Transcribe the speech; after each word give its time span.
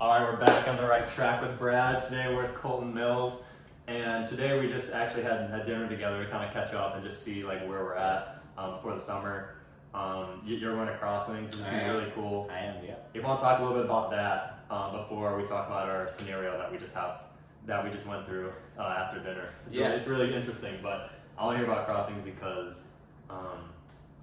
All 0.00 0.08
right, 0.08 0.22
we're 0.22 0.36
back 0.44 0.66
on 0.66 0.76
the 0.76 0.86
right 0.86 1.06
track 1.08 1.42
with 1.42 1.58
Brad. 1.58 2.02
Today 2.04 2.34
we're 2.34 2.42
with 2.42 2.54
Kolton 2.54 2.94
Mills, 2.94 3.42
and 3.86 4.26
today 4.26 4.58
we 4.58 4.66
just 4.72 4.92
actually 4.92 5.24
had 5.24 5.50
had 5.50 5.66
dinner 5.66 5.88
together 5.88 6.24
to 6.24 6.30
kind 6.30 6.44
of 6.46 6.52
catch 6.54 6.72
up 6.72 6.96
and 6.96 7.04
just 7.04 7.22
see 7.22 7.44
like 7.44 7.60
where 7.68 7.84
we're 7.84 7.94
at 7.96 8.42
um, 8.56 8.76
before 8.76 8.94
the 8.94 9.00
summer. 9.00 9.56
Um, 9.92 10.40
you- 10.44 10.56
you're 10.56 10.74
going 10.74 10.86
to 10.86 10.96
Crossings, 10.96 11.50
which 11.50 11.60
is 11.60 11.66
I 11.66 11.74
am. 11.80 11.96
really 11.96 12.10
cool. 12.14 12.48
I 12.50 12.60
am, 12.60 12.84
yeah. 12.84 12.92
If 13.12 13.16
you 13.16 13.22
want 13.22 13.40
to 13.40 13.44
talk 13.44 13.58
a 13.60 13.62
little 13.62 13.76
bit 13.76 13.84
about 13.86 14.10
that 14.12 14.60
um, 14.70 14.92
before 14.92 15.36
we 15.36 15.42
talk 15.46 15.66
about 15.66 15.88
our 15.88 16.08
scenario 16.08 16.56
that 16.56 16.70
we 16.72 16.78
just 16.78 16.94
have, 16.94 17.22
that 17.66 17.84
we 17.84 17.90
just 17.90 18.06
went 18.06 18.24
through 18.26 18.52
uh, 18.78 18.82
after 18.82 19.18
dinner. 19.18 19.50
It's 19.66 19.74
Yeah. 19.74 19.86
really, 19.86 19.96
it's 19.98 20.06
really 20.06 20.34
interesting, 20.34 20.76
but 20.82 21.10
I 21.36 21.44
want 21.44 21.58
to 21.58 21.64
hear 21.64 21.70
about 21.72 21.86
Crossings 21.86 22.24
because 22.24 22.80
um, 23.28 23.68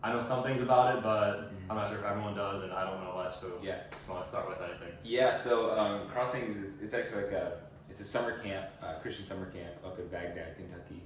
I 0.04 0.14
know 0.14 0.21
some 0.21 0.43
things 0.43 0.61
about 0.61 0.95
it, 0.98 1.04
but 1.04 1.52
Mhm. 1.52 1.70
I'm 1.70 1.75
not 1.75 1.89
sure 1.89 1.97
if 2.00 2.05
everyone 2.05 2.36
does, 2.36 2.64
and 2.64 2.71
I 2.71 2.84
don't 2.89 3.04
know 3.04 3.14
much. 3.16 3.36
So 3.38 3.59
Yeah. 3.61 3.82
just 3.91 4.07
want 4.07 4.23
to 4.23 4.29
start 4.29 4.47
with 4.47 4.61
anything. 4.61 4.93
Yeah, 5.04 5.38
so 5.38 5.77
um, 5.77 6.07
Crossings 6.09 6.55
is 6.57 6.82
it's 6.82 6.93
actually 6.93 7.24
like 7.24 7.32
a 7.33 7.61
it's 7.89 8.02
a 8.02 8.05
summer 8.05 8.38
camp, 8.39 8.68
uh, 8.82 8.96
Christian 9.00 9.25
summer 9.25 9.50
camp 9.50 9.74
up 9.86 9.97
in 9.97 10.07
Bagdad, 10.10 10.55
Kentucky, 10.55 11.02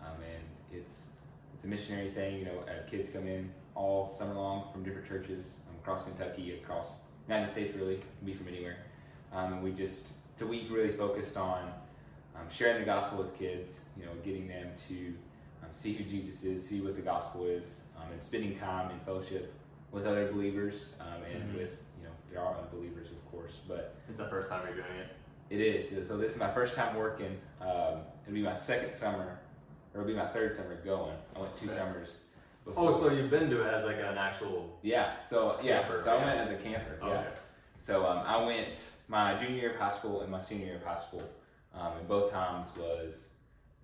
um, 0.00 0.20
and 0.22 0.42
it's 0.78 1.10
it's 1.54 1.64
a 1.64 1.68
missionary 1.68 2.10
thing. 2.10 2.38
You 2.38 2.44
know, 2.46 2.58
uh, 2.60 2.88
kids 2.88 3.10
come 3.10 3.26
in 3.26 3.52
all 3.74 4.12
summer 4.12 4.34
long 4.34 4.70
from 4.72 4.84
different 4.84 5.08
churches 5.08 5.60
um, 5.68 5.76
across 5.76 6.04
Kentucky, 6.04 6.52
across 6.60 7.04
United 7.26 7.50
States. 7.50 7.74
Really, 7.76 7.96
can 7.96 8.26
be 8.26 8.34
from 8.34 8.48
anywhere. 8.48 8.76
Um, 9.32 9.54
and 9.54 9.62
we 9.64 9.72
just 9.72 10.08
it's 10.34 10.42
a 10.42 10.46
week 10.46 10.66
really 10.70 10.92
focused 10.92 11.36
on 11.36 11.72
um, 12.36 12.46
sharing 12.50 12.80
the 12.80 12.84
gospel 12.86 13.18
with 13.18 13.36
kids. 13.38 13.80
You 13.96 14.04
know, 14.04 14.12
getting 14.22 14.48
them 14.48 14.68
to 14.88 15.14
um, 15.62 15.70
see 15.72 15.94
who 15.94 16.04
Jesus 16.04 16.44
is, 16.44 16.68
see 16.68 16.80
what 16.82 16.94
the 16.96 17.02
gospel 17.02 17.46
is, 17.46 17.80
um, 17.96 18.10
and 18.12 18.22
spending 18.22 18.58
time 18.58 18.90
in 18.90 18.98
fellowship 19.00 19.52
with 19.90 20.06
other 20.06 20.30
believers 20.32 20.96
um, 21.00 21.22
and 21.22 21.42
Mhm. 21.50 21.58
with 21.58 21.70
you 21.98 22.04
know 22.04 22.10
there 22.30 22.40
are 22.40 22.56
unbelievers 22.58 23.08
of 23.10 23.30
course, 23.30 23.60
but 23.68 23.94
It's 24.08 24.18
the 24.18 24.28
first 24.28 24.48
time 24.48 24.62
you're 24.66 24.76
doing 24.76 24.98
it. 24.98 25.08
it 25.50 25.60
is. 25.60 26.08
So 26.08 26.16
this 26.16 26.32
is 26.32 26.38
my 26.38 26.52
first 26.52 26.74
time 26.74 26.96
working. 26.96 27.40
Um, 27.60 28.00
it'll 28.24 28.34
be 28.34 28.42
my 28.42 28.54
second 28.56 28.94
summer, 28.94 29.38
or 29.92 30.00
it'll 30.00 30.06
be 30.06 30.14
my 30.16 30.26
third 30.28 30.54
summer 30.54 30.74
going. 30.84 31.16
I 31.36 31.40
went 31.40 31.56
two 31.56 31.66
Okay. 31.66 31.76
summers. 31.76 32.20
Oh, 32.76 32.90
so 32.92 33.10
you've 33.12 33.30
been 33.30 33.50
to 33.50 33.60
it 33.62 33.74
as 33.74 33.84
like 33.84 33.96
an 33.98 34.16
actual. 34.18 34.78
yeah. 34.82 35.16
So 35.28 35.58
yeah. 35.62 35.82
Camper, 35.82 36.02
so 36.02 36.16
I 36.16 36.24
went 36.24 36.38
as 36.40 36.50
a 36.50 36.56
camper. 36.56 36.98
Yeah. 37.02 37.08
Okay. 37.08 37.28
So 37.82 38.06
um, 38.06 38.18
I 38.26 38.42
went 38.44 38.92
my 39.08 39.36
junior 39.38 39.56
year 39.60 39.70
of 39.72 39.76
high 39.76 39.92
school 39.94 40.22
and 40.22 40.30
my 40.30 40.40
senior 40.40 40.66
year 40.66 40.76
of 40.76 40.82
high 40.84 40.98
school, 41.00 41.22
um, 41.74 41.98
and 41.98 42.08
both 42.08 42.32
times 42.32 42.72
was, 42.78 43.28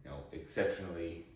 you 0.03 0.11
know, 0.11 0.17
exceptionally, 0.33 1.27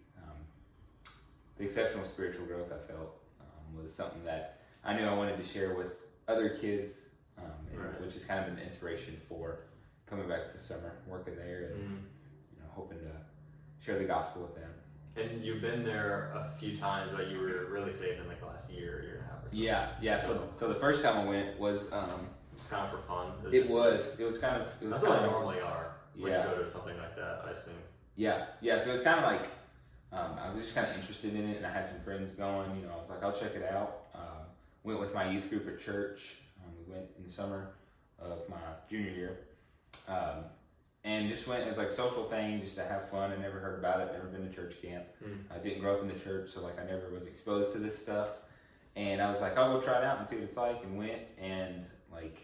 the 1.58 1.64
exceptional 1.64 2.04
spiritual 2.04 2.46
growth 2.46 2.72
I 2.72 2.78
felt 2.90 3.16
um, 3.40 3.82
was 3.84 3.94
something 3.94 4.24
that 4.24 4.60
I 4.84 4.94
knew 4.94 5.06
I 5.06 5.14
wanted 5.14 5.36
to 5.38 5.46
share 5.46 5.74
with 5.74 5.92
other 6.28 6.50
kids, 6.50 6.96
um, 7.38 7.44
and, 7.70 7.80
Right. 7.80 8.00
which 8.00 8.14
is 8.16 8.24
kind 8.24 8.44
of 8.44 8.52
an 8.52 8.58
inspiration 8.62 9.20
for 9.28 9.60
coming 10.06 10.28
back 10.28 10.52
this 10.52 10.62
summer, 10.62 10.92
working 11.06 11.36
there, 11.36 11.70
and 11.72 11.74
Mm. 11.82 12.02
you 12.54 12.60
know, 12.60 12.68
hoping 12.70 12.98
to 12.98 13.10
share 13.84 13.98
the 13.98 14.04
gospel 14.04 14.42
with 14.42 14.54
them. 14.54 14.70
And 15.16 15.44
you've 15.44 15.60
been 15.62 15.84
there 15.84 16.32
a 16.34 16.52
few 16.58 16.76
times, 16.76 17.12
but 17.14 17.28
you 17.28 17.38
were 17.38 17.66
really 17.70 17.92
saved 17.92 18.20
in 18.20 18.26
like 18.28 18.40
the 18.40 18.46
last 18.46 18.70
year, 18.70 19.02
year 19.02 19.14
and 19.16 19.24
a 19.24 19.26
half 19.28 19.38
or 19.44 19.48
something. 19.48 19.58
Yeah, 19.60 19.90
yeah. 20.00 20.20
So, 20.20 20.48
so 20.52 20.68
the 20.68 20.74
first 20.80 21.02
time 21.02 21.16
I 21.18 21.24
went 21.24 21.58
was, 21.58 21.92
um, 21.92 22.28
It's 22.56 22.66
kind 22.68 22.84
of 22.84 22.90
for 23.00 23.06
fun. 23.06 23.32
it 23.52 23.60
just- 23.62 23.72
was, 23.72 24.20
it 24.20 24.24
was 24.24 24.38
kind 24.38 24.60
of, 24.60 24.68
it 24.82 24.86
was 24.86 24.90
That's 24.92 25.02
what 25.04 25.10
kind 25.12 25.22
they 25.22 25.26
of 25.28 25.32
normally 25.32 25.60
are 25.60 25.94
when 26.16 26.32
Yeah. 26.32 26.50
you 26.50 26.56
go 26.56 26.62
to 26.62 26.68
something 26.68 26.96
like 26.98 27.14
that, 27.16 27.42
I 27.46 27.50
assume. 27.50 27.74
Yeah, 28.16 28.46
yeah. 28.60 28.78
So 28.80 28.92
it's 28.92 29.02
kind 29.04 29.18
of 29.24 29.24
like 29.24 29.50
um, 30.14 30.38
I 30.40 30.52
was 30.52 30.62
just 30.62 30.74
kind 30.74 30.86
of 30.88 30.96
interested 30.96 31.34
in 31.34 31.48
it, 31.48 31.56
and 31.56 31.66
I 31.66 31.72
had 31.72 31.88
some 31.88 31.98
friends 32.00 32.32
going. 32.32 32.76
You 32.76 32.86
know, 32.86 32.92
I 32.96 33.00
was 33.00 33.10
like, 33.10 33.22
I'll 33.22 33.32
check 33.32 33.54
it 33.54 33.64
out. 33.64 34.04
Um, 34.14 34.46
went 34.84 35.00
with 35.00 35.12
my 35.12 35.28
youth 35.28 35.50
group 35.50 35.66
at 35.66 35.80
church. 35.80 36.20
Um, 36.64 36.72
we 36.78 36.92
went 36.92 37.06
in 37.18 37.24
the 37.24 37.32
summer 37.32 37.70
of 38.20 38.48
my 38.48 38.56
junior 38.88 39.10
year, 39.10 39.38
um, 40.08 40.44
and 41.02 41.28
just 41.28 41.46
went 41.48 41.66
as 41.66 41.76
like 41.78 41.88
a 41.88 41.96
social 41.96 42.28
thing, 42.28 42.62
just 42.62 42.76
to 42.76 42.84
have 42.84 43.10
fun. 43.10 43.32
I 43.32 43.36
never 43.36 43.58
heard 43.58 43.78
about 43.78 44.00
it. 44.00 44.12
Never 44.12 44.26
been 44.26 44.48
to 44.48 44.54
church 44.54 44.76
camp. 44.80 45.04
Mm. 45.24 45.38
I 45.52 45.58
didn't 45.58 45.80
grow 45.80 45.96
up 45.96 46.02
in 46.02 46.08
the 46.08 46.14
church, 46.14 46.50
so 46.50 46.62
like 46.62 46.78
I 46.78 46.84
never 46.84 47.10
was 47.12 47.26
exposed 47.26 47.72
to 47.72 47.78
this 47.78 47.98
stuff. 47.98 48.28
And 48.96 49.20
I 49.20 49.32
was 49.32 49.40
like, 49.40 49.58
I'll 49.58 49.80
go 49.80 49.84
try 49.84 49.98
it 49.98 50.04
out 50.04 50.20
and 50.20 50.28
see 50.28 50.36
what 50.36 50.44
it's 50.44 50.56
like, 50.56 50.84
and 50.84 50.96
went. 50.96 51.22
And 51.40 51.86
like, 52.12 52.38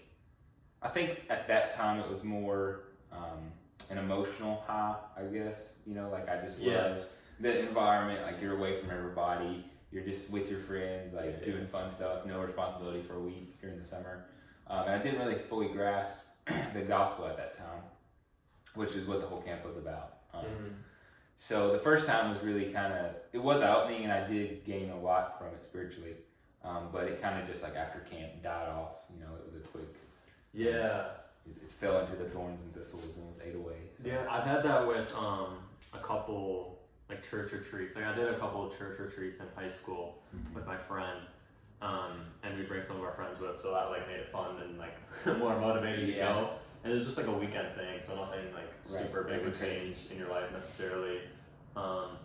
I 0.82 0.88
think 0.88 1.22
at 1.30 1.46
that 1.46 1.76
time 1.76 2.00
it 2.00 2.10
was 2.10 2.24
more 2.24 2.80
um, 3.12 3.52
an 3.90 3.98
emotional 3.98 4.64
high, 4.66 4.96
I 5.16 5.22
guess. 5.32 5.74
You 5.86 5.94
know, 5.94 6.10
like 6.10 6.28
I 6.28 6.36
just 6.44 6.58
was 6.58 6.66
Yes. 6.66 7.16
The 7.40 7.60
environment. 7.68 8.22
Like 8.22 8.40
you're 8.40 8.56
away 8.56 8.80
from 8.80 8.90
everybody. 8.90 9.64
You're 9.90 10.04
just 10.04 10.30
with 10.30 10.50
your 10.50 10.60
friends, 10.60 11.14
like 11.14 11.38
Yeah. 11.40 11.52
doing 11.52 11.66
fun 11.66 11.92
stuff. 11.92 12.24
No 12.26 12.40
responsibility 12.40 13.02
for 13.02 13.14
a 13.16 13.20
week 13.20 13.60
during 13.60 13.78
the 13.80 13.86
summer. 13.86 14.24
Um, 14.68 14.84
and 14.86 14.92
I 14.94 14.98
didn't 15.02 15.18
really 15.18 15.38
fully 15.48 15.68
grasp 15.68 16.22
the 16.74 16.82
gospel 16.82 17.26
at 17.26 17.36
that 17.38 17.58
time, 17.58 17.82
which 18.74 18.92
is 18.92 19.06
what 19.08 19.20
the 19.20 19.26
whole 19.26 19.42
camp 19.42 19.64
was 19.64 19.76
about. 19.76 20.18
Um, 20.32 20.44
Mhm. 20.44 20.72
so 21.38 21.72
the 21.72 21.80
first 21.80 22.06
time 22.06 22.30
was 22.30 22.40
really 22.44 22.72
kind 22.72 22.92
of 22.92 23.16
it 23.32 23.38
was 23.38 23.62
opening, 23.62 24.04
and 24.04 24.12
I 24.12 24.26
did 24.28 24.64
gain 24.64 24.90
a 24.90 24.98
lot 25.00 25.38
from 25.38 25.48
it 25.48 25.64
spiritually. 25.64 26.14
Um, 26.62 26.90
but 26.92 27.04
it 27.04 27.22
kind 27.22 27.40
of 27.42 27.48
just 27.48 27.62
like 27.62 27.74
after 27.74 28.00
camp 28.00 28.42
died 28.42 28.68
off. 28.68 28.96
You 29.12 29.18
know, 29.20 29.34
it 29.34 29.46
was 29.46 29.54
a 29.56 29.66
quick. 29.68 29.86
Yeah. 30.52 31.06
It, 31.46 31.56
it 31.62 31.70
fell 31.80 32.00
into 32.00 32.16
the 32.16 32.28
thorns 32.28 32.60
and 32.60 32.74
thistles 32.74 33.02
and 33.16 33.26
was 33.26 33.36
ate 33.42 33.54
away. 33.56 33.76
So. 34.02 34.08
Yeah, 34.08 34.26
I've 34.30 34.44
had 34.44 34.62
that 34.64 34.86
with 34.86 35.10
um, 35.16 35.56
a 35.94 35.98
couple 35.98 36.79
like 37.10 37.28
church 37.28 37.52
retreats. 37.52 37.96
Like 37.96 38.04
I 38.06 38.14
did 38.14 38.28
a 38.28 38.38
couple 38.38 38.66
of 38.66 38.78
church 38.78 38.98
retreats 38.98 39.40
in 39.40 39.46
high 39.56 39.68
school 39.68 40.22
Mhm. 40.34 40.54
with 40.54 40.66
my 40.66 40.76
friend, 40.76 41.20
um, 41.82 42.24
and 42.42 42.56
we 42.56 42.64
bring 42.64 42.82
some 42.82 42.96
of 42.96 43.02
our 43.02 43.12
friends 43.12 43.38
with, 43.40 43.58
so 43.58 43.72
that 43.74 43.90
like 43.90 44.06
made 44.06 44.20
it 44.20 44.30
fun 44.30 44.60
and 44.62 44.78
like 44.78 44.96
more 45.38 45.58
motivated 45.58 46.06
to 46.06 46.12
go. 46.14 46.50
And 46.82 46.92
it 46.92 46.96
was 46.96 47.04
just 47.04 47.18
like 47.18 47.26
a 47.26 47.32
weekend 47.32 47.74
thing, 47.76 48.00
so 48.00 48.14
nothing 48.16 48.54
like 48.54 48.72
Right, 48.90 49.02
super 49.06 49.24
big 49.24 49.44
would 49.44 49.58
change 49.58 49.96
in 50.10 50.18
your 50.18 50.28
life 50.30 50.50
necessarily. 50.52 51.20
Um, 51.76 52.16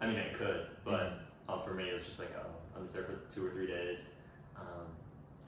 I 0.00 0.06
mean, 0.06 0.16
it 0.16 0.34
could, 0.34 0.68
but 0.84 1.14
um, 1.48 1.62
for 1.64 1.74
me, 1.74 1.88
it 1.88 1.94
was 1.94 2.04
just 2.04 2.20
like 2.20 2.30
I 2.76 2.80
was 2.80 2.92
there 2.92 3.02
for 3.02 3.16
two 3.34 3.44
or 3.46 3.50
three 3.50 3.66
days, 3.66 3.98
um, 4.56 4.86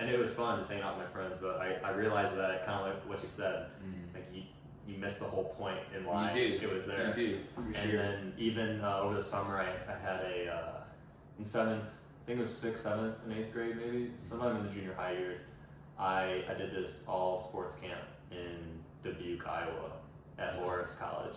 and 0.01 0.11
it 0.11 0.19
was 0.19 0.35
fun 0.35 0.59
just 0.59 0.69
hanging 0.71 0.83
out 0.85 0.97
with 0.99 1.07
my 1.07 1.13
friends. 1.13 1.35
But 1.41 1.59
I, 1.61 1.75
I 1.85 1.91
realized 1.91 2.37
that 2.37 2.67
kind 2.67 2.81
of 2.81 2.95
like 2.95 3.09
what 3.09 3.23
you 3.23 3.29
said, 3.29 3.67
Mm. 3.85 4.15
like 4.15 4.27
you 4.33 4.43
you 4.89 4.97
missed 4.99 5.19
the 5.19 5.25
whole 5.25 5.55
point 5.59 5.79
in 5.97 6.05
why 6.05 6.33
You 6.33 6.59
do. 6.59 6.67
it 6.71 6.73
was 6.75 6.87
there. 6.87 7.09
You 7.09 7.15
do 7.15 7.39
for 7.55 7.61
And 7.63 7.77
sure. 7.91 8.03
then 8.03 8.33
even 8.39 8.81
uh, 8.81 9.01
over 9.03 9.15
the 9.15 9.23
summer, 9.23 9.59
I, 9.59 9.69
I 9.93 9.97
had 9.99 10.21
a 10.25 10.53
uh, 10.53 10.81
in 11.39 11.45
seventh, 11.45 11.85
I 11.85 12.27
think 12.27 12.39
it 12.39 12.43
was 12.43 12.55
sixth, 12.57 12.83
seventh, 12.83 13.17
and 13.25 13.33
eighth 13.37 13.53
grade, 13.53 13.77
maybe 13.77 14.11
sometime 14.29 14.57
in 14.57 14.67
the 14.67 14.71
junior 14.73 14.95
high 14.95 15.13
years. 15.13 15.39
I 15.99 16.45
I 16.49 16.55
did 16.55 16.73
this 16.75 17.05
all 17.07 17.39
sports 17.41 17.77
camp 17.77 18.01
in 18.31 18.57
Dubuque, 19.03 19.47
Iowa, 19.47 19.93
at 20.39 20.59
Loras 20.61 20.99
College, 20.99 21.37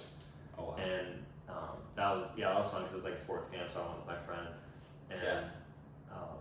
oh 0.57 0.63
wow. 0.69 0.75
and 0.77 1.07
um, 1.49 1.77
that 1.95 2.09
was 2.15 2.27
yeah, 2.37 2.49
that 2.49 2.57
was 2.59 2.67
fun 2.69 2.81
because 2.81 2.93
it 2.93 2.97
was 2.97 3.05
like 3.05 3.13
a 3.15 3.19
sports 3.19 3.49
camp, 3.49 3.69
so 3.71 3.81
I 3.81 3.85
went 3.85 3.97
with 3.97 4.07
my 4.07 4.19
friend, 4.25 4.47
and 5.11 5.21
Yeah. 5.21 5.43
um, 6.11 6.37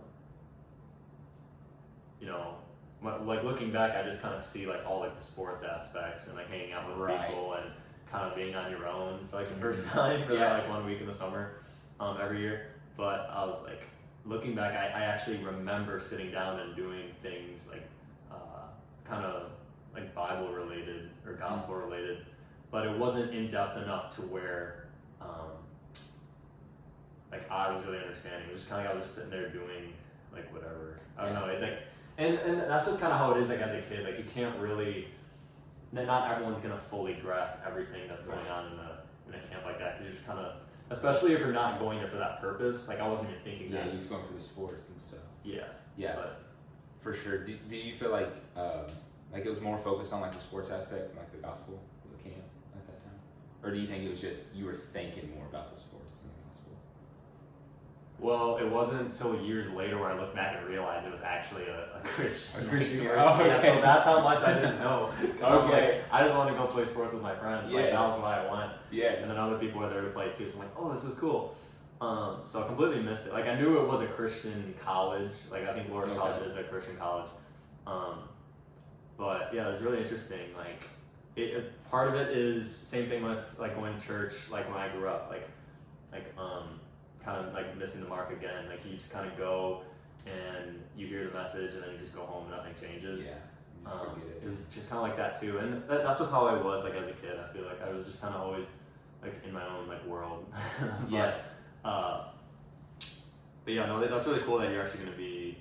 you 2.19 2.27
know. 2.27 2.55
When- 3.03 3.25
Like 3.27 3.43
looking 3.43 3.71
back, 3.71 3.95
I 3.95 4.03
just 4.07 4.21
kind 4.21 4.33
of 4.33 4.41
see 4.41 4.65
like 4.65 4.85
all 4.87 4.99
like 5.01 5.15
the 5.17 5.23
sports 5.23 5.63
aspects 5.63 6.27
and 6.27 6.35
like 6.37 6.49
hanging 6.49 6.71
out 6.73 6.87
with 6.87 6.97
Right. 6.97 7.27
people 7.27 7.53
and 7.53 7.69
kind 8.09 8.25
of 8.29 8.35
being 8.35 8.55
on 8.55 8.71
your 8.71 8.87
own 8.87 9.27
for 9.29 9.37
like 9.37 9.49
the 9.49 9.55
1st 9.59 9.85
Mhm. 9.87 9.91
time 9.93 10.25
for 10.27 10.33
Yeah. 10.33 10.39
that 10.39 10.53
like 10.63 10.69
one 10.69 10.85
week 10.85 11.01
in 11.01 11.07
the 11.07 11.13
summer 11.13 11.51
um, 11.99 12.17
every 12.21 12.39
year. 12.39 12.67
But 12.97 13.29
I 13.31 13.43
was 13.45 13.61
like, 13.63 13.83
looking 14.25 14.55
back, 14.55 14.73
I, 14.73 14.87
I 15.01 15.03
actually 15.05 15.37
remember 15.43 15.99
sitting 15.99 16.31
down 16.31 16.59
and 16.59 16.75
doing 16.75 17.11
things 17.21 17.67
like 17.69 17.83
uh, 18.31 18.67
kind 19.03 19.25
of 19.25 19.51
like 19.93 20.13
Bible 20.15 20.49
related 20.53 21.09
or 21.25 21.33
gospel 21.33 21.75
related, 21.75 22.25
but 22.71 22.85
it 22.87 22.97
wasn't 22.97 23.33
in 23.33 23.49
depth 23.49 23.77
enough 23.77 24.15
to 24.15 24.21
where 24.23 24.87
um, 25.21 25.49
like 27.31 27.49
I 27.49 27.73
was 27.73 27.83
really 27.85 27.99
understanding. 27.99 28.47
It 28.47 28.51
was 28.51 28.61
just 28.61 28.69
kind 28.71 28.81
of 28.81 28.85
like 28.87 28.95
I 28.95 28.97
was 28.99 29.05
just 29.07 29.15
sitting 29.15 29.31
there 29.31 29.49
doing 29.49 29.93
like 30.31 30.51
whatever. 30.53 30.99
I 31.17 31.25
don't 31.25 31.33
know. 31.35 31.45
It, 31.47 31.61
like, 31.61 31.79
and 32.17 32.37
and 32.37 32.59
that's 32.61 32.85
just 32.85 32.99
kind 32.99 33.11
of 33.11 33.19
how 33.19 33.33
it 33.33 33.41
is. 33.41 33.49
Like 33.49 33.59
as 33.59 33.73
a 33.73 33.81
kid, 33.81 34.05
like 34.05 34.17
you 34.17 34.25
can't 34.33 34.57
really. 34.59 35.07
Not 35.91 36.31
everyone's 36.31 36.59
gonna 36.59 36.81
fully 36.89 37.13
grasp 37.13 37.55
everything 37.67 38.07
that's 38.07 38.25
going 38.25 38.47
on 38.47 38.73
in 38.73 38.79
a 38.79 39.03
in 39.27 39.35
a 39.35 39.47
camp 39.47 39.63
like 39.65 39.77
that 39.77 39.93
because 39.93 40.05
you're 40.05 40.15
just 40.15 40.25
kind 40.25 40.39
of, 40.39 40.55
especially 40.89 41.33
if 41.33 41.39
you're 41.39 41.53
not 41.53 41.79
going 41.79 41.99
there 41.99 42.07
for 42.07 42.17
that 42.17 42.41
purpose. 42.41 42.87
Like 42.87 42.99
I 42.99 43.07
wasn't 43.07 43.29
even 43.29 43.41
thinking 43.43 43.71
yeah, 43.71 43.83
that. 43.83 43.91
he 43.91 43.97
was 43.97 44.07
going 44.07 44.25
for 44.25 44.33
the 44.33 44.41
sports 44.41 44.89
and 44.89 44.99
stuff. 45.01 45.19
Yeah, 45.43 45.65
Yeah, 45.95 46.15
but 46.15 46.41
for 47.01 47.13
sure. 47.13 47.45
Do, 47.45 47.55
do 47.69 47.75
you 47.75 47.95
feel 47.95 48.09
like 48.09 48.29
um, 48.55 48.87
like 49.31 49.45
it 49.45 49.49
was 49.49 49.61
more 49.61 49.77
focused 49.77 50.13
on 50.13 50.21
like 50.21 50.33
the 50.33 50.41
sports 50.41 50.71
aspect 50.71 51.09
and 51.09 51.17
like 51.17 51.31
the 51.31 51.37
gospel 51.37 51.79
of 52.05 52.17
the 52.17 52.23
camp 52.23 52.43
at 52.75 52.87
that 52.87 53.03
time, 53.03 53.19
or 53.61 53.71
do 53.71 53.79
you 53.79 53.87
think 53.87 54.03
it 54.03 54.09
was 54.09 54.21
just 54.21 54.55
you 54.55 54.65
were 54.65 54.75
thinking 54.75 55.31
more 55.35 55.45
about 55.45 55.75
the 55.75 55.79
sports 55.79 55.83
than 55.83 55.91
the 55.91 55.92
gospel? 55.92 55.92
Well, 58.23 58.55
it 58.55 58.69
wasn't 58.69 59.01
until 59.01 59.39
years 59.41 59.69
later 59.71 59.97
where 59.99 60.09
I 60.09 60.17
looked 60.17 60.33
back 60.33 60.55
and 60.57 60.65
realized 60.65 61.05
it 61.05 61.11
was 61.11 61.21
actually 61.21 61.65
a, 61.65 61.97
a 61.97 61.99
Christian. 62.05 62.65
A 62.65 62.69
Christian- 62.69 63.07
oh, 63.13 63.41
okay. 63.41 63.75
So 63.75 63.81
that's 63.81 64.05
how 64.05 64.21
much 64.21 64.41
I 64.41 64.53
didn't 64.53 64.79
know. 64.79 65.11
Okay. 65.43 65.97
like, 65.97 66.03
I 66.09 66.23
just 66.23 66.33
wanted 66.35 66.51
to 66.51 66.57
go 66.57 66.67
play 66.67 66.85
sports 66.85 67.13
with 67.13 67.21
my 67.21 67.35
friends. 67.35 67.65
Like 67.71 67.85
Yeah. 67.85 67.91
that 67.91 67.99
was 67.99 68.21
why 68.21 68.37
I 68.39 68.49
went. 68.51 68.71
Yeah, 68.91 69.11
and 69.13 69.29
then 69.29 69.37
other 69.37 69.57
people 69.57 69.81
were 69.81 69.89
there 69.89 70.01
to 70.01 70.09
play 70.11 70.31
too. 70.31 70.49
So 70.49 70.53
I'm 70.53 70.59
like, 70.59 70.69
oh, 70.77 70.93
this 70.93 71.03
is 71.03 71.15
cool. 71.19 71.55
Um, 71.99 72.41
so 72.45 72.63
I 72.63 72.67
completely 72.67 73.01
missed 73.03 73.27
it. 73.27 73.33
Like 73.33 73.45
I 73.45 73.59
knew 73.59 73.77
it 73.81 73.87
was 73.89 73.99
a 74.01 74.07
Christian 74.07 74.73
college. 74.81 75.31
Like 75.51 75.67
I 75.67 75.73
think 75.73 75.89
Lawrence 75.89 76.11
Okay. 76.11 76.19
College 76.19 76.47
is 76.47 76.55
a 76.55 76.63
Christian 76.63 76.95
college. 76.95 77.29
Um, 77.85 78.19
but 79.17 79.53
yeah, 79.53 79.67
it 79.67 79.71
was 79.73 79.81
really 79.81 80.01
interesting. 80.01 80.55
Like, 80.57 80.81
it, 81.35 81.41
it, 81.57 81.89
part 81.91 82.07
of 82.07 82.15
it 82.15 82.35
is 82.35 82.73
same 82.73 83.07
thing 83.09 83.23
with 83.23 83.43
like 83.59 83.75
going 83.75 83.99
to 83.99 84.05
church. 84.07 84.33
Like 84.49 84.69
when 84.69 84.77
I 84.79 84.87
grew 84.95 85.07
up, 85.09 85.27
like 85.29 85.47
like 86.13 86.25
um 86.37 86.79
kind 87.25 87.45
of 87.45 87.53
like 87.53 87.77
missing 87.77 88.01
the 88.01 88.07
mark 88.07 88.31
again. 88.31 88.67
Like 88.69 88.85
you 88.85 88.97
just 88.97 89.11
kind 89.11 89.29
of 89.29 89.37
go 89.37 89.81
and 90.25 90.81
you 90.95 91.07
hear 91.07 91.27
the 91.27 91.33
message 91.33 91.73
and 91.73 91.83
then 91.83 91.91
you 91.93 91.97
just 91.97 92.15
go 92.15 92.21
home 92.21 92.43
and 92.47 92.51
nothing 92.57 92.73
changes. 92.81 93.25
Yeah. 93.25 93.31
you 93.85 93.91
Um, 93.91 94.15
forget 94.21 94.43
it 94.43 94.49
was 94.49 94.59
just 94.73 94.89
kind 94.89 95.01
of 95.01 95.07
like 95.07 95.17
that 95.17 95.39
too, 95.39 95.57
and 95.57 95.83
that, 95.89 96.03
that's 96.03 96.19
just 96.19 96.31
how 96.31 96.47
I 96.47 96.53
was 96.61 96.83
like 96.83 96.95
as 96.95 97.07
a 97.07 97.13
kid. 97.13 97.37
I 97.39 97.51
feel 97.53 97.65
like 97.65 97.81
I 97.81 97.89
was 97.91 98.05
just 98.05 98.21
kind 98.21 98.33
of 98.35 98.41
always 98.41 98.67
like 99.21 99.33
in 99.45 99.53
my 99.53 99.65
own 99.67 99.87
like 99.87 100.05
world. 100.05 100.45
but, 100.81 101.09
Yeah. 101.11 101.35
Uh, 101.83 102.25
but 103.65 103.73
yeah, 103.73 103.85
no, 103.85 104.05
that's 104.05 104.27
really 104.27 104.41
cool 104.41 104.57
that 104.59 104.69
you're 104.71 104.81
actually 104.83 104.99
going 105.05 105.11
to 105.11 105.17
be. 105.17 105.57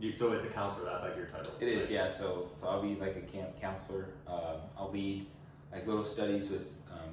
You, 0.00 0.12
so 0.12 0.32
it's 0.32 0.44
a 0.44 0.48
counselor. 0.48 0.86
That's 0.86 1.04
like 1.04 1.16
your 1.16 1.26
title. 1.26 1.52
It 1.60 1.68
is, 1.68 1.82
Like, 1.82 1.90
yeah. 1.90 2.10
So, 2.12 2.48
so 2.58 2.66
I'll 2.66 2.82
be 2.82 2.94
like 2.96 3.16
a 3.16 3.20
camp 3.20 3.60
counselor. 3.60 4.08
Um, 4.26 4.60
I'll 4.76 4.90
lead 4.90 5.26
like 5.72 5.86
little 5.86 6.04
studies 6.04 6.48
with 6.50 6.62
um, 6.90 7.10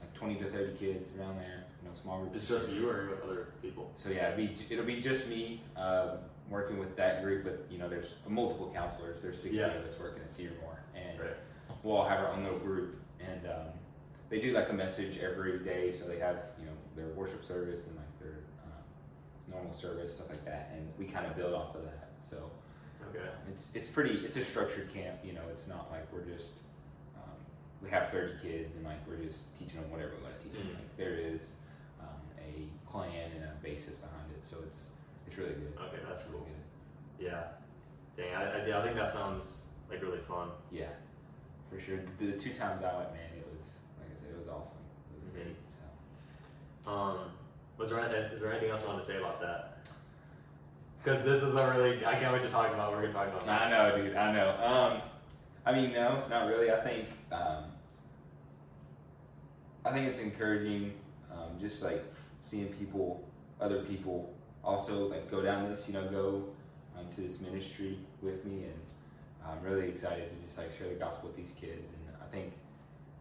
like 0.00 0.12
twenty 0.14 0.34
to 0.36 0.44
thirty 0.50 0.74
kids 0.76 1.06
around 1.18 1.40
there. 1.40 1.64
Know, 1.88 1.94
small 2.02 2.20
groups. 2.20 2.36
It's 2.36 2.48
just 2.48 2.70
you, 2.70 2.88
or 2.88 3.08
with 3.10 3.22
other 3.22 3.48
people? 3.62 3.90
So 3.96 4.10
yeah, 4.10 4.28
it'll 4.30 4.36
be, 4.36 4.56
it'll 4.70 4.84
be 4.84 5.00
just 5.00 5.28
me 5.28 5.62
um, 5.76 6.18
working 6.50 6.78
with 6.78 6.96
that 6.96 7.22
group. 7.22 7.44
But 7.44 7.66
you 7.70 7.78
know, 7.78 7.88
there's 7.88 8.14
multiple 8.28 8.70
counselors. 8.74 9.22
There's 9.22 9.40
sixty 9.40 9.58
Yeah. 9.58 9.72
of 9.74 9.84
us 9.86 9.98
working 9.98 10.22
at 10.22 10.30
Cedarmore, 10.30 10.78
and 10.94 11.18
Right. 11.20 11.36
we'll 11.82 11.96
all 11.96 12.08
have 12.08 12.20
our 12.20 12.28
own 12.32 12.44
little 12.44 12.58
group. 12.58 12.96
And 13.20 13.46
um, 13.46 13.68
they 14.28 14.40
do 14.40 14.52
like 14.52 14.68
a 14.68 14.72
message 14.72 15.18
every 15.18 15.58
day. 15.60 15.92
So 15.92 16.06
they 16.06 16.18
have 16.18 16.36
you 16.58 16.66
know 16.66 16.72
their 16.96 17.08
worship 17.14 17.44
service 17.44 17.86
and 17.86 17.96
like 17.96 18.18
their 18.20 18.38
um, 18.64 19.52
normal 19.54 19.74
service 19.74 20.14
stuff 20.16 20.28
like 20.30 20.44
that, 20.44 20.70
and 20.74 20.86
we 20.98 21.06
kind 21.06 21.26
of 21.26 21.36
build 21.36 21.54
off 21.54 21.74
of 21.74 21.82
that. 21.84 22.08
So. 22.28 22.50
Okay. 23.10 23.24
It's 23.48 23.70
it's 23.74 23.88
pretty. 23.88 24.18
It's 24.26 24.36
a 24.36 24.44
structured 24.44 24.92
camp. 24.92 25.16
You 25.24 25.32
know, 25.32 25.40
it's 25.50 25.66
not 25.66 25.90
like 25.90 26.12
we're 26.12 26.24
just 26.26 26.56
um, 27.16 27.30
we 27.82 27.88
have 27.88 28.10
thirty 28.10 28.34
kids 28.42 28.76
and 28.76 28.84
like 28.84 28.98
we're 29.08 29.16
just 29.24 29.56
teaching 29.58 29.80
them 29.80 29.90
whatever 29.90 30.12
we 30.18 30.24
want 30.24 30.36
to 30.38 30.44
teach 30.44 30.52
them. 30.58 30.66
Mhm. 30.66 30.74
Like 30.74 30.96
there 30.98 31.14
is 31.14 31.54
a 32.56 32.90
plan 32.90 33.30
and 33.34 33.44
a 33.44 33.52
basis 33.62 33.98
behind 33.98 34.30
it, 34.32 34.42
so 34.48 34.56
it's 34.66 34.78
it's 35.26 35.36
really 35.36 35.52
good. 35.52 35.72
Okay, 35.88 35.98
that's 36.08 36.22
cool. 36.24 36.40
really. 36.40 37.30
Yeah. 37.30 37.44
Dang, 38.16 38.34
I, 38.34 38.42
I, 38.70 38.78
I 38.80 38.82
think 38.82 38.96
that 38.96 39.12
sounds 39.12 39.62
like 39.90 40.02
really 40.02 40.18
fun. 40.26 40.48
Yeah, 40.72 40.86
for 41.70 41.80
sure. 41.80 41.98
The, 42.18 42.26
the 42.26 42.38
two 42.38 42.50
times 42.54 42.82
I 42.82 42.96
went, 42.96 43.12
man, 43.12 43.30
it 43.36 43.46
was 43.50 43.68
like 43.98 44.08
I 44.10 44.20
said, 44.22 44.30
it 44.32 44.38
was 44.38 44.48
awesome. 44.48 44.78
It 45.14 45.22
was 45.24 45.30
Mhm. 45.30 45.34
great. 45.34 45.56
So 46.84 46.90
Um, 46.90 47.18
was 47.76 47.90
there 47.90 48.00
is 48.32 48.40
there 48.40 48.50
anything 48.50 48.70
else 48.70 48.82
you 48.82 48.88
want 48.88 49.00
to 49.00 49.06
say 49.06 49.18
about 49.18 49.40
that? 49.40 49.78
Because 51.02 51.22
this 51.24 51.42
is 51.42 51.54
a 51.54 51.70
really 51.76 52.04
I 52.04 52.18
can't 52.18 52.32
wait 52.32 52.42
to 52.42 52.50
talk 52.50 52.72
about 52.72 52.90
what 52.92 53.00
we're 53.00 53.12
gonna 53.12 53.30
talk 53.30 53.42
about. 53.42 53.48
I 53.48 53.70
know, 53.70 53.96
dude. 53.96 54.16
I 54.16 54.32
know. 54.32 54.50
Um, 54.64 55.02
I 55.64 55.72
mean, 55.72 55.92
no, 55.92 56.24
not 56.28 56.48
really. 56.48 56.72
I 56.72 56.80
think 56.80 57.06
um, 57.30 57.64
I 59.84 59.92
think 59.92 60.08
it's 60.08 60.20
encouraging, 60.20 60.92
um, 61.32 61.58
just 61.60 61.82
like 61.82 62.02
seeing 62.48 62.68
people, 62.68 63.24
other 63.60 63.82
people, 63.82 64.32
also 64.64 65.08
like 65.08 65.30
go 65.30 65.42
down 65.42 65.70
this. 65.70 65.86
You 65.88 65.94
know, 65.94 66.08
go 66.08 66.44
um, 66.98 67.06
to 67.14 67.20
this 67.20 67.40
ministry 67.40 67.98
with 68.22 68.44
me, 68.44 68.64
and 68.64 68.80
I'm 69.46 69.62
really 69.62 69.88
excited 69.88 70.28
to 70.30 70.46
just 70.46 70.58
like 70.58 70.76
share 70.76 70.88
the 70.88 70.94
gospel 70.94 71.28
with 71.28 71.36
these 71.36 71.54
kids. 71.60 71.86
And 72.06 72.16
I 72.22 72.26
think, 72.30 72.52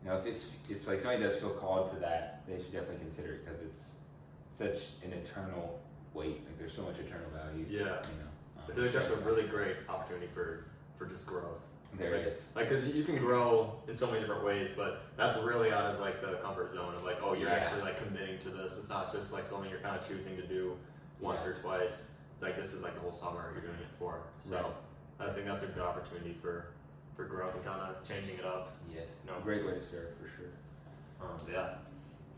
you 0.03 0.09
know, 0.09 0.17
if 0.17 0.25
if, 0.25 0.37
if 0.69 0.87
like 0.87 1.01
somebody 1.01 1.23
does 1.23 1.37
feel 1.37 1.51
called 1.51 1.93
to 1.93 1.99
that, 1.99 2.43
they 2.47 2.57
should 2.57 2.71
definitely 2.71 3.05
consider 3.05 3.33
it 3.33 3.45
because 3.45 3.61
it's 3.61 3.91
such 4.53 4.89
an 5.03 5.13
eternal 5.13 5.79
weight. 6.13 6.41
Like 6.45 6.57
there's 6.57 6.73
so 6.73 6.83
much 6.83 6.97
eternal 6.99 7.29
value. 7.33 7.65
Yeah. 7.69 7.79
You 7.79 7.85
know. 7.85 8.31
um, 8.57 8.69
I 8.69 8.73
feel 8.73 8.83
like 8.85 8.93
that's 8.93 9.11
a 9.11 9.17
really 9.17 9.43
great 9.43 9.77
opportunity 9.89 10.27
for 10.33 10.65
for 10.97 11.05
just 11.05 11.25
growth. 11.25 11.61
There 11.97 12.11
like, 12.15 12.27
it 12.27 12.33
is. 12.33 12.41
Like, 12.55 12.69
cause 12.69 12.85
you 12.85 13.03
can 13.03 13.17
grow 13.17 13.73
in 13.87 13.95
so 13.95 14.07
many 14.07 14.19
different 14.19 14.43
ways, 14.43 14.69
but 14.75 15.01
that's 15.15 15.37
really 15.37 15.71
out 15.71 15.93
of 15.95 15.99
like 15.99 16.21
the 16.21 16.33
comfort 16.43 16.73
zone 16.73 16.93
of 16.95 17.03
like, 17.03 17.17
oh, 17.23 17.33
you're 17.33 17.49
Yeah. 17.49 17.55
actually 17.55 17.81
like 17.81 18.03
committing 18.05 18.39
to 18.39 18.49
this. 18.49 18.77
It's 18.77 18.89
not 18.89 19.11
just 19.13 19.33
like 19.33 19.47
something 19.47 19.69
you're 19.69 19.79
kind 19.79 19.99
of 19.99 20.07
choosing 20.07 20.35
to 20.35 20.45
do 20.45 20.77
once 21.19 21.41
Yeah. 21.43 21.51
or 21.51 21.53
twice. 21.55 22.11
It's 22.33 22.43
like 22.43 22.55
this 22.55 22.73
is 22.73 22.83
like 22.83 22.93
the 22.93 22.99
whole 22.99 23.13
summer 23.13 23.51
you're 23.53 23.61
doing 23.63 23.79
it 23.79 23.87
for. 23.97 24.19
So 24.39 24.73
I 25.19 25.29
think 25.31 25.45
that's 25.47 25.63
a 25.63 25.67
good 25.67 25.83
opportunity 25.83 26.37
for 26.41 26.67
for 27.15 27.25
growth 27.25 27.55
and 27.55 27.65
kind 27.65 27.81
of 27.81 28.07
changing 28.07 28.37
it 28.37 28.45
up. 28.45 28.73
Yes. 28.93 29.05
No. 29.25 29.33
Great 29.43 29.65
way 29.65 29.73
to 29.73 29.83
start 29.83 30.15
for 30.21 30.29
sure. 30.37 30.51
Um, 31.19 31.37
yeah. 31.51 31.77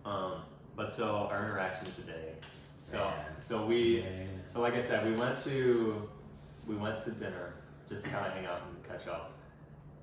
Um, 0.09 0.43
but 0.77 0.89
so 0.89 1.27
our 1.29 1.43
interaction 1.43 1.91
today. 1.91 2.35
So 2.79 2.97
Man. 2.97 3.25
so 3.39 3.65
we 3.65 4.03
Man. 4.03 4.29
so 4.45 4.61
like 4.61 4.75
I 4.75 4.81
said, 4.81 5.05
we 5.05 5.13
went 5.17 5.37
to 5.43 6.07
we 6.65 6.75
went 6.77 7.01
to 7.03 7.11
dinner 7.11 7.55
just 7.89 8.03
to 8.03 8.09
kind 8.09 8.25
of 8.25 8.31
hang 8.31 8.45
out 8.45 8.61
and 8.61 8.81
catch 8.87 9.05
up 9.07 9.33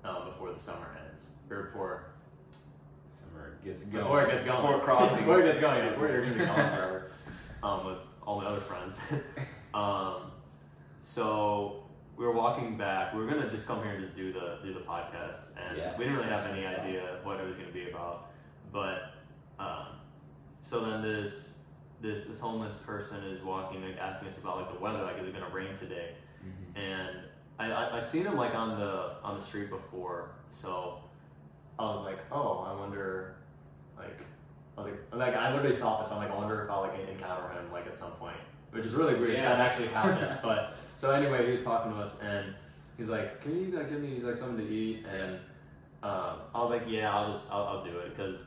um, 0.07 0.25
before 0.29 0.53
the 0.53 0.59
summer 0.59 0.97
ends 1.09 1.25
or 1.49 1.63
before 1.63 2.03
Summer 3.19 3.57
gets 3.63 3.83
going. 3.85 4.03
before 4.03 4.21
it 4.23 4.31
gets 4.31 4.43
going 4.45 4.61
Before 4.61 4.79
crossing. 4.81 5.17
before 5.19 5.39
it 5.41 5.45
gets 5.45 5.59
going 5.59 5.77
yeah, 5.83 5.89
before 5.89 6.07
you're 6.09 6.21
gonna 6.25 6.37
be 6.37 6.45
gone 6.45 6.55
forever 6.75 7.11
um, 7.63 7.85
with 7.85 7.97
all 8.25 8.39
my 8.41 8.45
other 8.47 8.59
friends. 8.61 8.97
um, 9.73 10.31
so 11.01 11.83
we 12.17 12.25
were 12.25 12.31
walking 12.33 12.77
back. 12.77 13.13
We 13.13 13.19
were 13.23 13.27
gonna 13.29 13.49
just 13.49 13.67
come 13.67 13.81
here 13.83 13.91
and 13.93 14.03
just 14.03 14.15
do 14.15 14.33
the 14.33 14.59
do 14.63 14.73
the 14.73 14.79
podcast, 14.81 15.51
and 15.57 15.77
Yeah. 15.77 15.93
we 15.97 16.03
didn't 16.05 16.17
really 16.19 16.29
have 16.29 16.45
any 16.47 16.65
idea 16.65 17.15
of 17.17 17.25
what 17.25 17.39
it 17.39 17.45
was 17.45 17.55
gonna 17.55 17.71
be 17.71 17.89
about. 17.89 18.31
But 18.71 19.13
um, 19.59 19.87
so 20.61 20.81
then 20.85 21.01
this 21.01 21.53
this 22.01 22.25
this 22.25 22.39
homeless 22.39 22.73
person 22.75 23.23
is 23.25 23.41
walking 23.41 23.83
and 23.83 23.97
asking 23.99 24.27
us 24.29 24.37
about 24.37 24.57
like 24.57 24.73
the 24.73 24.79
weather, 24.79 25.03
like 25.03 25.19
is 25.19 25.27
it 25.27 25.33
gonna 25.33 25.53
rain 25.53 25.75
today? 25.77 26.15
Mhm. 26.43 26.79
and 26.79 27.17
I, 27.59 27.71
I 27.71 27.97
I've 27.97 28.05
seen 28.05 28.25
him 28.25 28.35
like 28.35 28.53
on 28.53 28.79
the 28.79 29.15
on 29.23 29.37
the 29.37 29.43
street 29.43 29.69
before, 29.69 30.31
so 30.49 30.99
I 31.79 31.83
was 31.83 32.03
like, 32.03 32.19
oh, 32.31 32.65
I 32.67 32.79
wonder, 32.79 33.35
like, 33.97 34.21
I 34.77 34.81
was 34.81 34.91
like, 34.91 34.99
like 35.13 35.35
I 35.35 35.53
literally 35.53 35.77
thought 35.77 36.03
this. 36.03 36.11
I'm 36.11 36.17
like, 36.17 36.31
I 36.31 36.35
wonder 36.35 36.63
if 36.63 36.69
I'll 36.69 36.81
like 36.81 36.99
encounter 37.09 37.49
him 37.49 37.71
like 37.71 37.87
at 37.87 37.97
some 37.97 38.11
point, 38.11 38.37
which 38.71 38.85
is 38.85 38.93
really 38.93 39.15
weird. 39.15 39.33
Yeah. 39.33 39.55
That 39.55 39.59
actually 39.59 39.87
happened. 39.87 40.39
but 40.43 40.77
so 40.95 41.11
anyway, 41.11 41.45
he 41.45 41.51
was 41.51 41.63
talking 41.63 41.91
to 41.91 41.97
us, 41.97 42.19
and 42.21 42.53
he's 42.97 43.09
like, 43.09 43.41
can 43.41 43.59
you 43.59 43.77
like 43.77 43.89
give 43.89 44.01
me 44.01 44.19
like 44.19 44.37
something 44.37 44.57
to 44.57 44.71
eat? 44.73 45.05
And 45.05 45.35
um, 46.03 46.41
I 46.53 46.61
was 46.61 46.69
like, 46.69 46.83
yeah, 46.87 47.13
I'll 47.13 47.33
just 47.33 47.51
I'll, 47.51 47.63
I'll 47.63 47.83
do 47.83 47.97
it 47.99 48.15
because 48.15 48.41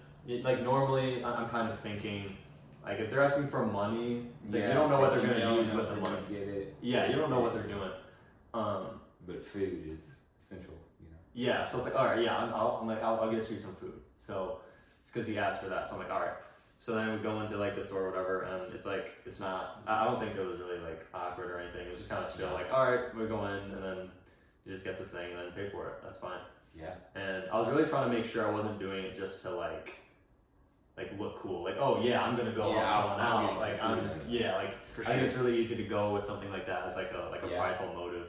like 0.44 0.62
normally 0.62 1.24
I'm 1.24 1.48
kind 1.48 1.70
of 1.70 1.78
thinking. 1.80 2.36
Like 2.84 2.98
if 2.98 3.10
they're 3.10 3.22
asking 3.22 3.48
for 3.48 3.66
money, 3.66 4.26
it's 4.44 4.54
like 4.54 4.62
you 4.62 4.68
don't 4.70 4.88
know 4.88 5.00
what 5.00 5.12
they're 5.12 5.26
gonna 5.26 5.54
use 5.54 5.70
with 5.70 5.88
the 5.88 5.96
money. 5.96 6.16
gonna 6.16 6.40
Get 6.40 6.48
it. 6.48 6.74
Yeah, 6.80 7.10
you 7.10 7.16
don't 7.16 7.28
know 7.28 7.40
what 7.40 7.52
they're 7.52 7.64
doing. 7.64 7.90
Um, 8.54 9.00
But 9.31 9.44
food 9.47 9.85
is 9.87 10.00
essential. 10.44 10.75
You 11.00 11.06
know. 11.11 11.17
yeah, 11.35 11.65
so 11.65 11.79
it's 11.79 11.87
like, 11.87 11.97
all 11.97 12.06
right, 12.06 12.23
yeah, 12.23 12.37
I'm, 12.37 12.53
I'll, 12.53 12.79
I'm 12.82 12.88
like, 12.88 13.03
I'll, 13.03 13.20
I'll 13.20 13.31
get 13.31 13.49
you 13.51 13.58
some 13.58 13.75
food. 13.77 14.01
So 14.19 14.58
it's 15.03 15.13
because 15.13 15.27
he 15.29 15.39
asked 15.39 15.63
for 15.63 15.69
that. 15.69 15.87
So 15.87 15.94
I'm 15.94 16.01
like, 16.01 16.10
all 16.10 16.20
right. 16.20 16.34
So 16.79 16.94
then 16.94 17.13
we 17.13 17.19
go 17.19 17.41
into 17.43 17.58
like 17.58 17.77
the 17.77 17.82
store 17.82 18.06
or 18.06 18.10
whatever, 18.10 18.43
and 18.43 18.75
it's 18.75 18.87
like, 18.87 19.10
it's 19.27 19.39
not. 19.39 19.82
I 19.87 20.05
don't 20.05 20.19
think 20.19 20.34
it 20.37 20.44
was 20.44 20.58
really 20.60 20.79
like 20.79 21.05
awkward 21.13 21.51
or 21.51 21.60
anything. 21.60 21.87
It 21.87 21.91
was 21.93 22.01
just 22.01 22.10
kind 22.10 22.25
of 22.25 22.34
chill. 22.37 22.51
Like, 22.53 22.72
all 22.72 22.91
right, 22.91 23.15
we 23.15 23.27
go 23.27 23.44
in, 23.46 23.70
and 23.75 23.82
then 23.84 24.08
he 24.65 24.70
just 24.72 24.82
gets 24.82 24.99
this 24.99 25.08
thing, 25.08 25.31
and 25.31 25.39
then 25.39 25.53
pay 25.55 25.69
for 25.70 25.89
it. 25.89 25.94
That's 26.03 26.19
fine. 26.19 26.41
Yeah. 26.75 26.94
And 27.15 27.44
I 27.53 27.58
was 27.60 27.69
really 27.69 27.84
trying 27.89 28.10
to 28.10 28.17
make 28.17 28.25
sure 28.25 28.49
I 28.49 28.51
wasn't 28.51 28.79
doing 28.79 29.05
it 29.05 29.19
just 29.19 29.43
to 29.43 29.51
like, 29.51 29.93
like 30.96 31.13
look 31.19 31.39
cool. 31.43 31.65
Like, 31.65 31.77
oh 31.79 32.01
yeah, 32.03 32.22
I'm 32.22 32.34
gonna 32.37 32.53
go 32.53 32.72
Yeah, 32.72 32.87
help 32.87 33.19
someone 33.19 33.20
out. 33.20 33.58
Like, 33.58 33.82
I'm 33.82 34.10
yeah, 34.27 34.56
like 34.56 34.75
For 34.94 35.03
I 35.03 35.06
think 35.08 35.22
it's 35.25 35.34
really 35.34 35.58
easy 35.58 35.77
to 35.77 35.84
go 35.84 36.15
with 36.15 36.25
something 36.25 36.51
like 36.51 36.67
that 36.67 36.87
as 36.87 36.96
like 36.96 37.10
a 37.13 37.29
like 37.31 37.43
a 37.43 37.49
Yeah. 37.49 37.58
prideful 37.58 37.93
motive. 37.94 38.29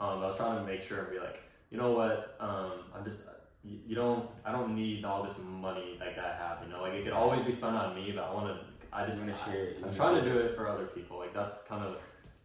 Um, 0.00 0.22
I 0.22 0.26
was 0.26 0.36
trying 0.36 0.58
to 0.58 0.66
make 0.66 0.82
sure 0.82 1.00
and 1.00 1.10
be 1.10 1.18
like, 1.18 1.40
you 1.70 1.78
know 1.78 1.92
what? 1.92 2.36
Um, 2.40 2.72
I'm 2.94 3.04
just 3.04 3.24
you, 3.64 3.78
you 3.86 3.94
don't 3.94 4.28
I 4.44 4.52
don't 4.52 4.74
need 4.74 5.04
all 5.04 5.22
this 5.22 5.38
money 5.38 5.96
like 5.98 6.16
that 6.16 6.24
I 6.24 6.48
have. 6.48 6.62
You 6.64 6.72
know, 6.72 6.82
like 6.82 6.92
it 6.94 7.04
could 7.04 7.12
always 7.12 7.42
be 7.42 7.52
spent 7.52 7.76
on 7.76 7.94
me, 7.94 8.12
but 8.14 8.24
I 8.24 8.34
want 8.34 8.46
to. 8.46 8.66
I 8.92 9.06
just 9.06 9.24
You 9.24 9.32
wanna 9.32 9.44
share 9.44 9.64
it. 9.64 9.78
I, 9.82 9.88
am 9.88 9.94
trying 9.94 10.22
to 10.22 10.30
do 10.30 10.38
it 10.38 10.56
for 10.56 10.68
other 10.68 10.86
people. 10.86 11.18
Like 11.18 11.34
that's 11.34 11.62
kind 11.62 11.84
of 11.84 11.96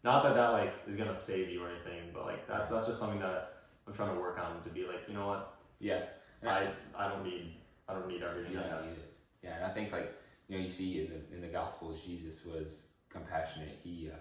not 0.03 0.23
that 0.23 0.35
that 0.35 0.49
like 0.49 0.73
is 0.87 0.95
gonna 0.95 1.15
save 1.15 1.49
you 1.49 1.63
or 1.63 1.69
anything, 1.69 2.09
but 2.13 2.25
like 2.25 2.47
that's 2.47 2.69
that's 2.69 2.87
just 2.87 2.99
something 2.99 3.19
that 3.19 3.53
I'm 3.87 3.93
trying 3.93 4.13
to 4.15 4.19
work 4.19 4.39
on 4.39 4.63
to 4.63 4.69
be 4.69 4.85
like, 4.85 5.07
you 5.07 5.13
know 5.13 5.27
what? 5.27 5.55
Yeah. 5.79 6.03
I 6.43 6.69
I 6.97 7.09
don't 7.09 7.23
need 7.23 7.55
I 7.87 7.93
don't 7.93 8.07
need 8.07 8.23
everything 8.23 8.53
You 8.53 8.59
I 8.59 8.69
don't 8.69 8.85
need 8.85 8.93
it. 8.93 9.13
Yeah, 9.43 9.55
and 9.57 9.65
I 9.65 9.69
think 9.69 9.91
like 9.91 10.13
you 10.47 10.57
know 10.57 10.63
you 10.63 10.71
see 10.71 11.01
in 11.01 11.11
the 11.11 11.35
in 11.35 11.41
the 11.41 11.47
Gospels 11.47 11.99
Jesus 12.05 12.45
was 12.45 12.83
compassionate. 13.09 13.79
He 13.83 14.09
um, 14.11 14.19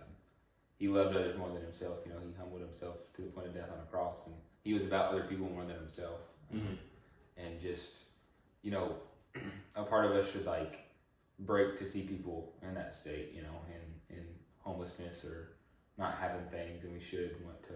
he 0.78 0.88
loved 0.88 1.14
others 1.16 1.36
more 1.36 1.48
than 1.52 1.62
himself. 1.62 1.98
You 2.06 2.12
know, 2.12 2.20
he 2.20 2.32
humbled 2.38 2.60
himself 2.60 2.96
to 3.16 3.22
the 3.22 3.28
point 3.28 3.48
of 3.48 3.54
death 3.54 3.70
on 3.72 3.78
a 3.78 3.90
cross, 3.90 4.16
and 4.26 4.34
he 4.62 4.72
was 4.74 4.84
about 4.84 5.12
other 5.12 5.24
people 5.24 5.48
more 5.48 5.64
than 5.64 5.76
himself. 5.76 6.20
Mhm. 6.54 6.78
And 7.36 7.60
just 7.60 7.94
you 8.62 8.70
know, 8.70 8.96
a 9.76 9.84
part 9.84 10.06
of 10.06 10.12
us 10.12 10.30
should 10.30 10.44
like 10.46 10.80
break 11.40 11.78
to 11.78 11.88
see 11.88 12.02
people 12.02 12.52
in 12.62 12.74
that 12.74 12.94
state. 12.94 13.32
You 13.34 13.42
know, 13.42 13.56
in 13.68 14.16
in 14.16 14.24
homelessness 14.58 15.24
or 15.24 15.50
not 15.96 16.16
having 16.18 16.44
things, 16.46 16.84
and 16.84 16.92
we 16.92 17.00
should 17.00 17.42
want 17.44 17.60
to 17.64 17.74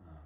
um, 0.00 0.18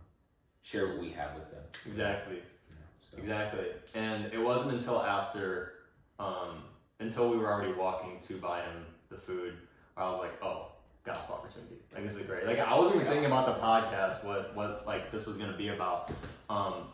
share 0.63 0.89
what 0.89 0.99
we 0.99 1.11
have 1.11 1.35
with 1.35 1.51
them. 1.51 1.63
Exactly. 1.87 2.37
You 2.37 2.75
know, 2.75 2.87
so. 3.01 3.19
Exactly. 3.19 3.67
And 3.95 4.33
it 4.33 4.39
wasn't 4.39 4.73
until 4.73 5.03
after, 5.03 5.75
um, 6.19 6.63
until 7.01 7.31
we 7.31 7.37
were 7.37 7.53
already 7.53 7.75
walking 7.75 8.19
to 8.21 8.35
buy 8.39 8.63
him 8.63 8.87
the 9.11 9.19
food, 9.19 9.59
where 9.95 10.07
I 10.07 10.11
was 10.11 10.21
like, 10.21 10.43
oh, 10.43 10.73
gospel 11.05 11.37
opportunity. 11.37 11.77
Like 11.95 12.05
this 12.05 12.17
is 12.17 12.27
great. 12.27 12.47
Like 12.47 12.59
I 12.59 12.75
wasn't 12.77 12.97
even 12.97 13.07
thinking 13.09 13.27
about 13.27 13.47
the 13.47 13.63
podcast, 13.65 14.25
what 14.25 14.55
what 14.55 14.85
like 14.87 15.11
this 15.11 15.27
was 15.27 15.37
gonna 15.37 15.57
be 15.57 15.69
about. 15.69 16.11
Um, 16.51 16.89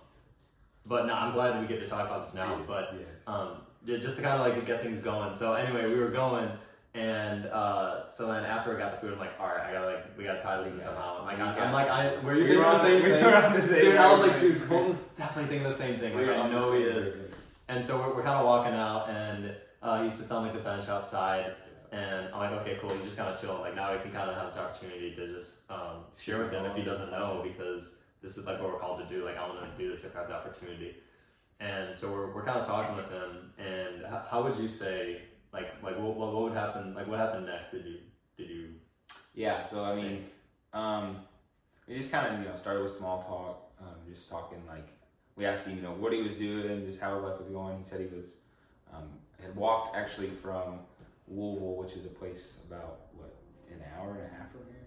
but 0.87 1.07
no, 1.07 1.15
I'm 1.15 1.33
glad 1.33 1.55
that 1.55 1.61
we 1.61 1.67
get 1.67 1.81
to 1.81 1.89
talk 1.89 2.07
about 2.07 2.25
this 2.25 2.35
now. 2.35 2.61
But 2.67 2.95
yeah. 2.99 3.05
um, 3.33 3.59
just 3.87 4.17
to 4.17 4.23
kind 4.23 4.41
of 4.41 4.47
like 4.47 4.65
get 4.67 4.83
things 4.83 5.01
going. 5.01 5.35
So 5.35 5.55
anyway, 5.55 5.87
we 5.89 5.99
were 5.99 6.09
going, 6.11 6.49
and 6.95 7.47
uh, 7.47 8.07
so 8.09 8.29
then 8.29 8.45
after 8.45 8.77
I 8.77 8.79
got 8.79 8.93
the 8.93 8.99
food, 9.01 9.15
I'm 9.15 9.19
like, 9.19 9.33
all 9.41 9.47
right, 9.47 9.61
I 9.69 9.73
gotta 9.73 9.87
like 9.87 10.19
we 10.19 10.25
gotta 10.25 10.41
tie 10.41 10.59
this 10.63 10.69
in 10.73 10.79
Yeah. 10.79 10.85
somehow. 10.85 11.19
I'm 11.21 11.27
like, 11.27 11.41
I'm, 11.41 11.63
I'm 11.63 11.73
like, 11.73 11.89
I 11.89 12.19
were 12.21 12.35
you 12.35 12.45
we 12.45 12.49
thinking 12.51 12.59
were 12.65 12.71
the 12.73 12.83
same 12.83 13.03
we 13.05 13.11
thing? 13.11 13.23
the 13.23 13.63
same 13.63 13.81
Dude, 13.81 13.97
I 13.97 14.13
was 14.13 14.27
like, 14.29 14.41
dude, 14.41 14.69
Kolton's 14.69 14.99
definitely 15.17 15.49
thinking 15.49 15.69
the 15.69 15.77
same 15.77 15.99
thing. 15.99 16.15
Like 16.17 16.29
I 16.29 16.49
know 16.51 16.73
he 16.73 16.83
is. 16.85 17.17
And 17.67 17.83
so 17.83 17.99
we're, 17.99 18.17
we're 18.17 18.23
kind 18.23 18.39
of 18.39 18.45
walking 18.45 18.75
out, 18.75 19.09
and 19.09 19.55
uh, 19.83 20.05
he 20.05 20.11
sits 20.11 20.31
on 20.31 20.43
like 20.45 20.53
the 20.53 20.61
bench 20.61 20.87
outside, 20.89 21.55
and 21.95 22.29
I'm 22.35 22.41
like, 22.41 22.61
okay, 22.63 22.77
cool. 22.81 22.91
He's 22.91 23.05
just 23.05 23.17
kind 23.17 23.33
of 23.33 23.41
chill. 23.41 23.59
Like 23.61 23.77
now 23.77 23.95
we 23.95 24.01
can 24.01 24.11
kind 24.11 24.29
of 24.29 24.37
have 24.37 24.49
this 24.49 24.59
opportunity 24.59 25.15
to 25.15 25.33
just 25.33 25.71
um, 25.71 26.03
share 26.21 26.39
with 26.39 26.51
him 26.51 26.65
if 26.65 26.75
he 26.75 26.83
doesn't 26.83 27.11
know, 27.13 27.41
because 27.47 27.85
this 28.21 28.37
is 28.37 28.47
like 28.47 28.61
what 28.61 28.73
we're 28.73 28.81
called 28.81 29.09
to 29.09 29.15
do. 29.15 29.25
Like 29.25 29.37
I 29.37 29.47
want 29.47 29.61
to 29.61 29.83
do 29.83 29.91
this 29.91 30.03
if 30.03 30.17
I 30.17 30.21
have 30.21 30.29
the 30.29 30.35
opportunity. 30.35 30.97
And 31.61 31.97
so 31.97 32.13
we're, 32.13 32.35
we're 32.35 32.45
kind 32.45 32.59
of 32.59 32.67
talking 32.67 32.97
with 32.97 33.09
him, 33.11 33.53
and 33.59 34.03
h- 34.03 34.23
how 34.29 34.43
would 34.43 34.57
you 34.57 34.67
say 34.67 35.23
like 35.53 35.69
like 35.85 35.97
what, 35.97 36.17
what, 36.17 36.33
what 36.33 36.43
would 36.43 36.53
happen? 36.53 36.95
Like 36.95 37.07
what 37.07 37.21
happened 37.21 37.47
next? 37.47 37.71
Did 37.71 37.87
you 37.87 37.99
did 38.37 38.51
you? 38.51 38.71
Yeah, 39.37 39.65
so 39.65 39.85
I 39.85 39.95
mean, 39.95 40.25
um, 40.73 41.19
we 41.87 41.97
just 41.97 42.11
kind 42.11 42.35
of 42.35 42.41
you 42.41 42.49
know 42.49 42.57
started 42.57 42.83
with 42.83 42.97
small 42.97 43.23
talk, 43.23 43.87
um, 43.87 44.13
just 44.13 44.29
talking 44.29 44.59
like 44.67 44.89
we 45.37 45.47
asked 45.47 45.69
him 45.69 45.77
you 45.77 45.83
know 45.83 45.93
what 45.93 46.13
he 46.13 46.23
was 46.23 46.35
doing, 46.35 46.85
just 46.87 47.01
how 47.01 47.15
his 47.15 47.23
life 47.23 47.39
was 47.39 47.49
going. 47.51 47.79
He 47.85 47.89
said 47.89 48.01
he 48.01 48.15
was 48.15 48.35
um, 48.93 49.09
had 49.41 49.55
walked 49.55 49.97
actually 49.97 50.31
from 50.31 50.81
Louisville, 51.29 51.77
which 51.77 51.93
is 51.95 52.05
a 52.05 52.09
place 52.11 52.61
about 52.67 53.01
what 53.15 53.35
an 53.71 53.81
hour 53.97 54.15
and 54.17 54.25
a 54.33 54.37
half 54.37 54.51
from 54.53 54.61
here. 54.67 54.81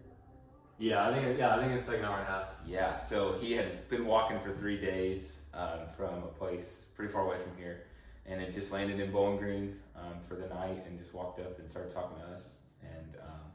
Yeah, 0.80 1.08
I 1.10 1.14
think 1.14 1.26
it- 1.26 1.38
yeah, 1.40 1.56
I 1.56 1.60
think 1.60 1.74
it's 1.74 1.88
like 1.88 2.00
an 2.00 2.06
hour 2.06 2.20
and 2.20 2.28
a 2.28 2.32
half. 2.32 2.48
Yeah, 2.66 2.98
so 3.00 3.34
he 3.40 3.54
had 3.54 3.90
been 3.90 4.06
walking 4.06 4.40
for 4.42 4.54
three 4.56 4.80
days 4.80 5.40
um, 5.54 5.88
from 5.96 6.24
a 6.24 6.28
place 6.28 6.86
pretty 6.96 7.12
far 7.12 7.24
away 7.26 7.42
from 7.42 7.58
here, 7.58 7.86
and 8.28 8.40
had 8.40 8.54
just 8.54 8.72
landed 8.72 9.00
in 9.00 9.12
Bowling 9.12 9.38
Green 9.40 9.80
um, 9.96 10.20
for 10.28 10.36
the 10.36 10.48
night, 10.48 10.84
and 10.86 11.00
just 11.00 11.14
walked 11.14 11.40
up 11.40 11.58
and 11.58 11.70
started 11.72 11.92
talking 11.92 12.18
to 12.20 12.26
us, 12.28 12.58
and 12.84 13.16
um, 13.26 13.52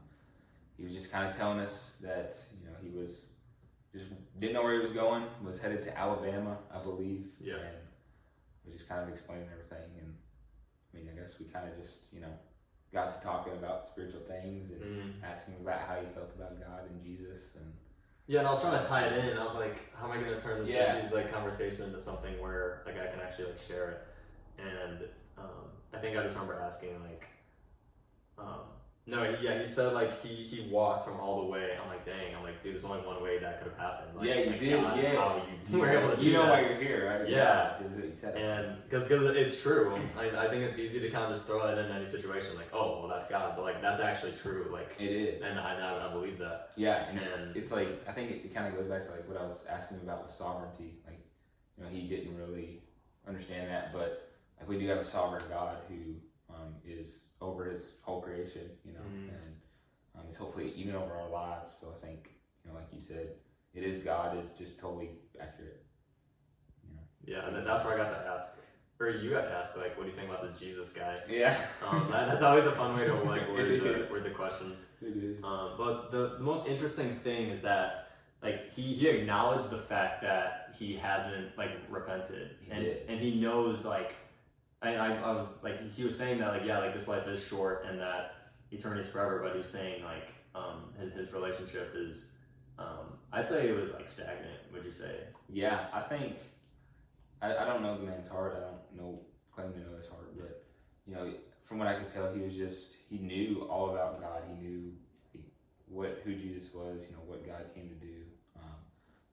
he 0.75 0.83
was 0.83 0.91
just 0.93 1.11
kind 1.11 1.29
of 1.29 1.35
telling 1.37 1.59
us 1.59 1.97
that 2.03 2.35
you 2.59 2.65
know 2.67 2.75
he 2.81 2.89
was 2.89 3.27
just 3.93 4.05
didn't 4.39 4.53
know 4.53 4.63
where 4.63 4.73
he 4.73 4.79
was 4.79 4.91
going, 4.91 5.23
was 5.45 5.59
headed 5.61 5.81
to 5.83 5.97
Alabama, 5.97 6.57
I 6.73 6.79
believe, 6.83 7.27
Yeah. 7.39 7.53
and 7.55 7.77
was 8.65 8.73
just 8.75 8.89
kind 8.89 9.01
of 9.01 9.07
explaining 9.07 9.47
everything, 9.53 9.89
and 9.99 10.13
I 10.93 10.97
mean, 10.97 11.09
I 11.15 11.21
guess 11.21 11.39
we 11.39 11.45
kind 11.45 11.69
of 11.71 11.79
just 11.81 12.11
you 12.11 12.19
know 12.19 12.33
got 12.93 13.19
to 13.19 13.25
talking 13.25 13.53
about 13.53 13.85
spiritual 13.87 14.21
things 14.21 14.69
and 14.71 14.81
Mm. 14.81 15.23
asking 15.23 15.55
about 15.61 15.79
how 15.81 15.95
you 15.95 16.07
felt 16.13 16.31
about 16.35 16.59
God 16.59 16.85
and 16.89 17.01
Jesus 17.03 17.55
and. 17.55 17.73
Yeah, 18.27 18.39
and 18.39 18.47
I 18.47 18.51
was 18.53 18.61
trying 18.61 18.81
to 18.81 18.87
tie 18.87 19.05
it 19.07 19.25
in. 19.25 19.37
I 19.37 19.43
was 19.43 19.55
like, 19.55 19.93
how 19.95 20.05
am 20.05 20.11
I 20.11 20.17
going 20.23 20.33
to 20.33 20.39
turn 20.41 20.65
Yeah. 20.65 20.93
just 20.93 21.03
these 21.03 21.11
like 21.13 21.29
conversation 21.31 21.85
into 21.85 21.99
something 21.99 22.39
where 22.41 22.81
like 22.85 22.97
I 22.99 23.07
can 23.07 23.19
actually 23.19 23.45
like 23.51 23.59
share 23.59 23.89
it? 23.89 24.63
And 24.63 24.99
um, 25.37 25.65
I 25.93 25.97
think 25.97 26.15
I 26.15 26.21
just 26.23 26.33
remember 26.35 26.55
asking 26.61 27.01
like, 27.03 27.27
um, 28.37 28.61
no, 29.05 29.21
he, 29.25 29.45
yeah, 29.45 29.59
he 29.59 29.65
said 29.65 29.91
like 29.91 30.21
he 30.21 30.29
he 30.29 30.69
walked 30.71 31.03
from 31.05 31.19
all 31.19 31.41
the 31.41 31.47
way. 31.47 31.71
I'm 31.81 31.89
like, 31.89 32.05
dang. 32.05 32.33
I'm 32.37 32.41
like, 32.43 32.63
dude, 32.63 32.73
there's 32.73 32.85
only 32.85 33.05
one 33.05 33.21
way 33.21 33.37
that 33.37 33.61
could 33.61 33.73
have 33.73 33.77
happened. 33.79 34.15
Like, 34.17 34.27
yeah, 34.27 34.35
you 34.35 34.49
like, 34.51 34.59
did. 34.61 34.81
God 34.81 35.03
yeah, 35.03 35.15
how 35.15 35.41
you, 35.69 35.77
were 35.77 35.89
able 35.89 36.09
to 36.11 36.15
do 36.15 36.21
you 36.23 36.31
know 36.31 36.43
that. 36.43 36.51
why 36.51 36.61
you're 36.61 36.79
here, 36.79 37.19
right? 37.19 37.29
Yeah. 37.29 37.79
you. 37.81 38.29
And 38.29 38.77
because 38.89 39.05
because 39.05 39.25
it's 39.35 39.61
true, 39.61 39.99
I, 40.17 40.45
I 40.45 40.49
think 40.49 40.63
it's 40.63 40.79
easy 40.79 41.01
to 41.01 41.09
kind 41.09 41.25
of 41.25 41.31
just 41.31 41.45
throw 41.45 41.67
that 41.67 41.77
in 41.77 41.91
any 41.91 42.05
situation, 42.05 42.55
like, 42.55 42.69
oh, 42.71 42.99
well, 43.01 43.09
that's 43.09 43.29
God, 43.29 43.53
but 43.57 43.63
like 43.63 43.81
that's 43.81 43.99
actually 43.99 44.33
true, 44.41 44.69
like, 44.71 44.95
it 44.97 45.11
is. 45.11 45.41
and 45.41 45.59
I, 45.59 45.75
I, 45.79 46.09
I 46.09 46.13
believe 46.13 46.39
that, 46.39 46.69
Yeah, 46.77 47.09
and 47.09 47.19
and 47.19 47.57
it's 47.57 47.73
like 47.73 47.89
I 48.07 48.13
think 48.13 48.31
it, 48.31 48.45
it 48.45 48.55
kind 48.55 48.67
of 48.67 48.79
goes 48.79 48.87
back 48.87 49.05
to 49.07 49.11
like 49.11 49.27
what 49.27 49.37
I 49.37 49.43
was 49.43 49.65
asking 49.69 49.97
him 49.97 50.03
about 50.03 50.23
with 50.23 50.33
sovereignty. 50.33 50.99
Like, 51.05 51.19
you 51.77 51.83
know, 51.83 51.89
he 51.89 52.07
didn't 52.07 52.37
really 52.37 52.83
understand 53.27 53.69
that, 53.69 53.91
but 53.91 54.31
like 54.59 54.69
we 54.69 54.79
do 54.79 54.87
have 54.87 54.99
a 54.99 55.05
sovereign 55.05 55.43
God 55.49 55.75
who 55.89 56.15
um, 56.53 56.75
is 56.85 57.31
over 57.41 57.65
His 57.65 57.93
whole 58.01 58.21
creation, 58.21 58.69
you 58.85 58.93
know, 58.93 58.99
Mhm. 59.01 59.29
and 59.29 59.55
um, 60.15 60.23
is 60.29 60.37
hopefully 60.37 60.71
even 60.75 60.95
over 60.95 61.13
our 61.15 61.29
lives. 61.29 61.73
So 61.79 61.91
I 61.95 61.99
think, 62.05 62.29
you 62.63 62.71
know, 62.71 62.77
like 62.77 62.87
you 62.91 63.01
said, 63.01 63.35
it 63.73 63.83
is 63.83 64.03
God 64.03 64.37
is 64.37 64.53
just 64.53 64.79
totally 64.79 65.09
accurate. 65.39 65.83
You 66.87 66.95
know. 66.95 67.01
yeah, 67.25 67.47
and 67.47 67.55
then 67.55 67.65
that's 67.65 67.83
where 67.83 67.95
I 67.95 67.97
got 67.97 68.09
to 68.09 68.27
ask, 68.27 68.53
or 68.99 69.09
you 69.09 69.31
got 69.31 69.41
to 69.43 69.51
ask, 69.51 69.75
like, 69.75 69.97
what 69.97 70.03
do 70.03 70.09
you 70.11 70.15
think 70.15 70.29
about 70.29 70.43
this 70.49 70.59
Jesus 70.59 70.89
guy? 70.89 71.17
Yeah. 71.27 71.57
Um, 71.87 72.07
that, 72.11 72.29
that's 72.29 72.43
always 72.43 72.65
a 72.65 72.71
fun 72.73 72.95
way 72.97 73.05
to 73.05 73.13
like 73.15 73.47
word 73.49 73.67
the, 73.67 74.07
word 74.11 74.23
the 74.23 74.29
question. 74.29 74.77
It 75.01 75.17
is. 75.17 75.43
Um, 75.43 75.71
but 75.77 76.11
the, 76.11 76.35
the 76.37 76.39
most 76.39 76.67
interesting 76.67 77.19
thing 77.19 77.49
is 77.49 77.61
that 77.63 78.11
like 78.41 78.71
he, 78.71 78.93
he 78.93 79.07
acknowledged 79.09 79.69
the 79.69 79.77
fact 79.79 80.21
that 80.21 80.73
he 80.77 80.95
hasn't 80.95 81.57
like 81.57 81.71
repented 81.89 82.55
He 82.61 82.71
and 82.71 82.83
did. 82.85 83.09
and 83.09 83.19
he 83.19 83.39
knows 83.41 83.83
like 83.83 84.15
I, 84.83 84.95
I, 84.95 85.13
I 85.15 85.31
was 85.31 85.47
like 85.61 85.91
he 85.91 86.03
was 86.03 86.17
saying 86.17 86.39
that 86.39 86.49
like 86.49 86.63
yeah 86.65 86.79
like 86.79 86.93
this 86.93 87.07
life 87.07 87.27
is 87.27 87.43
short 87.43 87.85
and 87.87 87.99
that 87.99 88.35
eternity 88.71 89.01
is 89.01 89.07
forever 89.07 89.39
but 89.43 89.53
he 89.53 89.57
was 89.57 89.69
saying 89.69 90.03
like 90.03 90.27
um, 90.55 90.93
his, 90.99 91.13
his 91.13 91.33
relationship 91.33 91.93
is 91.95 92.31
um, 92.77 93.17
I'd 93.31 93.47
say 93.47 93.67
it 93.67 93.75
was 93.75 93.91
like 93.91 94.07
stagnant 94.07 94.59
would 94.73 94.83
you 94.83 94.91
say 94.91 95.21
Yeah, 95.51 95.85
I 95.93 96.01
think 96.01 96.37
I, 97.41 97.57
I 97.57 97.65
don't 97.65 97.81
know 97.81 97.97
the 97.97 98.05
man's 98.05 98.29
heart. 98.29 98.55
I 98.57 98.61
don't 98.61 98.95
know 98.95 99.19
claim 99.53 99.73
to 99.73 99.79
know 99.79 99.97
his 99.97 100.07
heart, 100.07 100.35
but 100.37 100.63
you 101.05 101.13
know, 101.13 101.33
from 101.65 101.77
what 101.77 101.87
I 101.87 101.95
could 101.95 102.11
tell, 102.13 102.33
he 102.33 102.41
was 102.41 102.53
just 102.53 102.93
he 103.09 103.17
knew 103.17 103.67
all 103.69 103.91
about 103.91 104.21
God. 104.21 104.43
He 104.47 104.65
knew 104.65 104.93
he, 105.33 105.39
what 105.87 106.21
who 106.23 106.35
Jesus 106.35 106.73
was. 106.73 107.03
You 107.09 107.15
know 107.15 107.23
what 107.25 107.45
God 107.45 107.65
came 107.75 107.89
to 107.89 107.95
do, 107.95 108.21
um, 108.55 108.77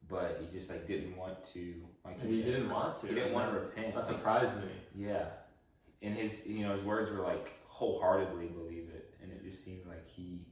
but 0.08 0.40
he 0.40 0.58
just 0.58 0.70
like 0.70 0.86
didn't 0.86 1.16
want 1.16 1.36
to 1.54 1.74
like 2.04 2.18
and 2.20 2.30
he 2.30 2.42
said, 2.42 2.52
didn't 2.52 2.70
want 2.70 2.98
to 2.98 3.06
he 3.06 3.14
didn't 3.14 3.32
want 3.32 3.52
to 3.52 3.60
repent. 3.60 3.94
that 3.94 4.04
Like, 4.04 4.16
surprised 4.16 4.56
me 4.56 4.72
yeah, 4.96 5.26
and 6.02 6.14
his 6.14 6.46
you 6.46 6.66
know 6.66 6.72
his 6.72 6.82
words 6.82 7.10
were 7.10 7.22
like 7.22 7.54
wholeheartedly 7.66 8.46
believe 8.46 8.88
it, 8.94 9.14
and 9.22 9.30
it 9.32 9.42
just 9.42 9.64
seemed 9.64 9.86
like 9.86 10.06
he 10.08 10.46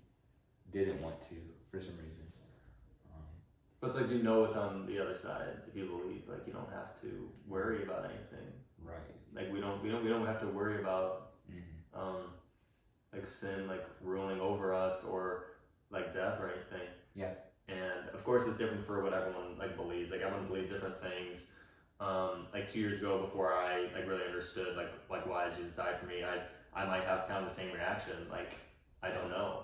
didn't 0.72 1.00
want 1.02 1.20
to 1.22 1.36
for 1.70 1.80
some 1.80 1.96
reason. 1.96 2.24
Um, 3.14 3.22
but 3.80 3.88
it's 3.88 3.96
like 3.96 4.10
you 4.10 4.22
know 4.22 4.40
what's 4.40 4.56
on 4.56 4.86
the 4.86 4.98
other 4.98 5.16
side 5.16 5.60
if 5.68 5.76
you 5.76 5.86
believe 5.86 6.22
like 6.28 6.46
you 6.46 6.52
don't 6.52 6.70
have 6.70 7.00
to 7.02 7.28
worry 7.46 7.82
about 7.82 8.04
anything 8.04 8.52
right. 8.84 8.96
like 9.34 9.52
we 9.52 9.60
don't 9.60 9.82
we 9.82 9.90
don't 9.90 10.04
we 10.04 10.10
don't 10.10 10.26
have 10.26 10.40
to 10.40 10.46
worry 10.46 10.80
about 10.80 11.32
hmm 11.46 11.58
um, 11.94 12.22
like 13.12 13.26
sin 13.26 13.66
like 13.66 13.84
ruling 14.02 14.40
over 14.40 14.74
us 14.74 15.04
or 15.04 15.44
like 15.90 16.14
death 16.14 16.38
or 16.40 16.50
anything. 16.50 16.88
Yeah. 17.14 17.32
And 17.68 18.08
of 18.14 18.24
course, 18.24 18.46
it's 18.46 18.58
different 18.58 18.86
for 18.86 19.02
what 19.02 19.12
everyone 19.12 19.58
like 19.58 19.76
believes. 19.76 20.10
Like 20.10 20.20
everyone 20.20 20.46
believes 20.46 20.70
different 20.70 21.00
things. 21.02 21.46
Um, 22.00 22.46
like 22.52 22.70
two 22.70 22.78
years 22.78 22.98
ago, 22.98 23.18
before 23.18 23.52
I 23.52 23.88
like 23.94 24.06
really 24.06 24.24
understood 24.24 24.76
like 24.76 24.90
like 25.10 25.26
why 25.26 25.50
Jesus 25.50 25.72
died 25.72 25.98
for 26.00 26.06
me, 26.06 26.22
I 26.24 26.38
I 26.80 26.86
might 26.86 27.02
have 27.04 27.26
kind 27.26 27.44
of 27.44 27.48
the 27.48 27.54
same 27.54 27.72
reaction. 27.74 28.14
Like 28.30 28.52
I 29.02 29.10
don't 29.10 29.30
know. 29.30 29.62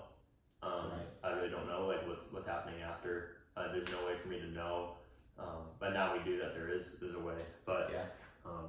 Um, 0.61 0.91
Right. 0.91 1.07
I 1.23 1.29
really 1.37 1.49
don't 1.49 1.67
know 1.67 1.85
like 1.87 2.05
what's 2.07 2.25
what's 2.31 2.47
happening 2.47 2.81
after. 2.81 3.37
Uh, 3.55 3.71
there's 3.71 3.87
no 3.89 4.05
way 4.05 4.15
for 4.21 4.27
me 4.27 4.39
to 4.39 4.47
know. 4.47 4.95
Um, 5.39 5.67
but 5.79 5.93
now 5.93 6.13
we 6.13 6.23
do 6.23 6.37
that. 6.39 6.53
There 6.53 6.67
is 6.69 6.97
there's 6.99 7.13
a 7.15 7.19
way. 7.19 7.35
But 7.65 7.89
Yeah. 7.91 8.05
um, 8.45 8.67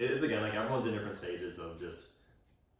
it- 0.00 0.10
it's 0.10 0.24
again 0.24 0.42
like 0.42 0.54
everyone's 0.54 0.86
in 0.86 0.92
different 0.92 1.16
stages 1.16 1.58
of 1.60 1.78
just 1.78 2.08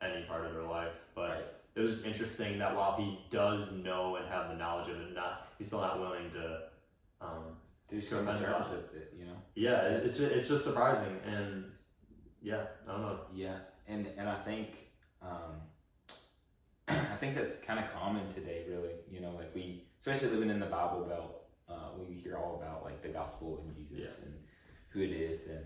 any 0.02 0.24
part 0.24 0.44
of 0.46 0.52
their 0.52 0.62
life. 0.64 0.94
But 1.14 1.30
Right. 1.30 1.44
it 1.76 1.80
was 1.80 1.92
just 1.92 2.06
interesting 2.06 2.58
that 2.58 2.74
while 2.74 2.96
he 2.96 3.24
does 3.30 3.70
know 3.72 4.16
and 4.16 4.26
have 4.26 4.48
the 4.48 4.56
knowledge 4.56 4.88
of 4.88 5.00
it, 5.00 5.14
not 5.14 5.52
he's 5.58 5.68
still 5.68 5.80
not 5.80 6.00
willing 6.00 6.30
to. 6.32 6.62
Um, 7.20 7.56
to 8.00 8.06
Sure, 8.06 8.18
come 8.18 8.26
to 8.26 8.32
imagine 8.32 8.46
terms 8.52 8.66
that. 8.70 8.76
with 8.92 8.94
it, 9.02 9.14
you 9.18 9.26
know. 9.26 9.36
yeah, 9.54 9.80
it, 9.86 10.06
it's 10.06 10.18
just, 10.18 10.32
it's 10.32 10.48
just 10.48 10.64
surprising, 10.64 11.16
and 11.26 11.64
yeah, 12.42 12.64
I 12.88 12.92
don't 12.92 13.02
know. 13.02 13.20
Yeah, 13.34 13.56
and 13.86 14.06
and 14.18 14.28
I 14.28 14.36
think 14.36 14.68
um, 15.22 15.52
I 16.88 17.16
think 17.20 17.34
that's 17.36 17.58
kind 17.58 17.78
of 17.84 17.92
common 17.92 18.32
today, 18.34 18.64
really. 18.68 18.90
You 19.10 19.20
know, 19.20 19.32
like 19.36 19.54
we, 19.54 19.84
especially 20.00 20.28
living 20.30 20.50
in 20.50 20.60
the 20.60 20.66
Bible 20.66 21.04
Belt, 21.08 21.42
uh, 21.68 21.90
we 21.98 22.14
hear 22.16 22.36
all 22.36 22.60
about 22.60 22.84
like 22.84 23.02
the 23.02 23.08
gospel 23.08 23.62
and 23.64 23.74
Jesus 23.74 24.22
and 24.24 24.34
who 24.90 25.00
it 25.00 25.12
is, 25.12 25.40
and 25.48 25.64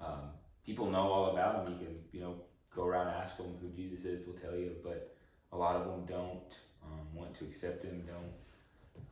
um, 0.00 0.30
people 0.64 0.90
know 0.90 1.10
all 1.12 1.30
about 1.32 1.66
him. 1.66 1.72
You 1.74 1.86
can 1.86 1.96
you 2.12 2.20
know 2.20 2.34
go 2.74 2.84
around 2.84 3.08
and 3.08 3.16
ask 3.16 3.36
them 3.36 3.56
who 3.60 3.68
Jesus 3.70 4.04
is, 4.04 4.26
will 4.26 4.34
tell 4.34 4.54
you, 4.56 4.72
but 4.84 5.16
a 5.52 5.56
lot 5.56 5.74
of 5.76 5.86
them 5.86 6.06
don't 6.06 6.54
um, 6.84 7.06
want 7.14 7.36
to 7.38 7.44
accept 7.44 7.84
him, 7.84 8.04
don't 8.06 8.32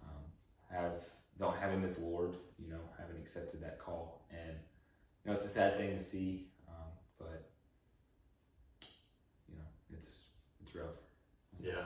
um, 0.04 0.22
have 0.70 0.92
don't 1.38 1.57
have 1.59 1.71
him 1.71 1.85
as 1.85 1.99
Lord. 1.99 2.35
You 2.59 2.71
know, 2.71 2.80
haven't 2.99 3.16
accepted 3.18 3.62
that 3.62 3.78
call, 3.78 4.26
and 4.30 4.57
you 5.25 5.30
know 5.30 5.37
it's 5.37 5.45
a 5.45 5.49
sad 5.49 5.76
thing 5.76 5.97
to 5.97 6.02
see, 6.02 6.49
um, 6.68 6.90
but 7.18 7.50
you 9.49 9.57
know 9.57 9.99
it's 9.99 10.23
it's 10.62 10.75
rough. 10.75 10.87
Yeah, 11.61 11.85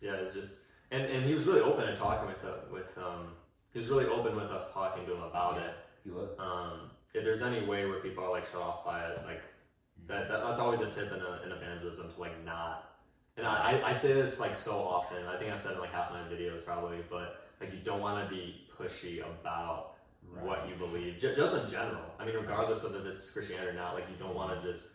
yeah, 0.00 0.14
it's 0.14 0.34
just 0.34 0.58
and 0.90 1.02
and 1.02 1.24
he 1.24 1.34
was 1.34 1.44
really 1.44 1.60
open 1.60 1.88
and 1.88 1.98
talking 1.98 2.28
with 2.28 2.44
uh, 2.44 2.72
with 2.72 2.96
um 2.98 3.28
he 3.72 3.78
was 3.78 3.88
really 3.88 4.06
open 4.06 4.34
with 4.36 4.50
us 4.50 4.72
talking 4.72 5.04
to 5.06 5.14
him 5.14 5.22
about 5.22 5.58
it. 5.58 5.74
He 6.04 6.10
was. 6.10 6.30
Um, 6.38 6.90
if 7.14 7.24
there's 7.24 7.40
any 7.40 7.64
way 7.64 7.86
where 7.86 8.00
people 8.00 8.24
are 8.24 8.30
like 8.30 8.44
shut 8.52 8.60
off 8.60 8.84
by 8.84 9.02
it, 9.02 9.18
like 9.24 9.40
that, 10.06 10.28
that 10.28 10.42
that's 10.42 10.60
always 10.60 10.80
a 10.80 10.90
tip 10.90 11.10
in, 11.10 11.20
a, 11.20 11.40
in 11.46 11.50
evangelism 11.50 12.12
to 12.12 12.20
like 12.20 12.44
not 12.44 12.96
and 13.36 13.46
I, 13.46 13.80
I 13.84 13.92
say 13.92 14.14
this 14.14 14.40
like 14.40 14.54
so 14.54 14.72
often. 14.72 15.26
I 15.26 15.36
think 15.36 15.52
I've 15.52 15.60
said 15.60 15.72
it 15.72 15.74
in 15.74 15.80
like 15.80 15.92
half 15.92 16.10
my 16.10 16.20
videos 16.20 16.64
probably, 16.64 16.98
but 17.10 17.45
like 17.60 17.72
you 17.72 17.80
don't 17.80 18.00
want 18.00 18.28
to 18.28 18.34
be 18.34 18.66
pushy 18.78 19.20
about 19.20 19.94
what 20.42 20.68
you 20.68 20.74
believe, 20.74 21.18
J- 21.18 21.34
just 21.36 21.56
in 21.56 21.70
general. 21.70 22.02
I 22.18 22.24
mean, 22.26 22.34
regardless 22.34 22.84
of 22.84 22.94
if 22.96 23.06
it's 23.06 23.30
Christianity 23.30 23.68
or 23.68 23.74
not, 23.74 23.94
like 23.94 24.04
you 24.10 24.16
don't 24.18 24.34
want 24.34 24.60
to 24.60 24.72
just 24.72 24.88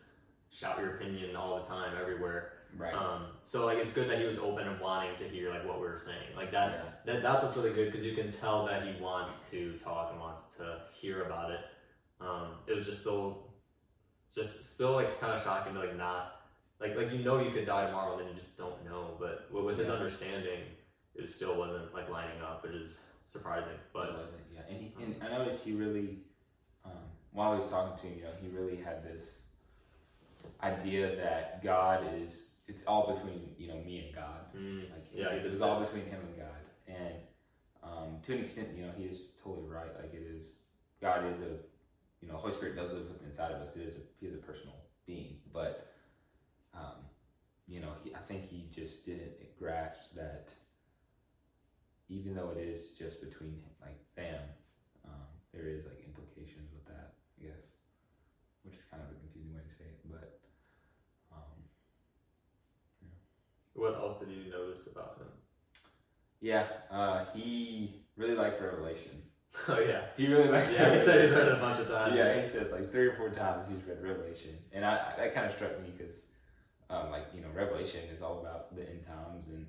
shout 0.52 0.78
your 0.80 0.96
opinion 0.96 1.36
all 1.36 1.60
the 1.60 1.66
time 1.66 1.94
everywhere. 2.00 2.54
Right. 2.78 2.94
Um, 2.94 3.28
so 3.44 3.66
like 3.66 3.78
it's 3.80 3.92
good 3.94 4.10
that 4.10 4.20
he 4.20 4.26
was 4.26 4.38
open 4.38 4.68
and 4.68 4.80
wanting 4.80 5.16
to 5.18 5.24
hear 5.26 5.50
like 5.50 5.66
what 5.68 5.78
we 5.82 5.88
were 5.88 5.98
saying. 5.98 6.36
Like 6.36 6.52
that's 6.52 6.76
Yeah. 6.76 7.14
that, 7.14 7.24
that's 7.24 7.44
what's 7.44 7.58
really 7.58 7.74
good 7.74 7.92
because 7.92 8.06
you 8.06 8.14
can 8.16 8.32
tell 8.32 8.66
that 8.68 8.84
he 8.86 9.02
wants 9.02 9.50
to 9.52 9.74
talk 9.84 10.12
and 10.12 10.20
wants 10.22 10.44
to 10.58 10.80
hear 10.94 11.24
about 11.24 11.52
it. 11.52 11.60
Um, 12.22 12.52
it 12.68 12.76
was 12.76 12.86
just 12.86 13.02
still, 13.02 13.50
just 14.36 14.74
still 14.76 14.94
like 14.94 15.20
kind 15.20 15.34
of 15.34 15.44
shocking 15.44 15.74
to 15.74 15.80
like 15.80 15.98
not 15.98 16.42
like 16.80 16.96
like 16.96 17.12
you 17.12 17.20
know 17.20 17.42
you 17.42 17.52
could 17.52 17.66
die 17.66 17.86
tomorrow 17.88 18.14
and 18.18 18.22
then 18.22 18.28
you 18.34 18.40
just 18.40 18.58
don't 18.58 18.84
know. 18.86 19.16
But 19.20 19.48
with 19.52 19.66
with 19.66 19.78
his 19.80 19.88
Yeah. 19.88 19.94
understanding, 19.96 20.60
it 21.16 21.30
still 21.30 21.58
wasn't 21.58 21.94
like 21.94 22.10
lining 22.10 22.42
up, 22.42 22.64
which 22.64 22.74
is 22.74 23.00
surprising. 23.26 23.74
It 23.74 23.80
But 23.94 24.14
wasn't, 24.14 24.30
yeah. 24.54 24.62
And, 24.70 24.78
he, 24.78 24.94
and 25.04 25.16
I 25.24 25.38
noticed 25.38 25.64
he 25.64 25.74
really, 25.74 26.20
um, 26.86 26.92
while 27.32 27.54
he 27.54 27.60
was 27.60 27.70
talking 27.70 27.98
to 28.02 28.08
him, 28.08 28.18
you 28.18 28.24
know, 28.24 28.32
he 28.42 28.48
really 28.50 28.78
had 28.82 29.04
this 29.04 29.44
idea 30.64 31.16
that 31.18 31.64
God 31.64 32.06
is, 32.16 32.52
it's 32.68 32.84
all 32.86 33.14
between, 33.16 33.50
you 33.58 33.68
know, 33.68 33.78
me 33.86 34.06
and 34.06 34.16
God. 34.16 34.56
mm, 34.56 34.82
Like, 34.92 35.06
Yeah, 35.14 35.32
he 35.34 35.40
it 35.40 35.52
was 35.52 35.62
all 35.62 35.80
between 35.80 36.06
him 36.06 36.20
and 36.22 36.38
God. 36.38 36.48
And 36.88 37.16
um, 37.84 38.18
to 38.26 38.34
an 38.34 38.40
extent, 38.44 38.70
you 38.76 38.86
know, 38.86 38.92
he 38.98 39.04
is 39.06 39.22
totally 39.44 39.68
right. 39.68 39.90
Like, 40.00 40.14
it 40.14 40.24
is, 40.24 40.48
God 41.02 41.26
is 41.34 41.40
a, 41.42 41.58
you 42.22 42.28
know, 42.28 42.36
Holy 42.38 42.54
Spirit 42.54 42.76
does 42.76 42.94
live 42.94 43.08
inside 43.28 43.52
of 43.52 43.62
us. 43.62 43.76
It 43.76 43.84
is 43.88 43.98
a, 43.98 44.02
he 44.20 44.28
is 44.28 44.36
a 44.36 44.38
personal 44.38 44.76
being. 45.08 45.38
But, 45.54 45.92
um, 46.76 47.06
you 47.68 47.80
know, 47.80 47.94
he, 48.04 48.14
I 48.14 48.20
think 48.28 48.48
he 48.50 48.68
just 48.74 49.06
didn't 49.06 49.32
grasp 49.58 50.11
even 52.12 52.36
though 52.36 52.52
it 52.52 52.60
is 52.62 52.92
just 53.00 53.24
between 53.24 53.56
like 53.82 53.98
them, 54.16 54.44
um, 55.08 55.26
there 55.54 55.68
is 55.68 55.86
like 55.86 56.04
implications 56.06 56.68
with 56.76 56.86
that, 56.94 57.14
I 57.40 57.48
guess, 57.48 57.80
which 58.64 58.76
is 58.76 58.82
kind 58.92 59.02
of 59.02 59.10
a 59.16 59.20
confusing 59.20 59.56
way 59.56 59.64
to 59.64 59.74
say 59.74 59.86
it. 59.88 60.00
But 60.12 60.40
um, 61.32 61.56
what 63.74 63.96
else 63.96 64.20
did 64.20 64.30
you 64.30 64.52
notice 64.52 64.88
about 64.92 65.18
him? 65.20 65.28
yeah, 66.42 66.66
uh, 66.92 67.26
he 67.34 68.04
really 68.18 68.36
liked 68.36 68.62
Revelation. 68.62 69.24
Oh 69.68 69.80
yeah, 69.80 70.06
He 70.16 70.28
really 70.28 70.48
liked. 70.48 70.72
yeah. 70.72 70.94
He 70.94 70.98
said 71.04 71.24
he's 71.26 71.32
read 71.36 71.48
it 71.48 71.54
a 71.54 71.58
bunch 71.58 71.82
of 71.82 71.88
times. 71.90 72.16
Yeah, 72.16 72.42
he 72.42 72.48
said 72.50 72.72
like 72.72 72.90
three 72.90 73.08
or 73.08 73.16
four 73.18 73.30
times 73.32 73.68
he's 73.68 73.84
read 73.86 74.02
Revelation, 74.02 74.58
and 74.72 74.86
I 74.86 75.14
that 75.18 75.34
kind 75.36 75.46
of 75.50 75.54
struck 75.56 75.78
me 75.82 75.90
because, 75.98 76.28
um, 76.90 77.12
like 77.12 77.28
you 77.36 77.42
know, 77.42 77.50
Revelation 77.54 78.00
is 78.16 78.22
all 78.22 78.40
about 78.40 78.74
the 78.74 78.82
end 78.90 79.06
times 79.06 79.48
and 79.50 79.66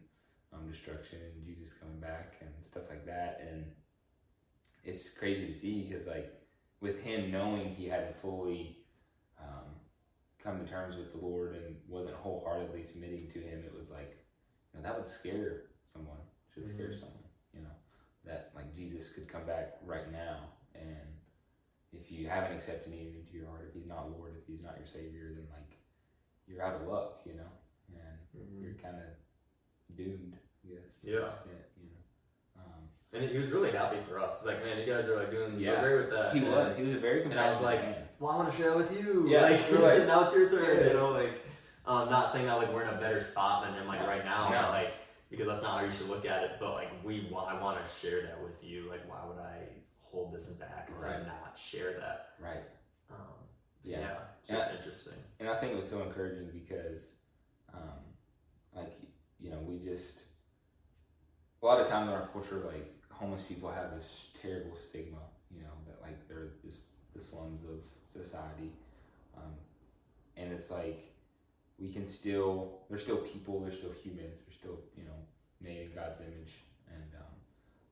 um, 0.53 0.69
destruction 0.71 1.19
and 1.23 1.45
Jesus 1.45 1.75
coming 1.81 2.01
back 2.01 2.37
and 2.41 2.51
stuff 2.65 2.85
like 2.89 3.07
that, 3.07 3.47
and 3.51 3.65
it's 4.85 5.11
crazy 5.11 5.47
to 5.47 5.55
see 5.55 5.89
because 5.89 6.07
like 6.07 6.33
with 6.81 7.01
him 7.01 7.31
knowing 7.31 7.75
he 7.75 7.89
hadn't 7.89 8.17
fully 8.21 8.79
um, 9.41 9.71
come 10.43 10.59
to 10.65 10.71
terms 10.71 10.97
with 10.97 11.13
the 11.13 11.25
Lord 11.25 11.55
and 11.55 11.77
wasn't 11.89 12.17
wholeheartedly 12.17 12.85
submitting 12.85 13.29
to 13.33 13.41
Him, 13.41 13.63
it 13.65 13.75
was 13.77 13.91
like 13.91 14.17
you 14.73 14.81
know, 14.81 14.83
that 14.83 14.97
would 14.97 15.09
scare 15.09 15.65
someone. 15.85 16.19
Should 16.53 16.69
scare 16.69 16.89
Mhm. 16.89 17.01
someone, 17.01 17.29
you 17.55 17.61
know, 17.63 17.75
that 18.25 18.51
like 18.55 18.75
Jesus 18.75 19.13
could 19.15 19.29
come 19.29 19.47
back 19.47 19.79
right 19.83 20.11
now 20.13 20.53
and 20.75 21.19
if 21.93 22.11
you 22.11 22.29
haven't 22.29 22.57
accepted 22.57 22.93
him 22.93 23.15
into 23.15 23.37
your 23.37 23.47
heart, 23.47 23.67
if 23.69 23.75
he's 23.75 23.87
not 23.87 24.11
Lord, 24.11 24.35
if 24.37 24.47
he's 24.47 24.63
not 24.63 24.77
your 24.77 24.87
Savior, 24.87 25.33
then 25.35 25.47
like 25.53 25.79
you're 26.47 26.63
out 26.63 26.81
of 26.81 26.87
luck, 26.87 27.21
you 27.25 27.35
know, 27.35 27.53
and 27.89 28.19
Mhm. 28.35 28.63
you're 28.63 28.75
kind 28.75 28.97
of 28.97 29.09
doomed, 29.97 30.37
I 30.65 30.69
guess. 30.75 31.01
to 31.01 31.11
Yeah. 31.11 31.27
extent, 31.29 31.65
you 31.77 31.89
know. 31.91 32.63
Um, 32.63 32.89
And 33.13 33.31
he 33.31 33.39
was 33.39 33.51
really 33.51 33.71
happy 33.71 33.99
for 34.09 34.19
us. 34.19 34.39
He's 34.39 34.47
like, 34.47 34.63
man, 34.65 34.79
you 34.79 34.87
guys 34.87 35.07
are 35.09 35.17
like 35.17 35.31
doing 35.31 35.59
Yeah. 35.59 35.75
so 35.77 35.81
great 35.83 35.97
with 35.97 36.11
that. 36.11 36.33
he 36.35 36.39
And- 36.41 36.51
was. 36.53 36.77
He 36.77 36.83
was 36.85 36.95
a 36.95 36.99
very 36.99 37.25
And 37.25 37.39
I 37.39 37.51
was 37.51 37.61
like, 37.61 37.83
man. 37.83 38.09
well, 38.19 38.33
I 38.33 38.37
want 38.37 38.51
to 38.51 38.57
share 38.57 38.71
it 38.73 38.77
with 38.77 38.93
you. 38.93 39.27
Yeah, 39.29 39.43
like, 39.43 39.71
you're 39.71 39.81
right. 39.89 40.07
now 40.07 40.25
it's 40.25 40.35
your 40.35 40.49
turn. 40.49 40.77
Yes. 40.79 40.93
You 40.93 40.99
know, 40.99 41.11
like, 41.11 41.41
um, 41.87 42.09
not 42.11 42.31
saying 42.33 42.47
that 42.47 42.55
like 42.55 42.73
we're 42.73 42.83
in 42.83 42.95
a 42.95 43.01
better 43.01 43.21
spot 43.23 43.65
than 43.65 43.75
him 43.75 43.87
like 43.89 44.01
right 44.07 44.25
now, 44.25 44.49
No. 44.51 44.63
but 44.63 44.71
like 44.71 44.95
because 45.31 45.47
that's 45.47 45.63
not 45.63 45.81
how 45.81 45.85
you 45.87 45.91
should 45.93 46.09
look 46.09 46.25
at 46.27 46.43
it. 46.45 46.53
But 46.61 46.75
like 46.75 46.91
we, 47.05 47.27
want, 47.31 47.49
I 47.51 47.61
want 47.61 47.79
to 47.85 47.95
share 47.95 48.23
that 48.23 48.41
with 48.43 48.63
you. 48.63 48.89
Like, 48.89 49.09
why 49.09 49.25
would 49.27 49.39
I 49.39 49.67
hold 50.03 50.33
this 50.35 50.49
back 50.51 50.89
and 50.93 51.01
Right. 51.03 51.27
not 51.27 51.59
share 51.59 51.95
that? 51.99 52.35
Right. 52.39 52.63
Um, 53.11 53.17
Yeah. 53.83 54.01
yeah, 54.01 54.19
it's 54.41 54.49
And 54.51 54.59
just 54.59 54.71
I- 54.71 54.77
interesting. 54.77 55.15
and 55.41 55.49
I 55.49 55.59
think 55.59 55.73
it 55.73 55.77
was 55.77 55.89
so 55.89 56.03
encouraging 56.03 56.51
because, 56.51 57.17
um, 57.75 57.99
like 58.77 58.93
you 59.43 59.51
know, 59.51 59.59
we 59.67 59.79
just 59.79 60.23
a 61.63 61.67
lot 61.67 61.81
of 61.81 61.89
times 61.89 62.09
in 62.09 62.15
our 62.15 62.29
culture, 62.33 62.63
like 62.67 62.93
homeless 63.11 63.43
people 63.49 63.71
have 63.71 63.91
this 63.97 64.27
terrible 64.41 64.77
stigma, 64.89 65.19
you 65.51 65.63
know, 65.63 65.75
that 65.87 66.01
like 66.03 66.27
they're 66.29 66.51
just 66.65 66.79
the 67.15 67.23
slums 67.23 67.61
of 67.65 67.79
society, 68.13 68.73
um, 69.37 69.53
and 70.37 70.53
it's 70.53 70.71
like 70.71 71.13
we 71.79 71.93
can 71.93 72.09
still 72.09 72.81
they're 72.89 72.99
still 72.99 73.19
people, 73.19 73.61
they're 73.63 73.75
still 73.75 73.93
humans, 74.03 74.39
they're 74.47 74.59
still 74.59 74.79
you 74.97 75.05
know 75.05 75.19
made 75.61 75.89
in 75.89 75.95
God's 75.95 76.21
image, 76.21 76.53
and 76.89 77.05
um, 77.19 77.35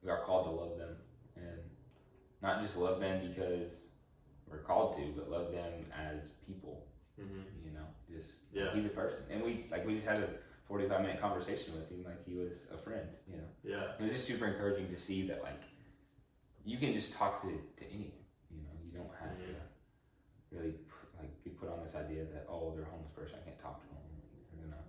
we 0.03 0.11
are 0.11 0.21
called 0.25 0.47
to 0.47 0.51
love 0.51 0.77
them, 0.79 0.97
and 1.37 1.61
not 2.43 2.61
just 2.63 2.77
love 2.77 3.01
them 3.01 3.21
because 3.29 3.73
we're 4.49 4.59
called 4.59 4.97
to, 4.97 5.13
but 5.17 5.31
love 5.31 5.53
them 5.53 5.73
as 5.95 6.29
people 6.47 6.85
hmm 7.17 7.43
you 7.65 7.71
know, 7.73 7.85
just 8.11 8.39
Yeah. 8.53 8.73
he's 8.73 8.87
a 8.87 8.91
person. 8.91 9.23
And 9.31 9.43
we 9.45 9.67
like 9.71 9.87
we 9.87 9.95
just 9.95 10.07
had 10.07 10.19
a 10.19 10.29
forty 10.71 10.87
five 10.89 11.03
minute 11.03 11.21
conversation 11.21 11.75
with 11.75 11.91
him 11.91 12.05
like 12.07 12.23
he 12.25 12.39
was 12.39 12.71
a 12.73 12.79
friend, 12.79 13.09
you 13.27 13.35
know. 13.37 13.49
Yeah, 13.67 13.99
It 13.99 14.03
was 14.07 14.13
just 14.15 14.27
super 14.31 14.47
encouraging 14.47 14.87
to 14.95 14.97
see 14.97 15.27
that 15.27 15.43
like 15.43 15.59
you 16.65 16.79
can 16.79 16.95
just 16.95 17.13
talk 17.13 17.43
to, 17.43 17.49
to 17.51 17.85
anyone, 17.91 18.23
you 18.55 18.63
know, 18.63 18.71
you 18.87 18.93
don't 18.95 19.11
have 19.19 19.35
Mhm. 19.35 19.51
to 19.51 20.57
really 20.57 20.75
like 21.19 21.33
be 21.43 21.51
put 21.51 21.69
on 21.69 21.83
this 21.83 21.97
idea 21.97 22.23
that 22.31 22.47
oh 22.49 22.71
they're 22.73 22.87
a 22.87 22.91
homeless 22.95 23.11
person, 23.11 23.35
I 23.43 23.45
can't 23.51 23.59
talk 23.59 23.83
to 23.83 23.89
them, 23.91 23.99
they're 24.55 24.63
gonna 24.71 24.85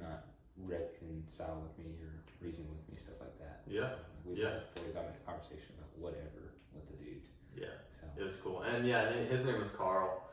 not 0.00 0.24
reconcile 0.56 1.60
with 1.60 1.76
me 1.76 2.00
or 2.00 2.24
reason 2.40 2.64
with 2.72 2.88
me, 2.88 2.96
stuff 2.98 3.20
like 3.20 3.36
that. 3.38 3.60
yeah, 3.66 4.00
Like, 4.00 4.24
we 4.24 4.40
Yeah. 4.40 4.60
just 4.64 4.72
had 4.72 4.80
a 4.80 4.80
forty 4.80 4.92
five 4.96 5.04
minute 5.12 5.26
conversation 5.26 5.76
about 5.76 5.92
whatever 6.00 6.56
with 6.72 6.88
the 6.88 6.96
dude. 7.04 7.28
yeah. 7.54 7.76
So 8.00 8.06
It 8.16 8.24
was 8.24 8.36
cool. 8.36 8.62
And 8.62 8.86
yeah, 8.88 9.12
his 9.12 9.44
name 9.44 9.58
was 9.58 9.70
Carl. 9.76 10.24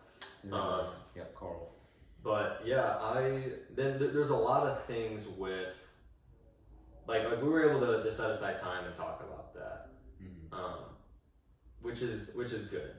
his 0.42 0.46
name 0.46 0.54
Um, 0.54 0.86
was- 0.88 0.96
yep, 1.16 1.36
Carl. 1.36 1.74
But 2.24 2.62
yeah, 2.66 2.98
I 3.02 3.44
then 3.76 4.00
th- 4.00 4.12
there's 4.14 4.30
a 4.32 4.36
lot 4.36 4.64
of 4.64 4.84
things 4.86 5.28
with 5.38 5.70
like 7.08 7.24
like 7.30 7.42
we 7.42 7.48
were 7.48 7.70
able 7.70 7.80
to, 7.82 8.04
to 8.04 8.12
set 8.12 8.32
aside 8.32 8.60
time 8.60 8.86
and 8.86 8.96
talk 8.96 9.24
about 9.26 9.54
that, 9.54 9.90
Mhm. 10.22 10.54
um, 10.58 10.80
which 11.82 12.02
is 12.02 12.36
which 12.36 12.52
is 12.52 12.66
good 12.66 12.92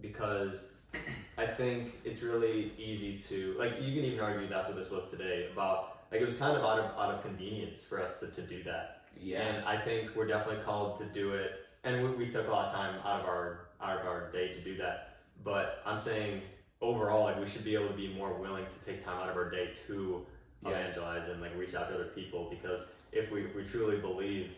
because 0.00 0.66
I 1.38 1.46
think 1.46 1.94
it's 2.04 2.22
really 2.22 2.72
easy 2.78 3.18
to 3.18 3.54
like 3.58 3.80
you 3.80 3.94
can 3.94 4.04
even 4.04 4.20
argue 4.20 4.48
that's 4.48 4.68
what 4.68 4.76
this 4.76 4.90
was 4.90 5.08
today 5.10 5.48
about 5.52 5.98
like 6.10 6.20
it 6.20 6.24
was 6.24 6.36
kind 6.36 6.56
of 6.56 6.64
out 6.64 6.78
of 6.80 6.84
out 6.98 7.14
of 7.14 7.22
convenience 7.22 7.82
for 7.82 8.00
us 8.02 8.18
to, 8.20 8.26
to 8.28 8.42
do 8.42 8.62
that 8.64 9.02
Yeah. 9.20 9.40
and 9.42 9.64
I 9.64 9.76
think 9.78 10.16
we're 10.16 10.26
definitely 10.26 10.64
called 10.64 10.98
to 10.98 11.04
do 11.06 11.34
it. 11.34 11.52
And 11.84 12.02
we, 12.02 12.24
we 12.24 12.30
took 12.30 12.48
a 12.48 12.50
lot 12.50 12.66
of 12.68 12.72
time 12.72 12.94
out 13.04 13.20
of 13.20 13.26
our 13.26 13.66
out 13.80 14.00
of 14.00 14.06
our 14.06 14.32
day 14.32 14.48
to 14.54 14.60
do 14.60 14.76
that. 14.78 15.16
But 15.44 15.82
I'm 15.84 15.98
saying 15.98 16.40
overall, 16.84 17.24
like 17.24 17.40
we 17.40 17.46
should 17.46 17.64
be 17.64 17.74
able 17.74 17.88
to 17.88 17.94
be 17.94 18.12
more 18.14 18.34
willing 18.34 18.66
to 18.66 18.86
take 18.86 19.02
time 19.04 19.18
out 19.18 19.28
of 19.30 19.36
our 19.36 19.50
day 19.50 19.72
to 19.86 20.24
Yeah. 20.62 20.70
evangelize 20.70 21.28
and 21.28 21.40
like 21.40 21.56
reach 21.56 21.74
out 21.74 21.88
to 21.88 21.94
other 21.94 22.10
people. 22.14 22.48
Because 22.50 22.80
if 23.12 23.30
we 23.30 23.44
if 23.44 23.54
we 23.54 23.64
truly 23.64 23.98
believe 23.98 24.50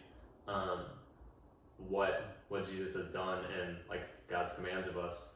um, 0.49 0.81
what 1.89 2.37
what 2.49 2.69
Jesus 2.69 2.95
has 2.95 3.07
done 3.13 3.45
and 3.61 3.77
like 3.89 4.03
God's 4.29 4.53
commands 4.53 4.89
of 4.89 4.97
us, 4.99 5.31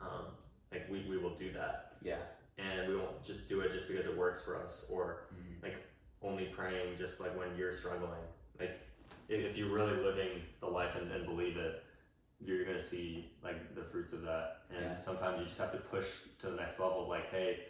um, 0.00 0.26
like 0.70 0.88
we, 0.90 1.04
we 1.08 1.18
will 1.18 1.34
do 1.34 1.52
that. 1.52 1.94
yeah. 2.02 2.16
And 2.58 2.88
we 2.88 2.96
won't 2.96 3.24
just 3.24 3.48
do 3.48 3.60
it 3.60 3.72
just 3.72 3.88
because 3.88 4.06
it 4.06 4.16
works 4.16 4.42
for 4.44 4.56
us 4.56 4.86
or 4.92 5.24
Mhm. 5.34 5.74
only 6.22 6.46
praying 6.46 6.96
just 6.98 7.18
like 7.20 7.36
when 7.36 7.48
you're 7.56 7.72
struggling. 7.72 8.22
Like 8.60 8.78
if, 9.28 9.40
if 9.44 9.56
you're 9.56 9.72
really 9.72 9.96
living 9.96 10.42
the 10.60 10.66
life 10.68 10.94
and, 10.96 11.10
and 11.10 11.26
believe 11.26 11.56
it, 11.56 11.82
you're 12.44 12.64
gonna 12.64 12.80
see 12.82 13.30
like 13.42 13.74
the 13.74 13.82
fruits 13.82 14.12
of 14.12 14.22
that. 14.22 14.62
And 14.70 14.84
Yeah. 14.84 14.98
sometimes 14.98 15.38
you 15.40 15.46
just 15.46 15.58
have 15.58 15.72
to 15.72 15.78
push 15.78 16.06
to 16.40 16.46
the 16.50 16.56
next 16.56 16.78
level. 16.80 17.08
Like, 17.08 17.30
hey, 17.30 17.60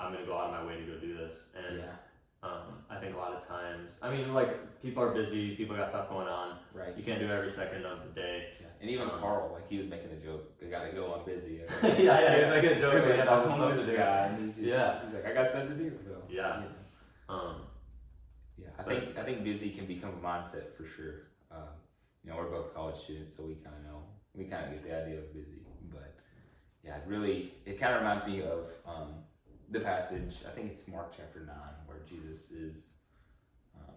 I'm 0.00 0.12
gonna 0.12 0.26
go 0.26 0.36
out 0.36 0.52
of 0.54 0.60
my 0.60 0.64
way 0.66 0.78
to 0.80 0.86
go 0.86 0.98
do 0.98 1.16
this. 1.16 1.54
And 1.56 1.78
yeah. 1.78 1.84
um, 2.42 2.84
I 2.90 2.98
think 3.00 3.14
a 3.14 3.18
lot 3.18 3.32
of 3.32 3.46
times, 3.46 3.98
I 4.02 4.10
mean, 4.14 4.32
like 4.34 4.80
people 4.82 5.02
are 5.02 5.10
busy, 5.12 5.56
people 5.56 5.76
got 5.76 5.88
stuff 5.88 6.08
going 6.08 6.28
on. 6.28 6.58
Right. 6.72 6.96
You 6.96 7.02
can't 7.02 7.18
do 7.20 7.26
it 7.26 7.30
every 7.30 7.50
second 7.50 7.84
of 7.86 8.00
the 8.04 8.10
day. 8.20 8.48
Yeah. 8.60 8.66
And 8.80 8.90
even 8.90 9.10
Um, 9.10 9.18
Carl, 9.20 9.50
like 9.52 9.68
he 9.68 9.78
was 9.78 9.88
making 9.88 10.10
a 10.12 10.16
joke. 10.24 10.52
I 10.64 10.68
gotta 10.68 10.92
go. 10.92 11.14
I'm 11.14 11.24
busy. 11.24 11.62
Yeah, 11.82 12.20
yeah, 12.20 12.36
he 12.36 12.44
was 12.44 12.62
making 12.62 12.78
a 12.78 12.80
joke. 12.80 12.94
Like, 12.94 13.04
He 13.12 13.18
had 13.18 13.28
all 13.28 13.42
this 13.44 13.52
I'm 13.52 13.58
stuff 13.58 13.70
to 13.72 13.76
this 13.78 13.86
do. 13.86 13.96
guy, 13.96 14.26
and 14.26 14.46
he's 14.46 14.54
just, 14.56 14.66
Yeah. 14.66 15.04
He's 15.04 15.14
like, 15.14 15.26
I 15.26 15.32
got 15.34 15.50
stuff 15.50 15.68
to 15.68 15.74
do. 15.74 15.98
So 16.06 16.22
Yeah. 16.28 16.62
Um, 17.28 17.62
Yeah. 18.56 18.68
I 18.78 18.82
think 18.84 19.16
I 19.18 19.22
think 19.24 19.42
busy 19.42 19.70
can 19.70 19.86
become 19.86 20.10
a 20.10 20.26
mindset 20.26 20.76
for 20.76 20.84
sure. 20.86 21.14
Um, 21.50 21.68
you 22.24 22.30
know, 22.30 22.36
we're 22.36 22.50
both 22.50 22.74
college 22.74 22.96
students, 23.02 23.34
so 23.36 23.44
we 23.44 23.54
kind 23.54 23.74
of 23.76 23.82
know 23.84 24.02
we 24.38 24.44
kind 24.44 24.64
of 24.66 24.72
get 24.72 24.84
the 24.84 25.02
idea 25.02 25.18
of 25.18 25.34
busy. 25.34 25.66
But 25.90 26.14
yeah, 26.84 26.96
it 26.96 27.02
really, 27.06 27.54
it 27.66 27.80
kind 27.80 27.94
of 27.94 28.00
reminds 28.00 28.26
me 28.26 28.42
of 28.42 28.66
um, 28.86 29.14
the 29.70 29.80
passage. 29.80 30.36
I 30.46 30.54
think 30.54 30.70
it's 30.72 30.86
Mark 30.86 31.12
chapter 31.16 31.40
nine, 31.40 31.74
where 31.86 31.98
Jesus 32.08 32.50
is. 32.52 32.92
Um, 33.76 33.96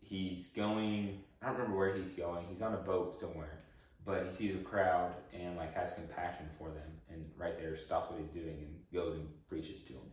he's 0.00 0.48
going. 0.48 1.20
I 1.40 1.46
don't 1.46 1.56
remember 1.56 1.78
where 1.78 1.94
he's 1.94 2.10
going. 2.10 2.44
He's 2.50 2.62
on 2.62 2.74
a 2.74 2.78
boat 2.78 3.14
somewhere, 3.18 3.60
but 4.04 4.26
he 4.26 4.34
sees 4.34 4.54
a 4.56 4.58
crowd 4.58 5.12
and 5.32 5.56
like 5.56 5.74
has 5.74 5.94
compassion 5.94 6.46
for 6.58 6.68
them, 6.68 6.90
and 7.10 7.24
right 7.36 7.58
there 7.58 7.76
stops 7.76 8.10
what 8.10 8.20
he's 8.20 8.30
doing 8.30 8.56
and 8.58 8.74
goes 8.92 9.14
and 9.14 9.28
preaches 9.48 9.84
to 9.84 9.92
them. 9.92 10.10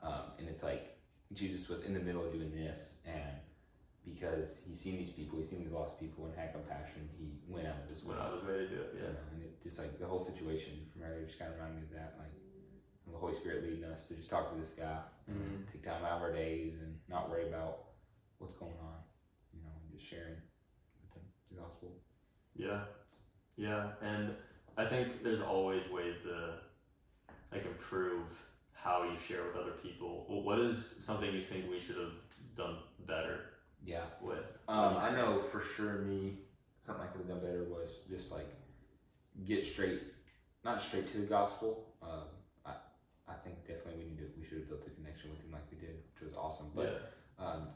Um, 0.00 0.22
and 0.38 0.48
it's 0.48 0.62
like 0.62 0.96
Jesus 1.32 1.68
was 1.68 1.82
in 1.82 1.92
the 1.92 2.00
middle 2.00 2.24
of 2.24 2.32
doing 2.32 2.52
this, 2.54 2.94
and 3.04 3.36
because 4.14 4.60
he's 4.66 4.80
seen 4.80 4.96
these 4.96 5.10
people, 5.10 5.38
he's 5.38 5.48
seen 5.48 5.60
these 5.60 5.72
lost 5.72 5.98
people, 6.00 6.24
and 6.26 6.34
had 6.34 6.52
compassion, 6.52 7.08
he 7.18 7.38
went 7.46 7.66
out 7.66 7.76
of 7.84 7.88
his 7.88 8.02
way. 8.04 8.16
When 8.16 8.24
I 8.24 8.30
was 8.32 8.42
ready 8.42 8.68
to 8.68 8.74
do 8.74 8.80
it, 8.80 8.90
You 8.94 9.00
yeah. 9.04 9.12
know, 9.12 9.24
and 9.34 9.42
it 9.44 9.62
just 9.62 9.78
like 9.78 9.98
the 9.98 10.06
whole 10.06 10.22
situation 10.22 10.88
from 10.92 11.02
earlier 11.04 11.26
just 11.26 11.38
kind 11.38 11.50
of 11.52 11.56
reminded 11.58 11.80
me 11.80 11.86
of 11.88 11.94
that, 11.94 12.16
like 12.18 12.32
the 13.06 13.16
Holy 13.18 13.34
Spirit 13.36 13.64
leading 13.64 13.84
us 13.84 14.06
to 14.08 14.14
just 14.14 14.30
talk 14.30 14.52
to 14.52 14.58
this 14.60 14.70
guy, 14.70 15.00
Mhm. 15.28 15.70
take 15.72 15.84
time 15.84 16.04
out 16.04 16.18
of 16.18 16.22
our 16.22 16.32
days, 16.32 16.80
and 16.80 16.98
not 17.08 17.28
worry 17.30 17.48
about 17.48 17.92
what's 18.38 18.54
going 18.54 18.76
on, 18.78 19.02
you 19.52 19.60
know, 19.60 19.72
and 19.82 19.90
just 19.92 20.06
sharing 20.06 20.36
with 21.00 21.10
them 21.14 21.24
the 21.50 21.56
gospel. 21.56 21.92
Yeah, 22.54 22.84
yeah, 23.56 23.92
and 24.00 24.34
I 24.76 24.84
think 24.86 25.22
there's 25.22 25.40
always 25.40 25.88
ways 25.90 26.16
to 26.24 26.60
like 27.52 27.64
improve 27.64 28.26
how 28.72 29.02
you 29.04 29.18
share 29.18 29.44
with 29.44 29.56
other 29.56 29.72
people. 29.82 30.26
Well, 30.28 30.42
what 30.42 30.58
is 30.60 30.96
something 31.04 31.32
you 31.34 31.42
think 31.42 31.68
we 31.68 31.80
should 31.80 31.96
have 31.96 32.14
done 32.54 32.78
better 33.06 33.57
Yeah. 33.84 34.04
with? 34.20 34.44
Um, 34.68 34.96
I 34.96 35.10
know 35.10 35.40
for 35.50 35.60
sure 35.60 35.98
me, 35.98 36.34
something 36.84 37.02
I 37.04 37.06
could 37.08 37.20
have 37.20 37.28
done 37.28 37.40
better 37.40 37.64
was 37.64 38.00
just 38.08 38.30
like 38.30 38.48
get 39.44 39.64
straight, 39.64 40.02
not 40.64 40.82
straight 40.82 41.06
to 41.12 41.18
the 41.18 41.26
gospel. 41.26 41.86
Um, 42.02 42.26
I, 42.66 42.72
I 43.28 43.34
think 43.44 43.66
definitely 43.66 44.02
we 44.02 44.04
need 44.10 44.18
to, 44.18 44.24
we 44.36 44.44
should 44.44 44.58
have 44.58 44.68
built 44.68 44.82
a 44.86 44.90
connection 44.90 45.30
with 45.30 45.40
him 45.40 45.52
like 45.52 45.64
we 45.70 45.78
did, 45.78 45.96
which 46.14 46.22
was 46.22 46.34
awesome. 46.36 46.66
But 46.74 47.00
yeah, 47.38 47.44
um, 47.44 47.68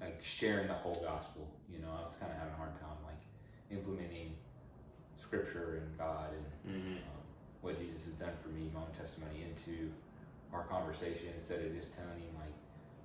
like 0.00 0.18
sharing 0.22 0.68
the 0.68 0.74
whole 0.74 1.00
gospel. 1.02 1.50
You 1.68 1.78
know, 1.78 1.90
I 1.96 2.02
was 2.02 2.14
kind 2.18 2.32
of 2.32 2.38
having 2.38 2.54
a 2.54 2.56
hard 2.56 2.74
time 2.80 2.96
like 3.04 3.20
implementing 3.70 4.34
scripture 5.16 5.76
and 5.82 5.96
God 5.98 6.32
and 6.32 6.46
hmm 6.72 6.96
um, 6.96 7.22
what 7.60 7.78
Jesus 7.78 8.04
has 8.06 8.14
done 8.14 8.32
for 8.42 8.48
me, 8.48 8.70
my 8.72 8.80
own 8.80 8.92
testimony 8.98 9.42
into 9.44 9.90
our 10.52 10.62
conversation 10.64 11.28
instead 11.36 11.60
of 11.60 11.72
just 11.74 11.94
telling 11.94 12.18
him 12.18 12.34
like, 12.34 12.54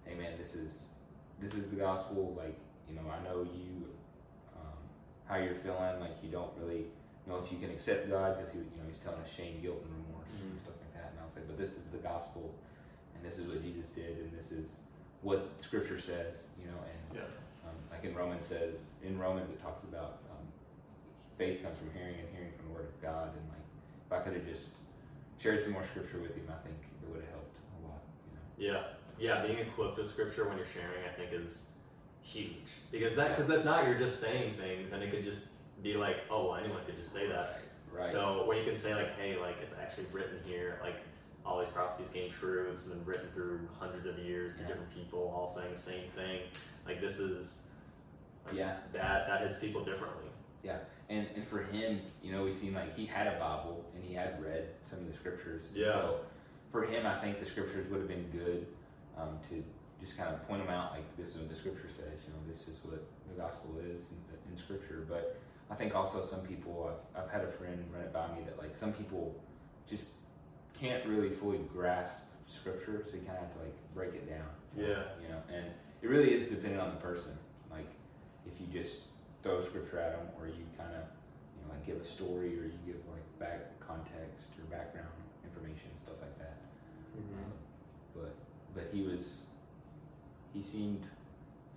"Hey 0.05 0.15
man, 0.15 0.37
this 0.37 0.55
is 0.55 0.94
this 1.41 1.53
is 1.53 1.69
the 1.69 1.75
gospel." 1.77 2.33
Like, 2.37 2.55
you 2.89 2.95
know, 2.95 3.03
I 3.09 3.23
know 3.23 3.43
you 3.43 3.87
um, 4.55 4.77
how 5.27 5.37
you're 5.37 5.55
feeling. 5.55 5.99
Like, 5.99 6.17
you 6.23 6.29
don't 6.29 6.51
really 6.59 6.85
know 7.27 7.41
if 7.43 7.51
you 7.51 7.57
can 7.57 7.71
accept 7.71 8.09
God 8.09 8.37
because 8.37 8.53
he, 8.53 8.59
you 8.59 8.77
know, 8.77 8.85
he's 8.87 8.99
telling 8.99 9.19
us 9.21 9.29
shame, 9.35 9.59
guilt, 9.61 9.81
and 9.83 9.91
remorse 10.05 10.29
and 10.41 10.53
Mhm. 10.53 10.61
stuff 10.61 10.77
like 10.77 10.93
that. 10.93 11.09
And 11.11 11.19
I 11.21 11.25
was 11.25 11.35
like, 11.35 11.47
"But 11.47 11.57
this 11.57 11.71
is 11.73 11.85
the 11.91 11.97
gospel, 11.97 12.53
and 13.15 13.25
this 13.25 13.37
is 13.39 13.47
what 13.47 13.61
Jesus 13.63 13.89
did, 13.89 14.17
and 14.19 14.31
this 14.37 14.51
is 14.51 14.69
what 15.21 15.49
Scripture 15.59 15.99
says." 15.99 16.45
You 16.61 16.67
know, 16.71 16.79
and 16.85 17.17
yeah, 17.19 17.29
um, 17.65 17.75
like 17.91 18.03
in 18.05 18.13
Romans 18.15 18.45
says, 18.45 18.77
in 19.03 19.17
Romans 19.17 19.49
it 19.49 19.59
talks 19.61 19.83
about 19.83 20.21
um, 20.31 20.45
faith 21.37 21.61
comes 21.63 21.77
from 21.77 21.89
hearing 21.97 22.15
and 22.19 22.29
hearing 22.35 22.51
from 22.57 22.69
the 22.69 22.73
Word 22.77 22.85
of 22.93 23.01
God. 23.01 23.29
And 23.33 23.45
like, 23.49 23.65
if 24.05 24.11
I 24.13 24.19
could 24.23 24.33
have 24.37 24.45
just 24.45 24.77
shared 25.37 25.63
some 25.63 25.73
more 25.73 25.85
scripture 25.85 26.19
with 26.21 26.33
him, 26.35 26.45
I 26.49 26.57
think 26.65 26.77
it 27.03 27.09
would 27.09 27.21
have 27.21 27.29
helped 27.31 27.57
a 27.57 27.79
lot. 27.89 28.01
You 28.29 28.33
know. 28.37 28.45
yeah, 28.73 28.83
yeah. 29.19 29.45
Being 29.45 29.59
equipped 29.59 29.97
with 29.97 30.09
scripture 30.09 30.47
when 30.47 30.57
you're 30.57 30.67
sharing, 30.67 31.03
I 31.05 31.13
think, 31.15 31.31
is 31.33 31.63
huge 32.21 32.55
because 32.91 33.15
that 33.15 33.35
because 33.37 33.49
if 33.51 33.63
not, 33.65 33.85
you're 33.87 33.97
just 33.97 34.19
saying 34.19 34.55
things, 34.55 34.91
and 34.91 35.03
it 35.03 35.11
could 35.11 35.23
just 35.23 35.47
be 35.83 35.95
like, 35.95 36.17
oh, 36.31 36.45
well, 36.49 36.55
anyone 36.55 36.83
could 36.85 36.97
just 36.97 37.13
say 37.13 37.27
that. 37.27 37.61
Right. 37.91 38.03
Right. 38.03 38.11
So 38.11 38.45
when 38.47 38.57
you 38.57 38.63
can 38.63 38.75
say 38.75 38.93
like, 38.95 39.17
hey, 39.19 39.37
like 39.39 39.55
it's 39.61 39.73
actually 39.81 40.07
written 40.11 40.39
here, 40.45 40.79
like 40.83 40.95
all 41.45 41.59
these 41.59 41.69
prophecies 41.69 42.11
came 42.11 42.31
true. 42.31 42.67
This 42.71 42.83
has 42.85 42.93
been 42.93 43.05
written 43.05 43.29
through 43.33 43.59
hundreds 43.79 44.05
of 44.07 44.17
years 44.19 44.55
to 44.55 44.61
Yeah. 44.61 44.67
different 44.69 44.93
people, 44.93 45.31
all 45.35 45.47
saying 45.47 45.71
the 45.71 45.79
same 45.79 46.09
thing. 46.15 46.41
Like 46.85 46.99
this 46.99 47.19
is, 47.19 47.59
like, 48.45 48.55
Yeah. 48.55 48.77
that 48.93 49.27
that 49.27 49.41
hits 49.41 49.57
people 49.59 49.83
differently. 49.83 50.25
Yeah, 50.63 50.79
and 51.09 51.27
and 51.35 51.47
for 51.47 51.61
him, 51.63 52.01
you 52.23 52.31
know, 52.31 52.43
we 52.43 52.51
seemed 52.53 52.73
like 52.75 52.95
he 52.95 53.05
had 53.05 53.27
a 53.27 53.39
Bible 53.39 53.85
and 53.93 54.03
he 54.03 54.13
had 54.13 54.43
read 54.43 54.69
some 54.81 54.99
of 54.99 55.07
the 55.07 55.13
scriptures. 55.13 55.71
Yeah. 55.73 55.91
So 55.93 56.19
for 56.71 56.83
him, 56.85 57.05
I 57.05 57.19
think 57.21 57.39
the 57.39 57.45
scriptures 57.45 57.87
would 57.91 57.99
have 57.99 58.07
been 58.09 58.27
good 58.31 58.65
um, 59.17 59.39
to 59.49 59.63
just 59.99 60.17
kind 60.17 60.33
of 60.33 60.45
point 60.47 60.61
them 60.65 60.73
out, 60.73 60.91
like 60.91 61.05
this 61.17 61.35
is 61.35 61.41
what 61.41 61.49
the 61.49 61.55
scripture 61.55 61.89
says. 61.89 62.19
You 62.27 62.33
know, 62.33 62.41
this 62.51 62.67
is 62.67 62.77
what 62.83 63.03
the 63.27 63.41
gospel 63.41 63.75
is 63.79 64.01
in, 64.11 64.51
in 64.51 64.57
scripture. 64.57 65.05
But 65.07 65.39
I 65.69 65.75
think 65.75 65.95
also 65.95 66.25
some 66.25 66.41
people, 66.41 66.91
I've, 67.15 67.23
I've 67.23 67.31
had 67.31 67.41
a 67.41 67.51
friend 67.51 67.83
run 67.93 68.03
it 68.03 68.13
by 68.13 68.27
me 68.27 68.43
that 68.45 68.57
like 68.57 68.77
some 68.77 68.93
people 68.93 69.35
just 69.87 70.11
can't 70.79 71.05
really 71.05 71.29
fully 71.29 71.59
grasp 71.73 72.27
scripture, 72.47 73.03
so 73.07 73.15
you 73.15 73.21
kind 73.21 73.37
of 73.37 73.43
have 73.43 73.53
to 73.53 73.59
like 73.59 73.75
break 73.93 74.13
it 74.13 74.29
down. 74.29 74.47
Yeah. 74.77 75.15
You 75.21 75.29
know, 75.29 75.41
and 75.53 75.65
it 76.01 76.07
really 76.07 76.33
is 76.33 76.47
dependent 76.47 76.81
on 76.81 76.89
the 76.89 77.01
person. 77.01 77.31
Like 77.71 77.89
if 78.45 78.59
you 78.59 78.67
just 78.67 79.01
throw 79.41 79.63
scripture 79.63 79.99
at 79.99 80.17
them, 80.17 80.27
or 80.39 80.47
you 80.47 80.65
kind 80.77 80.93
of 80.93 81.07
you 81.55 81.65
know 81.65 81.73
like 81.73 81.85
give 81.85 81.97
a 81.97 82.05
story, 82.05 82.59
or 82.59 82.65
you 82.65 82.79
give 82.85 83.01
like 83.09 83.25
back 83.39 83.79
context 83.79 84.53
or 84.59 84.65
background 84.69 85.07
information 85.43 85.89
stuff 86.03 86.17
like 86.21 86.37
that. 86.37 86.57
Um, 87.17 87.51
but 88.13 88.35
but 88.75 88.89
he 88.93 89.01
was 89.01 89.37
he 90.53 90.61
seemed 90.61 91.03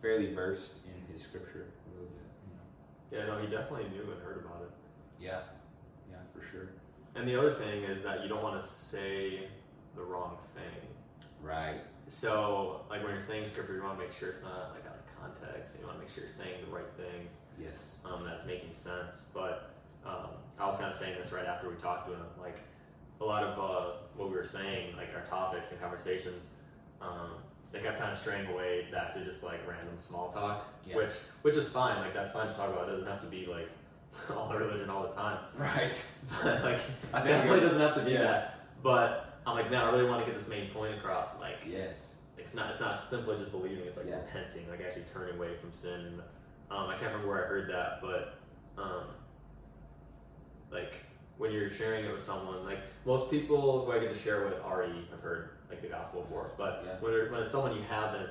fairly 0.03 0.35
versed 0.35 0.79
in 0.85 1.13
his 1.13 1.23
scripture 1.23 1.67
a 1.87 1.91
little 1.95 2.09
bit. 2.11 2.29
You 2.47 2.55
know. 2.55 3.27
Yeah, 3.27 3.35
no, 3.35 3.41
he 3.41 3.47
definitely 3.49 3.89
knew 3.91 4.13
and 4.13 4.23
heard 4.23 4.45
about 4.45 4.63
it. 4.63 4.71
Yeah. 5.21 5.41
Yeah, 6.11 6.19
for 6.35 6.45
sure. 6.45 6.69
And 7.17 7.27
the 7.27 7.37
other 7.39 7.51
thing 7.51 7.83
is 7.85 8.03
that 8.05 8.23
you 8.23 8.29
don't 8.29 8.43
want 8.43 8.61
to 8.61 8.67
say 8.67 9.49
the 9.97 10.03
wrong 10.03 10.37
thing. 10.55 10.89
Right. 11.43 11.81
So, 12.09 12.83
like 12.89 13.03
when 13.03 13.11
you're 13.11 13.21
saying 13.21 13.49
scripture, 13.49 13.75
you 13.77 13.83
want 13.83 13.99
to 13.99 14.05
make 14.05 14.13
sure 14.13 14.31
it's 14.31 14.43
not 14.43 14.71
like 14.75 14.87
out 14.87 14.97
of 14.97 15.21
context. 15.21 15.77
You 15.81 15.87
want 15.87 15.99
to 15.99 16.05
make 16.05 16.15
sure 16.15 16.25
you're 16.25 16.33
saying 16.33 16.65
the 16.65 16.75
right 16.75 16.91
things. 16.97 17.33
Yes. 17.61 17.97
um, 18.05 18.25
that's 18.25 18.47
making 18.47 18.73
sense. 18.73 19.27
But 19.35 19.75
um, 20.07 20.31
I 20.59 20.67
was 20.67 20.77
kind 20.77 20.91
of 20.91 20.95
saying 20.95 21.17
this 21.21 21.33
right 21.33 21.47
after 21.47 21.69
we 21.69 21.75
talked 21.77 22.07
to 22.09 22.15
him. 22.15 22.23
Like 22.41 22.59
a 23.21 23.25
lot 23.25 23.43
of 23.43 23.59
uh, 23.59 23.93
what 24.17 24.31
we 24.31 24.37
were 24.37 24.47
saying, 24.47 24.97
like 24.97 25.09
our 25.15 25.25
topics 25.29 25.71
and 25.73 25.81
conversations, 25.81 26.51
um, 27.03 27.31
they 27.73 27.81
kept 27.81 27.99
kind 27.99 28.13
of 28.13 28.19
straying 28.19 28.47
away 28.49 28.87
back 28.91 29.13
to 29.15 29.25
just 29.25 29.43
like 29.43 29.61
random 29.69 29.99
small 29.99 30.31
talk, 30.31 30.67
Yeah. 30.85 30.97
which 30.97 31.13
which 31.43 31.55
is 31.57 31.69
fine. 31.69 32.01
Like 32.01 32.15
that's 32.15 32.33
fine 32.33 32.49
to 32.49 32.55
talk 32.55 32.71
about. 32.71 32.89
It 32.89 32.93
doesn't 32.93 33.07
have 33.07 33.21
to 33.23 33.27
be 33.29 33.47
like 33.47 33.69
all 34.37 34.53
religion 34.55 34.89
all 34.91 35.03
the 35.03 35.15
time. 35.15 35.39
Right. 35.57 35.93
But 36.43 36.65
like 36.65 36.81
I 37.13 37.23
definitely 37.25 37.61
doesn't 37.61 37.81
have 37.81 37.95
to 37.97 38.03
be 38.05 38.13
yeah. 38.13 38.23
that. 38.23 38.55
But 38.83 39.41
I'm 39.47 39.55
like, 39.57 39.71
no, 39.71 39.85
I 39.85 39.91
really 39.93 40.09
want 40.09 40.25
to 40.25 40.31
get 40.31 40.39
this 40.39 40.49
main 40.49 40.71
point 40.71 40.95
across. 40.97 41.39
Like 41.41 41.59
Yes. 41.67 41.95
it's 42.39 42.55
not 42.55 42.71
it's 42.71 42.81
not 42.81 42.99
simply 43.01 43.37
just 43.39 43.51
believing 43.51 43.85
it's 43.87 43.97
like 43.99 44.07
Yeah. 44.07 44.17
repenting 44.17 44.69
like 44.71 44.81
actually 44.81 45.05
turning 45.13 45.37
away 45.37 45.57
from 45.61 45.73
sin 45.73 46.21
um, 46.71 46.89
i 46.89 46.93
can't 46.93 47.11
remember 47.13 47.29
where 47.29 47.45
i 47.45 47.49
heard 47.49 47.69
that 47.71 48.01
but 48.01 48.39
um, 48.83 49.05
like 50.71 50.95
when 51.39 51.51
you're 51.53 51.71
sharing 51.71 52.05
it 52.05 52.13
with 52.13 52.21
someone 52.23 52.65
like 52.65 52.79
most 53.05 53.31
people 53.31 53.85
who 53.85 53.93
i 53.93 53.99
get 53.99 54.13
to 54.13 54.19
share 54.19 54.45
with 54.45 54.55
already 54.63 55.07
have 55.11 55.21
heard 55.21 55.51
like 55.69 55.83
the 55.83 55.89
gospel 55.89 56.23
before 56.23 56.51
but 56.57 56.83
Yeah. 56.87 56.93
when, 57.01 57.13
when 57.33 57.43
it's 57.43 57.53
someone 57.53 57.75
you 57.77 57.83
haven't 57.83 58.31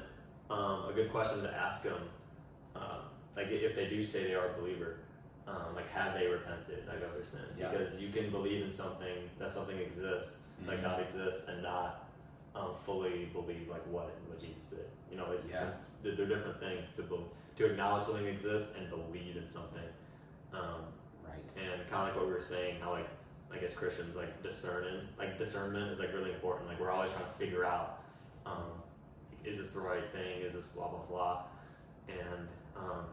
um, 0.50 0.86
a 0.90 0.92
good 0.94 1.12
question 1.12 1.42
to 1.44 1.54
ask 1.54 1.84
them 1.84 2.02
um, 2.76 3.02
like 3.36 3.48
if 3.50 3.76
they 3.76 3.88
do 3.88 4.04
say 4.04 4.24
they 4.28 4.36
are 4.36 4.48
a 4.50 4.54
believer 4.62 4.98
um, 5.48 5.76
like 5.76 5.90
have 5.92 6.14
they 6.14 6.28
repented 6.28 6.86
like 6.88 7.02
of 7.04 7.14
their 7.14 7.24
sin 7.24 7.40
Yeah. 7.58 7.70
because 7.72 8.00
you 8.02 8.10
can 8.10 8.30
believe 8.32 8.64
in 8.66 8.72
something 8.72 9.30
that 9.40 9.52
something 9.54 9.78
exists 9.78 10.50
like 10.66 10.80
Mhm. 10.80 10.84
god 10.84 11.02
exists 11.02 11.48
and 11.48 11.62
not 11.64 12.04
um, 12.56 12.72
fully 12.86 13.26
believe 13.34 13.68
like 13.70 13.86
what 13.86 14.10
what 14.28 14.40
Jesus 14.40 14.64
did. 14.72 14.88
You 15.12 15.18
know, 15.18 15.32
it's 15.32 15.46
Yeah. 15.48 15.70
they're, 16.02 16.16
they're 16.16 16.26
different 16.26 16.60
things 16.60 16.96
to 16.96 17.04
bel 17.04 17.26
to 17.58 17.66
acknowledge 17.68 18.06
something 18.06 18.26
exists 18.26 18.74
and 18.76 18.90
believe 18.90 19.38
in 19.38 19.46
something. 19.46 19.88
Um, 20.52 20.82
Right. 21.24 21.38
and 21.56 21.88
kind 21.88 22.02
of 22.02 22.08
like 22.08 22.16
what 22.16 22.26
we 22.26 22.32
were 22.34 22.40
saying, 22.42 22.80
how 22.82 22.94
like 22.94 23.08
I 23.54 23.58
guess 23.58 23.74
Christians 23.74 24.16
like 24.16 24.44
discerning, 24.44 25.08
like 25.18 25.38
discernment 25.38 25.92
is 25.92 26.00
like 26.00 26.14
really 26.14 26.32
important. 26.32 26.68
Like 26.68 26.80
we're 26.80 26.92
always 26.92 27.12
trying 27.12 27.26
to 27.26 27.38
figure 27.38 27.66
out, 27.66 28.04
um, 28.46 28.82
is 29.46 29.58
this 29.58 29.72
the 29.72 29.80
right 29.80 30.12
thing? 30.12 30.42
Is 30.42 30.54
this 30.54 30.66
blah 30.66 30.88
blah 30.88 31.06
blah? 31.10 31.44
And 32.10 32.48
um, 32.76 33.06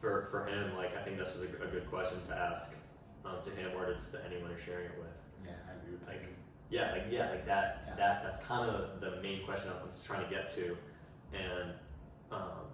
for 0.00 0.28
for 0.30 0.46
him, 0.46 0.76
like 0.76 0.96
I 0.96 1.02
think 1.02 1.18
that's 1.18 1.32
just 1.32 1.44
a, 1.44 1.64
a 1.64 1.68
good 1.68 1.88
question 1.90 2.18
to 2.28 2.34
ask 2.34 2.74
um, 3.24 3.36
to 3.44 3.50
him 3.50 3.70
or 3.76 3.86
to 3.86 3.94
just 3.94 4.12
to 4.12 4.24
anyone 4.24 4.50
you're 4.50 4.58
sharing 4.58 4.86
it 4.86 4.98
with. 4.98 5.08
Yeah, 5.44 5.52
I 5.68 5.80
agree 5.80 5.92
with 5.92 6.06
Like, 6.06 6.22
yeah, 6.70 6.92
like 6.92 7.04
yeah, 7.10 7.30
like 7.30 7.46
that. 7.46 7.84
Yeah. 7.86 7.94
That 7.96 8.22
that's 8.24 8.40
kind 8.44 8.70
of 8.70 9.00
the 9.00 9.20
main 9.22 9.44
question 9.44 9.70
I'm 9.70 9.88
just 9.90 10.06
trying 10.06 10.24
to 10.24 10.30
get 10.30 10.48
to, 10.54 10.76
and 11.34 11.72
um, 12.30 12.72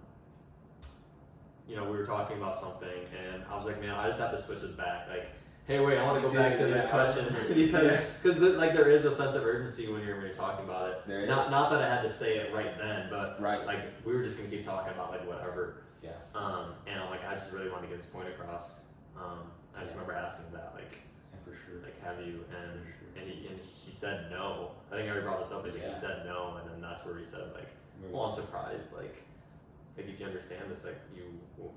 you 1.69 1.75
know, 1.75 1.83
we 1.83 1.97
were 1.97 2.05
talking 2.05 2.37
about 2.37 2.55
something, 2.55 2.89
and 2.89 3.43
I 3.49 3.55
was 3.55 3.65
like, 3.65 3.79
man, 3.79 3.91
I 3.91 4.07
just 4.07 4.19
have 4.19 4.31
to 4.31 4.41
switch 4.41 4.63
it 4.63 4.75
back. 4.75 5.07
Like, 5.07 5.29
hey, 5.69 5.79
wait, 5.79 5.97
I 5.99 6.03
want 6.03 6.19
to 6.21 6.27
go 6.27 6.33
back 6.33 6.57
to 6.57 6.65
this 6.65 6.83
Yeah. 6.85 6.89
question 6.91 7.35
because 7.53 8.01
because 8.21 8.39
like 8.57 8.73
there 8.73 8.89
is 8.89 9.05
a 9.05 9.15
sense 9.15 9.35
of 9.35 9.45
urgency 9.45 9.87
when 9.91 10.03
you're 10.03 10.15
when 10.17 10.25
you're 10.25 10.33
talking 10.33 10.65
about 10.65 10.89
it. 10.89 11.07
There 11.07 11.25
Not 11.27 11.45
is. 11.45 11.51
not 11.51 11.69
that 11.69 11.81
I 11.81 11.87
had 11.87 12.01
to 12.01 12.09
say 12.09 12.37
it 12.37 12.53
right 12.53 12.75
then, 12.77 13.07
but 13.09 13.39
Right. 13.41 13.65
like 13.65 13.79
we 14.03 14.13
were 14.15 14.23
just 14.23 14.37
gonna 14.37 14.49
keep 14.49 14.65
talking 14.65 14.91
about 14.93 15.11
like 15.11 15.25
whatever. 15.27 15.83
Yeah. 16.03 16.11
Um, 16.33 16.73
and 16.87 16.99
I'm 16.99 17.09
like, 17.11 17.23
I 17.23 17.35
just 17.35 17.53
really 17.53 17.69
want 17.69 17.83
to 17.83 17.87
get 17.87 17.97
this 17.97 18.07
point 18.07 18.27
across. 18.29 18.81
Um, 19.15 19.51
I 19.77 19.81
just 19.81 19.93
Yeah. 19.93 20.01
remember 20.01 20.13
asking 20.13 20.51
that, 20.53 20.71
like, 20.73 20.97
And 21.33 21.41
for 21.45 21.53
sure. 21.53 21.79
like, 21.83 22.01
have 22.03 22.19
you? 22.25 22.43
And 22.49 22.81
and 23.15 23.29
he, 23.29 23.47
and 23.47 23.59
he 23.59 23.91
said 23.91 24.31
no. 24.31 24.71
I 24.91 24.95
think 24.95 25.07
I 25.07 25.11
already 25.11 25.25
brought 25.25 25.43
this 25.43 25.51
up, 25.51 25.63
but 25.63 25.75
Yeah. 25.77 25.87
he 25.89 25.93
said 25.93 26.25
no, 26.25 26.57
and 26.59 26.67
then 26.69 26.81
that's 26.81 27.05
where 27.05 27.15
he 27.17 27.23
said 27.23 27.53
like, 27.53 27.69
Where- 28.01 28.11
well, 28.11 28.23
I'm 28.31 28.33
surprised. 28.35 28.91
Like, 28.95 29.15
maybe 29.97 30.13
if 30.13 30.19
you 30.19 30.25
understand 30.25 30.71
this, 30.71 30.83
like, 30.83 30.97
you 31.15 31.23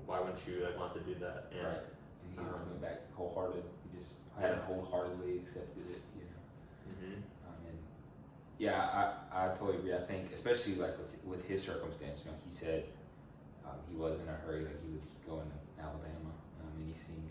why 0.07 0.19
wouldn't 0.19 0.39
you 0.47 0.63
like 0.63 0.79
want 0.79 0.93
to 0.93 0.99
do 1.01 1.13
that? 1.19 1.51
And 1.51 1.67
right. 1.67 1.83
He 2.35 2.39
um, 2.41 2.67
went 2.69 2.81
back 2.81 2.99
wholehearted. 3.15 3.63
He 3.91 3.99
just 3.99 4.13
had 4.39 4.55
wholeheartedly 4.65 5.39
accepted 5.45 5.85
it. 5.91 6.01
You 6.17 6.25
know. 6.25 6.41
mhm. 6.93 7.15
Um, 7.47 7.59
and 7.69 7.77
yeah, 8.57 8.79
I, 9.31 9.45
I 9.45 9.47
totally 9.57 9.77
agree. 9.79 9.93
I 9.93 10.01
think, 10.01 10.31
especially 10.33 10.75
like 10.75 10.97
with 10.97 11.13
with 11.25 11.45
his 11.47 11.63
circumstance, 11.63 12.21
you 12.25 12.31
know, 12.31 12.37
he 12.49 12.53
said 12.55 12.85
um, 13.65 13.77
he 13.89 13.95
was 13.95 14.19
in 14.19 14.27
a 14.27 14.37
hurry, 14.45 14.65
like 14.65 14.81
he 14.85 14.93
was 14.93 15.09
going 15.27 15.47
to 15.47 15.81
Alabama, 15.81 16.33
um, 16.61 16.71
and 16.77 16.87
he 16.87 16.93
seemed, 16.99 17.29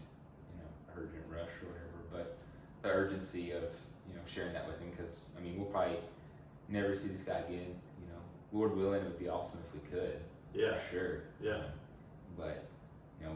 you 0.52 0.56
know, 0.62 0.70
urgent 0.96 1.24
rush 1.30 1.52
or 1.62 1.68
whatever. 1.72 1.98
But 2.12 2.38
the 2.82 2.88
urgency 2.90 3.50
of 3.52 3.64
you 4.08 4.14
know 4.14 4.22
sharing 4.26 4.52
that 4.54 4.66
with 4.66 4.78
him, 4.80 4.90
because 4.96 5.20
I 5.36 5.40
mean, 5.42 5.56
we'll 5.56 5.70
probably 5.70 5.98
never 6.68 6.96
see 6.96 7.08
this 7.08 7.22
guy 7.22 7.38
again. 7.40 7.74
You 8.00 8.06
know, 8.10 8.20
Lord 8.52 8.76
willing, 8.76 9.00
it 9.02 9.04
would 9.04 9.18
be 9.18 9.28
awesome 9.28 9.60
if 9.66 9.74
we 9.82 9.88
could. 9.90 10.20
yeah, 10.54 10.78
for 10.78 10.90
sure. 10.90 11.22
Yeah. 11.42 11.56
Um, 11.56 11.64
but 12.36 12.64
you 13.20 13.26
know, 13.26 13.32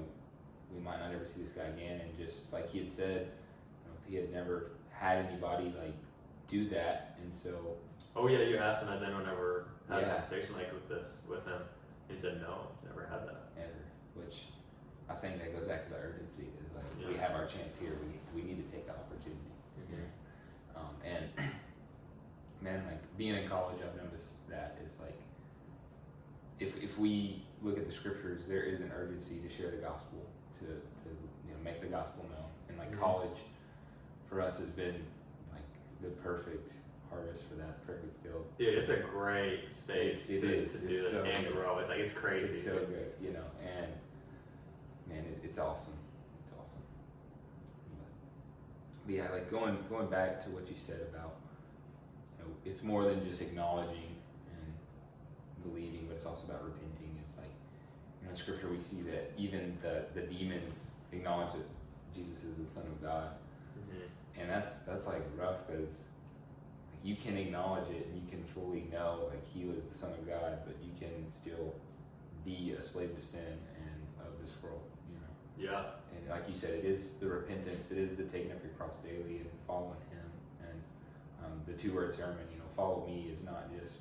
we 0.74 0.81
might 0.81 0.98
not 0.98 1.12
ever 1.12 1.26
see 1.26 1.42
this 1.42 1.52
guy 1.52 1.64
again. 1.64 2.00
And 2.00 2.16
just 2.16 2.52
like 2.52 2.70
he 2.70 2.79
had 2.81 2.92
said, 2.92 3.29
you 3.85 3.88
know, 3.90 3.96
he 4.09 4.16
had 4.16 4.33
never 4.33 4.72
had 4.90 5.26
anybody 5.26 5.72
like 5.79 5.94
do 6.48 6.68
that, 6.70 7.18
and 7.22 7.33
so 7.37 7.76
Oh 8.14 8.29
yeah, 8.29 8.40
you 8.40 8.57
asked 8.57 8.83
him 8.83 8.88
has 8.88 9.02
anyone 9.02 9.29
ever 9.29 9.68
had 9.88 10.02
a 10.02 10.07
conversation 10.07 10.55
like 10.55 10.72
with 10.72 10.88
this 10.88 11.18
with 11.29 11.44
him? 11.44 11.61
He 12.09 12.16
said 12.16 12.40
no, 12.40 12.68
he's 12.74 12.88
never 12.88 13.07
had 13.11 13.26
that. 13.26 13.50
ever, 13.59 13.85
which 14.14 14.46
I 15.11 15.14
think 15.14 15.38
that 15.38 15.55
goes 15.57 15.66
back 15.66 15.85
to 15.85 15.90
the 15.90 15.96
urgency. 15.96 16.48
Is 16.64 16.72
like 16.74 17.09
we 17.09 17.18
have 17.18 17.33
our 17.33 17.46
chance 17.46 17.74
here. 17.81 17.98
We 18.00 18.40
we 18.40 18.46
need 18.48 18.57
to 18.64 18.68
take 18.74 18.87
the 18.87 18.92
opportunity. 18.92 19.52
Mhm. 19.90 20.79
Um, 20.79 20.94
and 21.05 21.24
man, 22.62 22.85
like 22.87 23.02
being 23.18 23.35
in 23.35 23.48
college, 23.48 23.79
I've 23.83 23.96
noticed 24.02 24.33
that 24.48 24.79
is 24.87 24.92
like 25.00 25.18
if 26.61 26.76
if 26.83 26.98
we 26.98 27.42
look 27.62 27.76
at 27.79 27.87
the 27.87 27.92
scriptures, 27.92 28.42
there 28.48 28.62
is 28.62 28.81
an 28.81 28.92
urgency 28.96 29.40
to 29.46 29.48
share 29.55 29.70
the 29.70 29.79
gospel, 29.79 30.24
to 30.61 30.66
to 30.66 31.09
you 31.47 31.53
know 31.53 31.61
make 31.64 31.81
the 31.81 31.87
gospel 31.88 32.25
known, 32.31 32.49
and 32.69 32.79
like 32.79 32.99
college 32.99 33.38
for 34.29 34.40
us 34.40 34.59
has 34.59 34.69
been 34.71 34.95
like 35.53 35.62
the 36.03 36.09
perfect 36.23 36.73
harvest 37.11 37.45
for 37.49 37.55
that 37.57 37.87
perfect 37.87 38.21
field. 38.23 38.45
Dude, 38.59 38.75
it's 38.75 38.88
a 38.90 38.97
great 38.97 39.73
space 39.73 40.29
It- 40.29 40.37
it 40.37 40.40
to, 40.42 40.64
is. 40.66 40.73
to 40.73 40.79
do 40.79 40.95
It's 40.95 41.05
this 41.05 41.12
so 41.12 41.25
and 41.25 41.47
grow. 41.53 41.79
It's 41.79 41.88
like 41.88 42.01
it's 42.01 42.12
crazy. 42.12 42.49
It's 42.55 42.64
so 42.64 42.79
good, 42.79 43.12
you 43.23 43.33
know, 43.33 43.45
and 43.62 43.87
man, 45.09 45.25
it, 45.25 45.40
it's 45.45 45.59
awesome. 45.59 45.95
It's 46.42 46.53
awesome. 46.59 46.83
But, 47.90 49.07
but 49.07 49.14
yeah, 49.14 49.31
like 49.31 49.51
going 49.51 49.79
going 49.88 50.09
back 50.09 50.42
to 50.45 50.51
what 50.51 50.69
you 50.69 50.75
said 50.85 51.01
about, 51.12 51.37
you 52.38 52.45
know, 52.45 52.51
it's 52.64 52.83
more 52.83 53.05
than 53.05 53.25
just 53.29 53.40
acknowledging 53.40 54.16
and 54.53 54.73
believing, 55.71 56.07
but 56.09 56.16
it's 56.16 56.27
also 56.27 56.45
about 56.49 56.64
repenting. 56.64 56.95
It's 58.31 58.47
like, 58.49 58.59
you 58.59 58.65
know, 58.65 58.67
in 58.67 58.69
Scripture 58.69 58.69
we 58.69 58.81
see 58.81 59.03
that 59.11 59.33
even 59.39 59.77
the 59.83 60.05
the 60.15 60.27
demons 60.27 60.91
acknowledge 61.12 61.53
that 61.55 61.67
Jesus 62.15 62.45
is 62.45 62.55
the 62.57 62.71
Son 62.75 62.85
of 62.87 63.03
God, 63.03 63.31
Mhm. 63.79 64.09
and 64.41 64.51
that's 64.51 64.79
that's 64.87 65.07
like 65.07 65.23
rough 65.37 65.67
because 65.67 65.89
like 65.91 67.05
you 67.05 67.17
can 67.17 67.37
acknowledge 67.37 67.89
it 67.91 68.07
and 68.07 68.23
you 68.23 68.29
can 68.29 68.43
fully 68.55 68.83
know 68.93 69.29
like 69.31 69.45
he 69.55 69.65
was 69.65 69.77
the 69.93 69.97
son 69.97 70.11
of 70.12 70.27
god 70.27 70.59
but 70.67 70.75
you 70.83 70.91
can 70.99 71.31
still 71.31 71.75
be 72.45 72.73
a 72.73 72.83
slave 72.83 73.15
to 73.15 73.23
sin 73.23 73.59
and 73.77 74.27
of 74.27 74.33
this 74.43 74.51
world 74.62 74.83
you 75.09 75.15
know? 75.19 75.71
Yeah, 75.73 75.85
and 76.17 76.29
like 76.29 76.49
you 76.49 76.57
said 76.59 76.71
it 76.75 76.85
is 76.85 77.15
the 77.21 77.27
repentance. 77.29 77.91
It 77.91 77.99
is 77.99 78.17
the 78.17 78.25
taking 78.25 78.51
up 78.51 78.62
your 78.62 78.73
cross 78.75 78.97
daily 79.05 79.39
and 79.39 79.51
following 79.67 80.01
him. 80.11 80.29
And 80.62 80.83
um, 81.45 81.61
the 81.67 81.75
two 81.75 81.93
word 81.95 82.15
sermon 82.15 82.47
you 82.53 82.59
know 82.59 82.65
follow 82.77 83.07
me 83.07 83.31
is 83.31 83.45
not 83.45 83.69
just 83.71 84.01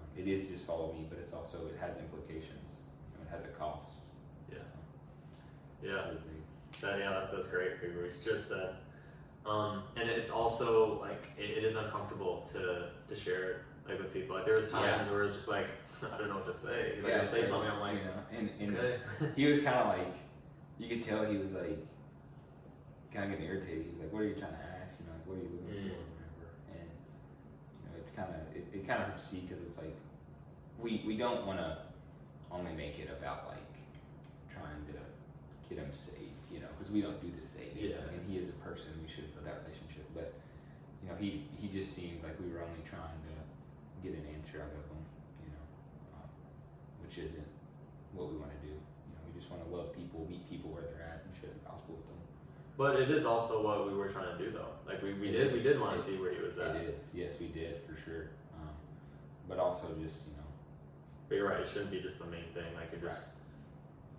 um, 0.00 0.08
it 0.16 0.28
is 0.28 0.48
just 0.48 0.66
follow 0.66 0.92
me 0.92 1.06
but 1.10 1.18
it's 1.18 1.32
also 1.34 1.66
it 1.66 1.76
has 1.80 1.96
implications. 1.98 2.80
you 2.80 2.92
know, 2.92 2.93
it 2.93 2.93
has 3.34 3.44
a 3.44 3.48
cost 3.48 3.92
Yeah. 4.50 4.58
Yeah. 5.82 6.10
That, 6.80 6.98
yeah, 6.98 7.10
that's, 7.10 7.32
that's 7.32 7.48
great. 7.48 7.72
We 7.82 7.94
were 7.96 8.08
just 8.22 8.48
said, 8.48 8.74
um, 9.46 9.84
and 9.96 10.08
it's 10.08 10.30
also 10.30 11.00
like 11.00 11.28
it, 11.38 11.50
it 11.58 11.64
is 11.64 11.76
uncomfortable 11.76 12.48
to 12.52 12.88
to 13.08 13.20
share 13.20 13.50
it 13.50 13.56
like 13.88 13.98
with 13.98 14.12
people. 14.12 14.36
Like 14.36 14.44
there 14.44 14.54
was 14.56 14.68
times 14.70 15.06
Yeah. 15.06 15.12
where 15.12 15.24
it's 15.24 15.36
just 15.36 15.48
like 15.48 15.66
I 16.02 16.18
don't 16.18 16.28
know 16.28 16.36
what 16.36 16.46
to 16.46 16.52
say. 16.52 16.98
Like 17.02 17.12
Yeah, 17.12 17.20
I 17.22 17.24
say 17.24 17.40
like, 17.40 17.48
something, 17.48 17.70
I'm 17.70 17.80
like, 17.80 17.98
you 17.98 18.04
know, 18.04 18.20
and, 18.38 18.50
and 18.60 18.76
okay, 18.76 18.98
he 19.36 19.46
was 19.46 19.60
kind 19.60 19.76
of 19.76 19.86
like, 19.98 20.14
you 20.78 20.88
could 20.88 21.02
tell 21.04 21.24
he 21.24 21.36
was 21.38 21.52
like, 21.52 21.78
kind 23.12 23.26
of 23.26 23.30
getting 23.38 23.46
irritated. 23.46 23.84
He 23.84 23.90
was 23.92 24.00
like, 24.00 24.12
"What 24.12 24.22
are 24.22 24.26
you 24.26 24.34
trying 24.34 24.52
to 24.52 24.64
ask? 24.82 24.98
You 24.98 25.06
know, 25.06 25.12
like, 25.14 25.26
what 25.28 25.34
are 25.38 25.42
you 25.46 25.50
looking 25.54 25.84
Mm. 25.84 25.94
for, 25.94 26.04
whatever." 26.10 26.48
And 26.74 26.88
you 26.90 27.84
know, 27.86 27.94
it's 28.02 28.10
kind 28.10 28.28
of 28.34 28.40
it, 28.56 28.66
it 28.74 28.82
kind 28.88 29.00
of 29.02 29.08
hurts 29.14 29.28
because 29.30 29.62
it's 29.62 29.78
like 29.78 29.94
we 30.82 31.04
we 31.06 31.16
don't 31.16 31.46
want 31.46 31.60
to 31.60 31.78
only 32.54 32.72
make 32.72 33.02
it 33.02 33.10
about 33.10 33.50
like 33.50 33.66
trying 34.54 34.78
to 34.86 34.94
get 35.68 35.82
him 35.82 35.90
saved, 35.90 36.46
you 36.54 36.62
know, 36.62 36.70
because 36.78 36.94
we 36.94 37.02
don't 37.02 37.18
do 37.18 37.28
the 37.34 37.42
saving. 37.42 37.90
Yeah. 37.90 38.06
And 38.14 38.22
he 38.30 38.38
is 38.38 38.54
a 38.54 38.58
person. 38.62 38.94
We 39.02 39.10
should 39.10 39.34
build 39.34 39.50
that 39.50 39.66
relationship, 39.66 40.06
but 40.14 40.32
you 41.02 41.10
know, 41.10 41.16
he 41.18 41.50
he 41.58 41.68
just 41.68 41.92
seemed 41.92 42.22
like 42.22 42.38
we 42.38 42.48
were 42.48 42.62
only 42.62 42.80
trying 42.86 43.18
to 43.28 43.34
get 44.00 44.14
an 44.14 44.24
answer 44.36 44.62
out 44.62 44.72
of 44.72 44.84
him, 44.86 45.02
you 45.42 45.50
know, 45.50 45.64
um, 46.16 46.30
which 47.02 47.18
isn't 47.18 47.50
what 48.14 48.30
we 48.30 48.38
want 48.38 48.52
to 48.54 48.60
do. 48.62 48.72
You 48.72 49.12
know, 49.18 49.22
we 49.26 49.32
just 49.34 49.50
want 49.50 49.64
to 49.66 49.68
love 49.74 49.92
people, 49.96 50.24
meet 50.30 50.48
people 50.48 50.70
where 50.70 50.86
they're 50.86 51.04
at, 51.04 51.26
and 51.26 51.32
share 51.36 51.50
the 51.50 51.64
gospel 51.66 51.98
with 51.98 52.06
them. 52.06 52.20
But 52.76 53.00
it 53.00 53.10
is 53.10 53.24
also 53.24 53.62
what 53.62 53.86
we 53.88 53.96
were 53.96 54.08
trying 54.08 54.36
to 54.36 54.38
do, 54.38 54.50
though. 54.52 54.72
Like 54.86 55.02
we, 55.02 55.14
we 55.14 55.28
It 55.28 55.32
did 55.32 55.52
we 55.52 55.60
did 55.60 55.80
want 55.80 55.96
to 55.96 56.02
see 56.02 56.16
where 56.20 56.32
he 56.32 56.40
was 56.40 56.58
at. 56.58 56.76
It 56.76 56.94
is, 56.94 57.00
yes, 57.12 57.32
we 57.40 57.48
did 57.48 57.80
for 57.88 57.96
sure. 58.04 58.30
Um, 58.56 58.74
but 59.48 59.58
also 59.58 59.88
just 60.00 60.28
you 60.28 60.36
know, 60.36 60.43
But 61.28 61.36
you're 61.36 61.48
right. 61.48 61.60
It 61.60 61.68
shouldn't 61.68 61.90
be 61.90 62.00
just 62.00 62.18
the 62.18 62.26
main 62.26 62.44
thing. 62.54 62.64
I 62.80 62.86
could 62.86 63.00
just 63.02 63.30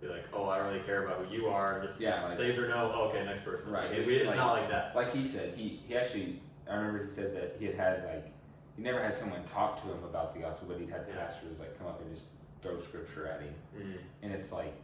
be 0.00 0.08
like, 0.08 0.24
oh, 0.32 0.48
I 0.48 0.58
don't 0.58 0.68
really 0.72 0.84
care 0.84 1.04
about 1.04 1.24
who 1.24 1.34
you 1.34 1.46
are. 1.46 1.80
Just 1.82 2.00
Yeah, 2.00 2.24
like- 2.24 2.36
saved 2.36 2.58
or 2.58 2.68
no. 2.68 2.92
Oh, 2.94 3.08
okay, 3.08 3.24
next 3.24 3.44
person. 3.44 3.72
Right, 3.72 3.88
Like, 3.90 3.98
it's 3.98 4.08
it's 4.08 4.26
like- 4.26 4.36
not 4.36 4.52
like 4.52 4.68
that. 4.70 4.94
like 4.96 5.10
he 5.12 5.26
said, 5.26 5.54
he 5.54 5.80
he 5.86 5.96
actually, 5.96 6.42
I 6.68 6.74
remember 6.76 7.06
he 7.06 7.10
said 7.14 7.34
that 7.36 7.56
he 7.58 7.66
had 7.66 7.74
had 7.76 8.04
like, 8.04 8.32
he 8.76 8.82
never 8.82 9.00
had 9.02 9.16
someone 9.16 9.42
talk 9.44 9.80
to 9.82 9.88
him 9.88 10.04
about 10.04 10.34
the 10.34 10.40
gospel, 10.40 10.68
but 10.68 10.78
he'd 10.78 10.90
had 10.90 11.06
Yeah. 11.08 11.16
pastors 11.24 11.58
like 11.58 11.78
come 11.78 11.86
up 11.86 12.00
and 12.02 12.12
just 12.14 12.26
throw 12.62 12.80
scripture 12.82 13.26
at 13.26 13.40
him, 13.40 13.54
Mm, 13.78 13.96
and 14.22 14.32
it's 14.32 14.50
like 14.52 14.74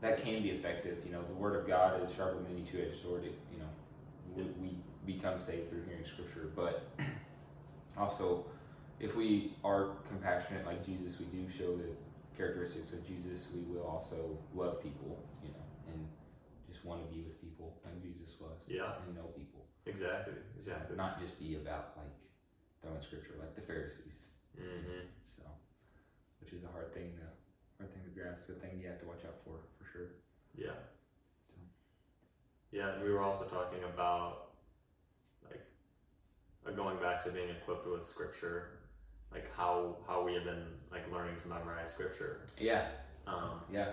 that 0.00 0.22
can 0.22 0.42
be 0.42 0.50
effective. 0.50 0.98
You 1.04 1.12
know, 1.12 1.22
the 1.22 1.34
word 1.34 1.54
of 1.56 1.66
God 1.66 2.02
is 2.08 2.14
sharper 2.16 2.36
than 2.42 2.46
any 2.52 2.62
two-edged 2.62 3.02
sword. 3.02 3.24
It, 3.24 3.38
you 3.52 3.58
know, 3.58 3.68
we, 4.34 4.44
we 5.06 5.14
become 5.14 5.38
saved 5.40 5.68
through 5.70 5.82
hearing 5.84 6.04
scripture, 6.06 6.48
but 6.56 6.84
also 7.98 8.44
if 9.02 9.16
we 9.16 9.52
are 9.64 9.98
compassionate 10.08 10.64
like 10.64 10.86
Jesus, 10.86 11.18
we 11.18 11.26
do 11.26 11.50
show 11.50 11.74
the 11.76 11.90
characteristics 12.38 12.92
of 12.94 13.04
Jesus. 13.04 13.50
We 13.52 13.66
will 13.66 13.84
also 13.84 14.38
love 14.54 14.80
people, 14.82 15.18
you 15.42 15.50
know, 15.50 15.66
and 15.90 16.06
just 16.70 16.84
want 16.86 17.02
to 17.02 17.08
be 17.12 17.26
with 17.26 17.34
people 17.42 17.74
like 17.84 18.00
Jesus 18.00 18.38
was, 18.40 18.62
Yeah. 18.70 18.94
and 19.04 19.14
know 19.18 19.26
people, 19.34 19.66
exactly. 19.86 20.34
Exactly. 20.56 20.96
not 20.96 21.20
just 21.20 21.38
be 21.38 21.56
about 21.56 21.98
like 21.98 22.14
throwing 22.80 23.02
scripture 23.02 23.34
like 23.38 23.54
the 23.54 23.62
Pharisees. 23.62 24.30
hmm 24.56 25.10
So, 25.36 25.42
which 26.40 26.52
is 26.52 26.62
a 26.62 26.70
hard 26.70 26.94
thing 26.94 27.10
to 27.18 27.26
hard 27.78 27.92
thing 27.92 28.04
to 28.06 28.10
grasp, 28.14 28.48
a 28.48 28.52
thing 28.54 28.78
you 28.78 28.86
have 28.86 29.00
to 29.00 29.06
watch 29.06 29.24
out 29.26 29.42
for 29.44 29.58
for 29.78 29.84
sure. 29.90 30.08
Yeah. 30.54 30.78
So. 31.50 31.54
Yeah, 32.70 32.94
and 32.94 33.02
we 33.02 33.10
were 33.10 33.22
also 33.22 33.46
talking 33.46 33.82
about 33.82 34.54
like 35.50 35.66
uh, 36.66 36.70
going 36.70 36.98
back 36.98 37.24
to 37.24 37.30
being 37.30 37.50
equipped 37.50 37.86
with 37.86 38.06
scripture, 38.06 38.81
like 39.32 39.46
how 39.56 39.96
how 40.06 40.22
we 40.24 40.34
have 40.34 40.44
been 40.44 40.64
like 40.90 41.10
learning 41.12 41.34
to 41.42 41.48
memorize 41.48 41.90
scripture. 41.90 42.40
Yeah, 42.58 42.88
Um, 43.26 43.60
yeah. 43.72 43.92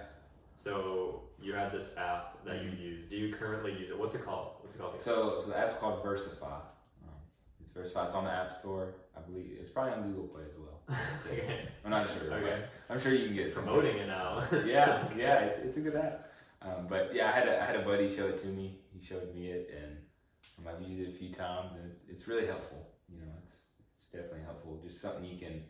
so 0.58 1.24
you 1.42 1.54
had 1.54 1.72
this 1.72 1.96
app 1.98 2.44
that 2.46 2.64
you 2.64 2.70
use. 2.72 3.10
Do 3.10 3.16
you 3.16 3.34
currently 3.34 3.72
use 3.74 3.90
it? 3.90 3.98
What's 3.98 4.16
it 4.16 4.24
called? 4.26 4.56
What's 4.62 4.76
it 4.76 4.80
called? 4.80 5.02
So, 5.02 5.40
so 5.42 5.50
the 5.50 5.58
app's 5.58 5.76
called 5.76 6.04
Versify. 6.04 6.62
Um, 7.06 7.14
it's 7.62 7.72
Versify. 7.72 8.06
It's 8.08 8.16
on 8.16 8.26
the 8.26 8.32
App 8.32 8.54
Store. 8.56 8.96
I 9.18 9.22
believe 9.22 9.58
it's 9.60 9.72
probably 9.72 9.94
on 9.94 10.04
Google 10.12 10.28
Play 10.28 10.44
as 10.44 10.58
well. 10.58 10.98
okay. 11.32 11.70
I'm 11.86 11.92
not 11.92 12.10
sure. 12.10 12.34
Okay. 12.34 12.64
I'm 12.90 13.00
sure 13.00 13.14
you 13.14 13.28
can 13.28 13.36
get 13.36 13.48
it. 13.48 13.54
Promoting 13.54 13.98
it 13.98 14.08
now. 14.08 14.44
yeah, 14.66 15.08
yeah, 15.18 15.40
it's, 15.46 15.60
it's 15.60 15.78
a 15.78 15.82
good 15.82 15.96
app. 15.96 16.26
Um, 16.62 16.88
but 16.90 17.12
yeah, 17.16 17.30
I 17.30 17.32
had 17.32 17.48
a, 17.48 17.62
I 17.62 17.66
had 17.66 17.76
a 17.78 17.84
buddy 17.84 18.14
show 18.14 18.28
it 18.28 18.42
to 18.42 18.48
me. 18.48 18.80
He 18.92 19.02
showed 19.06 19.34
me 19.34 19.48
it, 19.52 19.74
and 19.82 20.68
I've 20.68 20.82
used 20.82 21.00
it 21.08 21.16
a 21.16 21.18
few 21.18 21.34
times, 21.34 21.72
and 21.80 21.90
it's 21.90 22.02
it's 22.10 22.28
really 22.28 22.46
helpful. 22.48 22.86
You 23.08 23.20
know, 23.22 23.32
it's 23.46 23.56
definitely 24.10 24.44
helpful. 24.46 24.80
Just 24.84 25.02
something 25.02 25.24
you 25.24 25.38
can 25.38 25.64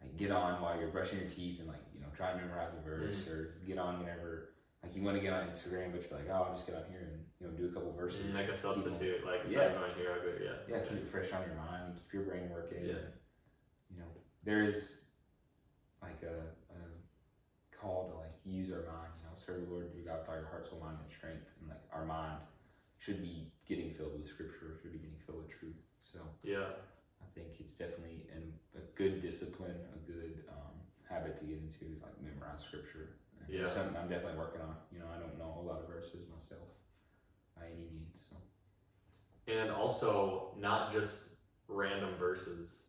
like 0.00 0.16
get 0.16 0.30
on 0.30 0.60
while 0.62 0.78
you're 0.78 0.88
brushing 0.88 1.18
your 1.20 1.28
teeth, 1.28 1.60
and 1.60 1.68
like 1.68 1.82
you 1.94 2.00
know 2.00 2.08
try 2.16 2.32
to 2.32 2.36
memorize 2.36 2.72
a 2.78 2.82
verse, 2.82 3.26
or 3.28 3.60
get 3.66 3.78
on 3.78 4.00
whenever 4.00 4.50
like 4.82 4.96
you 4.96 5.02
want 5.02 5.16
to 5.16 5.22
get 5.22 5.32
on 5.32 5.46
Instagram, 5.48 5.92
but 5.92 6.02
you're 6.08 6.18
like, 6.18 6.28
oh, 6.30 6.48
I'll 6.48 6.54
just 6.54 6.66
get 6.66 6.76
on 6.76 6.84
here 6.90 7.04
and 7.12 7.20
you 7.38 7.46
know 7.46 7.52
do 7.52 7.68
a 7.68 7.72
couple 7.72 7.92
verses. 7.92 8.26
Mm, 8.26 8.34
like 8.34 8.48
a 8.48 8.56
substitute. 8.56 9.24
Like 9.24 9.42
Yeah. 9.48 9.72
of 9.72 9.80
going 9.80 9.94
here, 9.96 10.16
go 10.24 10.32
yeah. 10.42 10.76
yeah, 10.76 10.84
keep 10.84 10.98
it 10.98 11.10
fresh 11.10 11.32
on 11.32 11.42
your 11.44 11.56
mind 11.56 11.80
keep 12.10 12.12
your 12.12 12.22
brain 12.22 12.50
working. 12.50 12.84
Yeah. 12.84 12.94
And, 12.94 13.12
you 13.90 13.98
know, 13.98 14.10
there 14.44 14.64
is 14.64 15.02
like 16.02 16.22
a, 16.22 16.48
a 16.74 16.80
call 17.76 18.08
to 18.10 18.16
like 18.18 18.34
use 18.44 18.72
our 18.72 18.78
mind. 18.78 19.12
You 19.20 19.24
know, 19.26 19.36
serve 19.36 19.68
the 19.68 19.72
Lord 19.72 19.90
your 19.94 20.04
God 20.04 20.20
with 20.20 20.28
all 20.28 20.36
your 20.36 20.46
heart, 20.46 20.68
soul, 20.68 20.80
mind, 20.80 20.98
and 21.02 21.12
strength. 21.12 21.46
And 21.60 21.68
like 21.68 21.82
our 21.92 22.04
mind 22.04 22.40
should 22.98 23.22
be 23.22 23.52
getting 23.68 23.92
filled 23.94 24.12
with 24.16 24.26
Scripture 24.26 24.80
think 27.34 27.60
it's 27.60 27.74
definitely 27.74 28.26
a 28.76 28.80
good 28.96 29.22
discipline, 29.22 29.76
a 29.94 30.10
good 30.10 30.44
um, 30.48 30.76
habit 31.08 31.38
to 31.40 31.44
get 31.44 31.58
into, 31.58 31.96
like 32.02 32.12
memorize 32.22 32.62
scripture. 32.62 33.16
Yeah. 33.48 33.66
something 33.66 33.96
I'm 33.96 34.08
definitely 34.08 34.38
working 34.38 34.60
on. 34.60 34.76
You 34.92 35.00
know, 35.00 35.06
I 35.14 35.18
don't 35.18 35.36
know 35.38 35.58
a 35.58 35.64
lot 35.66 35.80
of 35.80 35.88
verses 35.88 36.28
myself 36.30 36.68
by 37.56 37.66
any 37.66 37.88
means. 37.90 38.30
So. 38.30 38.36
And 39.52 39.70
also, 39.70 40.54
not 40.58 40.92
just 40.92 41.30
random 41.66 42.14
verses 42.18 42.88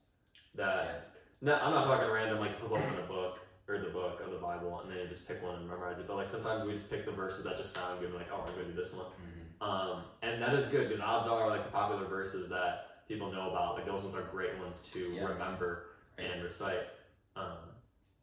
that. 0.56 1.14
No, 1.42 1.56
I'm 1.56 1.72
not 1.72 1.86
talking 1.86 2.12
random, 2.12 2.40
like 2.40 2.60
flip 2.60 2.72
open 2.72 3.00
a 3.04 3.08
book 3.08 3.40
or 3.68 3.80
the 3.80 3.90
book 3.90 4.22
or 4.24 4.30
the 4.30 4.38
Bible 4.38 4.82
and 4.82 4.92
then 4.92 5.08
just 5.08 5.28
pick 5.28 5.42
one 5.42 5.56
and 5.56 5.68
memorize 5.68 5.98
it. 5.98 6.08
But 6.08 6.18
like 6.18 6.30
sometimes 6.30 6.68
we 6.68 6.74
just 6.74 6.92
pick 6.92 7.06
the 7.06 7.12
verses 7.12 7.44
that 7.46 7.58
just 7.58 7.74
sound 7.74 8.00
good, 8.00 8.14
like, 8.14 8.28
oh, 8.32 8.44
I'm 8.48 8.54
going 8.54 8.68
to 8.68 8.74
do 8.74 8.78
this 8.78 8.94
one. 8.94 9.06
Mm-hmm. 9.06 9.68
Um, 9.68 10.04
and 10.22 10.42
that 10.42 10.54
is 10.54 10.66
good 10.66 10.90
because 10.90 11.02
odds 11.02 11.28
are, 11.28 11.50
like, 11.50 11.66
the 11.66 11.72
popular 11.72 12.06
verses 12.06 12.50
that 12.50 12.91
people 13.12 13.30
know 13.32 13.50
about, 13.50 13.76
like 13.76 13.86
those 13.86 14.02
ones 14.04 14.16
are 14.16 14.22
great 14.24 14.58
ones 14.60 14.82
to 14.94 15.00
Yeah. 15.12 15.26
remember 15.28 15.88
and 16.18 16.42
recite. 16.42 16.88
Um, 17.36 17.58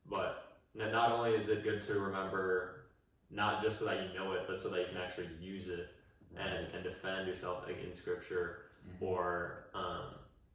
but 0.06 0.56
not 0.74 1.12
only 1.12 1.34
is 1.34 1.50
it 1.50 1.62
good 1.62 1.82
to 1.82 2.00
remember, 2.00 2.86
not 3.30 3.62
just 3.62 3.78
so 3.78 3.84
that 3.84 4.02
you 4.08 4.18
know 4.18 4.32
it, 4.32 4.44
but 4.46 4.58
so 4.58 4.70
that 4.70 4.80
you 4.80 4.86
can 4.86 4.96
actually 4.96 5.28
use 5.40 5.68
it 5.68 5.90
and, 6.36 6.64
Right. 6.64 6.74
and 6.74 6.82
defend 6.82 7.28
yourself 7.28 7.66
like, 7.66 7.82
in 7.82 7.92
scripture 7.92 8.62
Mhm. 8.88 9.02
or 9.02 9.64
um, 9.74 10.14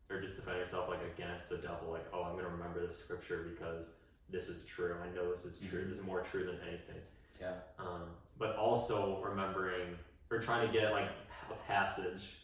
or 0.09 0.19
just 0.19 0.35
defend 0.35 0.57
yourself 0.57 0.89
like 0.89 1.01
against 1.03 1.49
the 1.49 1.57
devil. 1.57 1.91
Like, 1.91 2.05
oh, 2.11 2.23
I'm 2.23 2.35
gonna 2.35 2.49
remember 2.49 2.79
this 2.85 2.97
scripture 3.03 3.43
because 3.43 3.85
this 4.29 4.49
is 4.49 4.65
true. 4.65 4.95
I 5.03 5.09
know 5.15 5.29
this 5.29 5.45
is 5.45 5.59
true. 5.59 5.83
Mhm. 5.83 5.89
This 5.89 5.97
is 5.99 6.03
more 6.03 6.21
true 6.21 6.45
than 6.45 6.59
anything. 6.67 7.01
Yeah. 7.39 7.53
Um, 7.79 8.15
but 8.37 8.55
also 8.55 9.21
remembering 9.23 9.97
or 10.31 10.39
trying 10.39 10.65
to 10.67 10.73
get 10.73 10.91
like 10.91 11.09
a 11.51 11.55
passage, 11.67 12.42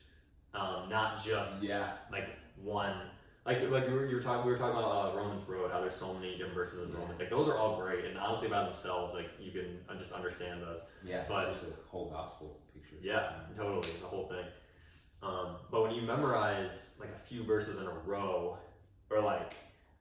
um, 0.54 0.90
not 0.90 1.24
just 1.24 1.64
Yeah. 1.64 1.92
like 2.12 2.28
one. 2.62 2.96
Like 3.46 3.62
like 3.70 3.88
you 3.88 3.94
were, 3.96 4.06
you 4.06 4.16
were 4.18 4.22
talking 4.22 4.46
we 4.46 4.52
were 4.52 4.58
talking 4.58 4.78
about 4.78 5.14
uh, 5.14 5.18
Romans 5.18 5.48
Road 5.48 5.72
how 5.72 5.80
there's 5.80 5.96
so 5.96 6.14
many 6.14 6.32
different 6.38 6.54
verses 6.54 6.84
in 6.88 6.90
Yeah. 6.94 7.00
Romans 7.00 7.20
like 7.20 7.30
those 7.30 7.48
are 7.48 7.58
all 7.58 7.80
great 7.82 8.06
and 8.06 8.18
honestly 8.18 8.48
by 8.48 8.64
themselves 8.66 9.14
like 9.14 9.30
you 9.40 9.52
can 9.52 9.80
just 9.98 10.12
understand 10.12 10.62
those 10.62 10.82
Yeah. 11.04 11.24
But- 11.28 11.50
it's 11.50 11.62
just 11.62 11.72
a 11.74 11.88
whole 11.90 12.10
gospel 12.10 12.60
picture. 12.74 12.98
yeah 13.02 13.32
totally 13.56 13.90
the 14.02 14.08
whole 14.08 14.28
thing 14.28 14.46
um, 15.24 15.56
but 15.72 15.82
when 15.84 15.92
you 15.96 16.02
memorize 16.04 16.94
like 17.00 17.10
a 17.10 17.20
few 17.28 17.44
verses 17.44 17.80
in 17.80 17.88
a 17.88 17.94
row 18.06 18.58
or 19.10 19.22
like 19.22 19.54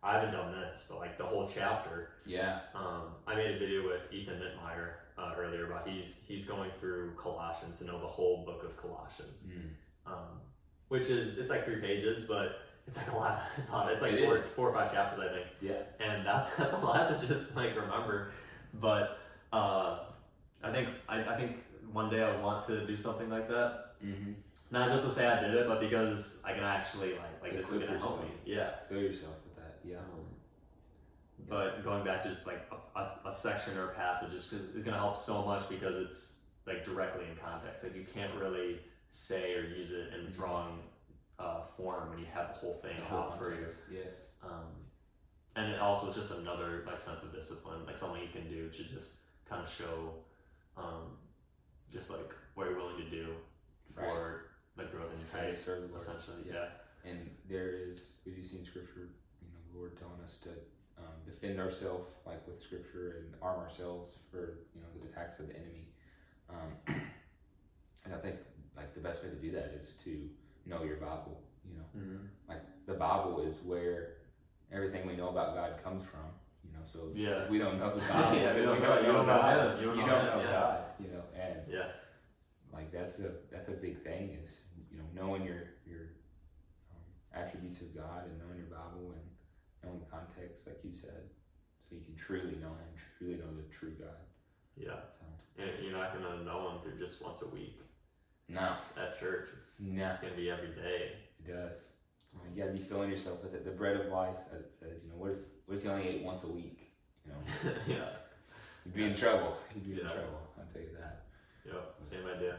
I 0.03 0.15
haven't 0.15 0.33
done 0.33 0.53
this 0.53 0.85
but 0.89 0.99
like 0.99 1.17
the 1.17 1.25
whole 1.25 1.49
chapter 1.49 2.11
Yeah. 2.27 2.61
um, 2.75 3.15
I 3.27 3.35
made 3.35 3.55
a 3.57 3.59
video 3.59 3.87
with 3.89 4.03
Ethan 4.13 4.35
Mittmeyer 4.41 4.91
uh, 5.17 5.35
earlier 5.39 5.67
about 5.67 5.89
he's 5.89 6.21
he's 6.27 6.45
going 6.45 6.71
through 6.81 7.13
Colossians 7.17 7.79
to 7.79 7.85
know 7.85 7.99
the 7.99 8.07
whole 8.07 8.45
book 8.45 8.63
of 8.65 8.77
Colossians 8.77 9.43
Mm. 9.49 9.71
Um, 10.11 10.41
which 10.89 11.07
is 11.09 11.39
it's 11.39 11.51
like 11.51 11.65
three 11.65 11.81
pages 11.81 12.25
but 12.27 12.61
it's 12.87 12.97
like 12.97 13.13
a 13.13 13.17
lot 13.17 13.43
it's 13.59 13.69
a 13.69 13.73
lot 13.73 13.93
it's 13.93 14.03
like 14.03 14.13
It 14.15 14.25
four, 14.25 14.39
is. 14.39 14.47
four 14.47 14.71
or 14.71 14.73
five 14.75 14.93
chapters 14.93 15.21
I 15.21 15.33
think 15.35 15.47
Yeah. 15.61 15.83
and 16.07 16.27
that's 16.27 16.49
that's 16.57 16.73
a 16.73 16.79
lot 16.79 17.21
to 17.21 17.27
just 17.27 17.55
like 17.57 17.77
remember. 17.77 18.33
But 18.75 19.19
uh, 19.53 20.01
I 20.63 20.71
think 20.73 20.89
I, 21.09 21.23
I 21.25 21.37
think 21.37 21.57
one 21.93 22.11
day 22.11 22.23
I 22.23 22.37
want 22.41 22.67
to 22.67 22.87
do 22.87 22.97
something 22.99 23.31
like 23.31 23.49
that. 23.49 23.95
Mm-hmm. 24.05 24.33
Not 24.71 24.91
just 24.91 25.05
to 25.05 25.11
say 25.11 25.27
I 25.27 25.41
did 25.41 25.55
it, 25.55 25.67
but 25.67 25.81
because 25.81 26.39
I 26.45 26.53
can 26.53 26.65
actually 26.65 27.13
like 27.13 27.43
like 27.43 27.53
this 27.53 27.71
is 27.71 27.83
gonna 27.83 27.99
help 27.99 28.23
me. 28.23 28.31
Yeah. 28.45 28.71
Fill 28.89 29.01
yourself 29.01 29.35
with 29.47 29.57
that. 29.57 29.79
Yeah. 29.85 29.97
Um, 29.97 30.25
but 31.49 31.83
going 31.83 32.05
back 32.05 32.23
to 32.25 32.29
just 32.31 32.47
like 32.47 32.61
a, 32.71 32.99
a, 33.01 33.29
a 33.31 33.33
section 33.35 33.79
or 33.79 33.91
a 33.91 33.95
passage 33.95 34.35
is, 34.35 34.53
is 34.53 34.83
going 34.85 34.93
to 34.95 34.99
help 35.01 35.17
so 35.17 35.45
much 35.47 35.67
because 35.71 35.95
it's 36.05 36.41
like 36.67 36.85
directly 36.85 37.25
in 37.25 37.37
context. 37.43 37.85
Like 37.85 37.97
you 37.97 38.05
can't 38.13 38.35
really 38.35 38.81
say 39.11 39.55
or 39.55 39.63
use 39.63 39.91
it 39.91 40.13
in 40.15 40.25
the 40.25 40.31
Mhm. 40.31 40.39
wrong 40.41 40.83
uh, 41.39 41.63
form 41.77 42.11
when 42.11 42.19
you 42.19 42.27
have 42.27 42.49
the 42.49 42.55
whole 42.55 42.75
thing 42.83 42.97
The 42.97 43.15
out 43.15 43.39
for 43.39 43.55
you. 43.55 43.69
Yes. 43.91 44.15
Um, 44.43 44.75
and 45.55 45.73
it 45.73 45.79
also 45.81 46.09
is 46.09 46.17
just 46.17 46.33
another 46.33 46.85
like 46.85 47.01
sense 47.01 47.23
of 47.23 47.33
discipline, 47.33 47.87
like 47.87 47.97
something 47.97 48.21
you 48.21 48.29
can 48.31 48.49
do 48.49 48.69
to 48.71 48.85
just 48.85 49.19
kind 49.45 49.63
of 49.63 49.69
show, 49.71 50.15
um, 50.77 51.17
just 51.93 52.11
like 52.11 52.29
what 52.55 52.67
you're 52.69 52.77
willing 52.77 52.97
to 53.05 53.09
do 53.11 53.37
for 53.95 54.47
the 54.77 54.85
growth 54.87 55.13
in 55.13 55.19
your 55.21 55.29
faith, 55.29 55.65
serve 55.65 55.83
the 55.83 55.89
Lord. 55.89 56.01
essentially. 56.01 56.43
Yeah. 56.49 56.71
And 57.05 57.31
there 57.49 57.69
is, 57.71 58.15
we 58.27 58.33
do 58.33 58.45
see 58.45 58.59
in 58.59 58.65
Scripture, 58.67 59.09
you 59.41 59.49
know, 59.49 59.59
the 59.73 59.79
Lord 59.79 59.97
telling 59.97 60.21
us 60.25 60.39
to 60.39 60.51
um, 60.99 61.15
defend 61.25 61.61
ourselves, 61.61 62.11
like 62.27 62.45
with 62.49 62.61
Scripture, 62.61 63.19
and 63.19 63.35
arm 63.41 63.61
ourselves 63.61 64.19
for, 64.31 64.59
you 64.75 64.81
know, 64.81 64.89
the 65.01 65.09
attacks 65.09 65.39
of 65.39 65.47
the 65.49 65.55
enemy. 65.57 65.87
Um, 66.51 66.77
and 68.05 68.13
I 68.15 68.19
think, 68.19 68.37
like, 68.79 68.95
the 68.95 69.01
best 69.01 69.23
way 69.23 69.31
to 69.31 69.37
do 69.37 69.51
that 69.53 69.75
is 69.81 69.95
to 70.05 70.29
know 70.67 70.83
your 70.85 70.97
Bible. 70.97 71.41
You 71.69 71.77
know, 71.79 71.85
Mm-hmm. 71.99 72.25
like 72.49 72.63
the 72.87 72.95
Bible 72.95 73.43
is 73.43 73.57
where 73.65 74.15
everything 74.73 75.07
we 75.07 75.17
know 75.17 75.29
about 75.29 75.55
God 75.55 75.83
comes 75.85 76.05
from. 76.11 76.25
You 76.65 76.73
know, 76.73 76.85
so 76.87 77.11
if, 77.13 77.17
Yeah. 77.17 77.45
if 77.45 77.51
we 77.51 77.59
don't 77.59 77.79
know 77.79 77.93
the 77.95 78.01
Bible, 78.13 78.37
Yeah, 78.39 78.55
we 78.55 78.63
don't 78.63 78.81
we 78.81 78.87
don't 78.87 79.03
you 79.03 79.09
know 79.13 79.13
don't 79.21 79.27
know 79.27 79.35
God. 79.35 79.81
You 79.81 79.87
don't 79.87 79.97
know 79.97 80.07
yeah. 80.07 80.53
God. 80.53 80.79
You 81.01 81.09
know, 81.13 81.25
and 81.37 81.59
Yeah. 81.69 81.91
like 82.73 82.93
that's 82.93 83.19
a 83.19 83.31
that's 83.51 83.69
a 83.69 83.73
big 83.77 84.03
thing 84.05 84.39
is 84.45 84.61
you 84.91 84.99
know 84.99 85.05
knowing 85.15 85.45
your 85.45 85.63
your 85.87 86.15
um, 86.95 87.05
attributes 87.35 87.81
of 87.83 87.95
God 87.95 88.25
and 88.29 88.39
knowing 88.39 88.59
your 88.59 88.71
Bible 88.73 89.13
and 89.17 89.27
knowing 89.85 90.01
the 90.01 90.07
context 90.11 90.67
like 90.67 90.81
you 90.85 90.93
said 90.95 91.29
so 91.89 91.97
you 91.97 92.03
can 92.05 92.17
truly 92.17 92.57
know 92.61 92.73
him 92.73 92.91
truly 93.19 93.37
know 93.37 93.51
the 93.57 93.65
true 93.75 93.93
God 93.99 94.21
Yeah. 94.77 95.01
so 95.21 95.25
And 95.63 95.71
you're 95.85 95.93
not 95.97 96.15
to 96.15 96.21
know 96.45 96.71
him 96.71 96.77
through 96.83 96.99
just 97.01 97.23
once 97.23 97.43
a 97.43 97.49
week 97.49 97.81
no 98.49 98.75
at 98.97 99.19
church. 99.19 99.49
It's, 99.57 99.81
No. 99.81 100.09
it's 100.09 100.21
going 100.21 100.33
to 100.33 100.39
be 100.39 100.51
every 100.51 100.69
day. 100.69 101.13
it 101.41 101.47
does 101.47 101.79
You, 102.55 102.63
gotta 102.63 102.73
be 102.77 102.83
filling 102.83 103.11
yourself 103.11 103.43
with 103.43 103.55
it 103.55 103.65
the 103.65 103.71
bread 103.71 103.97
of 103.97 104.07
life 104.13 104.37
as 104.55 104.61
it 104.61 104.73
says 104.81 105.03
you 105.05 105.11
know 105.11 105.17
what 105.17 105.33
if 105.33 105.39
what 105.67 105.79
if 105.79 105.85
you 105.85 105.91
only 105.91 106.09
ate 106.09 106.23
once 106.23 106.45
a 106.45 106.49
week 106.49 106.91
you 107.25 107.33
know 107.33 107.73
yeah. 107.87 108.11
you'd 108.85 108.95
be 108.95 109.05
in 109.05 109.15
trouble 109.17 109.57
you'd 109.75 109.85
be 109.87 109.93
in 109.93 110.07
trouble 110.07 110.41
I'll 110.59 110.65
tell 110.73 110.83
you 110.83 110.89
that 110.99 111.25
Yep, 111.67 111.95
same 112.05 112.27
idea. 112.35 112.57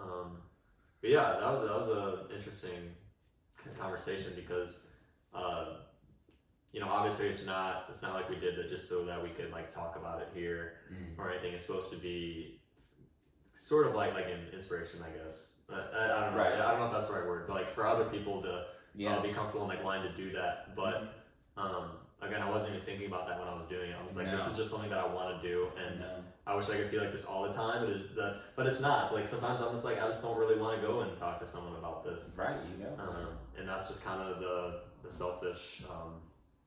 Um, 0.00 0.38
but 1.00 1.10
yeah, 1.10 1.36
that 1.40 1.52
was 1.52 1.62
that 1.62 1.74
was 1.78 1.88
a 1.90 2.34
interesting 2.34 2.94
conversation 3.78 4.32
because, 4.34 4.86
uh, 5.34 5.76
you 6.72 6.80
know, 6.80 6.88
obviously 6.88 7.26
it's 7.26 7.44
not 7.44 7.86
it's 7.90 8.00
not 8.02 8.14
like 8.14 8.30
we 8.30 8.36
did 8.36 8.56
that 8.56 8.70
just 8.70 8.88
so 8.88 9.04
that 9.04 9.22
we 9.22 9.28
could 9.30 9.50
like 9.52 9.74
talk 9.74 9.96
about 9.96 10.22
it 10.22 10.28
here 10.34 10.74
mm. 10.92 11.18
or 11.18 11.30
anything. 11.30 11.52
It's 11.52 11.66
supposed 11.66 11.90
to 11.90 11.98
be 11.98 12.60
sort 13.58 13.86
of 13.86 13.94
like 13.94 14.14
like 14.14 14.26
an 14.26 14.40
inspiration, 14.54 15.00
I 15.02 15.10
guess. 15.18 15.52
I, 15.70 15.74
I, 15.74 16.04
I 16.04 16.24
don't 16.24 16.32
know. 16.32 16.38
Right. 16.38 16.52
I 16.54 16.70
don't 16.70 16.80
know 16.80 16.86
if 16.86 16.92
that's 16.92 17.08
the 17.08 17.14
right 17.14 17.26
word, 17.26 17.44
but 17.46 17.54
like 17.54 17.74
for 17.74 17.86
other 17.86 18.04
people 18.04 18.40
to 18.42 18.64
yeah 18.94 19.16
uh, 19.16 19.22
be 19.22 19.30
comfortable 19.32 19.68
and 19.68 19.74
like 19.74 19.84
wanting 19.84 20.10
to 20.10 20.16
do 20.16 20.32
that. 20.32 20.74
But 20.76 21.14
um, 21.56 21.90
again, 22.22 22.40
I 22.40 22.48
wasn't 22.48 22.70
even 22.70 22.82
thinking 22.86 23.06
about 23.06 23.26
that 23.28 23.38
when 23.38 23.48
I 23.48 23.52
was 23.54 23.66
doing 23.68 23.90
it. 23.90 23.96
I 24.00 24.04
was 24.04 24.16
like, 24.16 24.30
this 24.30 24.46
is 24.46 24.56
just 24.56 24.70
something 24.70 24.90
that 24.90 24.98
I 24.98 25.06
want 25.12 25.42
to 25.42 25.48
do, 25.48 25.68
and 25.76 26.00
no. 26.00 26.10
I 26.46 26.54
wish 26.56 26.70
I 26.70 26.76
could 26.78 26.88
feel 26.90 27.02
like 27.02 27.12
this 27.12 27.26
all 27.26 27.42
the 27.46 27.52
time. 27.52 27.84
It 27.84 27.90
is 27.90 28.02
the, 28.14 28.40
but 28.56 28.66
it's 28.66 28.80
not. 28.80 29.12
Like 29.12 29.28
sometimes 29.28 29.60
I'm 29.60 29.72
just 29.72 29.84
like 29.84 30.00
I 30.02 30.08
just 30.08 30.22
don't 30.22 30.38
really 30.38 30.58
want 30.58 30.80
to 30.80 30.86
go 30.86 31.00
and 31.00 31.16
talk 31.18 31.38
to 31.40 31.46
someone 31.46 31.76
about 31.76 32.04
this. 32.04 32.20
right 32.36 32.56
you 32.72 32.82
know 32.82 32.92
Um, 32.98 33.28
and 33.58 33.68
that's 33.68 33.88
just 33.88 34.02
kind 34.04 34.22
of 34.22 34.40
the 34.40 34.80
the 35.04 35.10
selfish 35.10 35.82
um, 35.90 36.14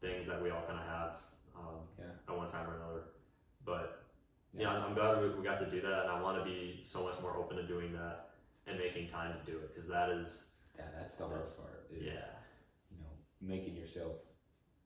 things 0.02 0.28
that 0.28 0.42
we 0.42 0.52
all 0.52 0.62
kind 0.68 0.80
of 0.80 0.86
have 0.86 1.12
um, 1.58 1.80
Yeah. 2.00 2.06
at 2.30 2.38
one 2.38 2.50
time 2.50 2.70
or 2.70 2.76
another. 2.76 3.02
But 3.66 4.01
yeah, 4.58 4.70
I'm, 4.72 4.94
glad 4.94 5.22
we, 5.22 5.30
we 5.30 5.44
got 5.44 5.60
to 5.60 5.70
do 5.70 5.82
that, 5.82 6.04
and 6.04 6.12
I 6.12 6.22
want 6.22 6.38
to 6.38 6.44
be 6.44 6.80
so 6.84 7.04
much 7.04 7.16
more 7.22 7.36
open 7.38 7.58
to 7.58 7.64
doing 7.64 7.94
that 7.94 8.30
and 8.68 8.78
making 8.78 9.10
time 9.10 9.34
to 9.34 9.52
do 9.52 9.58
it 9.58 9.74
because 9.74 9.88
that 9.90 10.10
is 10.10 10.46
yeah 10.78 10.86
that's 10.98 11.16
the 11.16 11.26
hard 11.26 11.40
That's- 11.42 11.56
part 11.58 11.88
is, 11.92 12.04
yeah. 12.04 12.30
you 12.92 12.98
know 13.00 13.12
making 13.42 13.76
yourself 13.76 14.14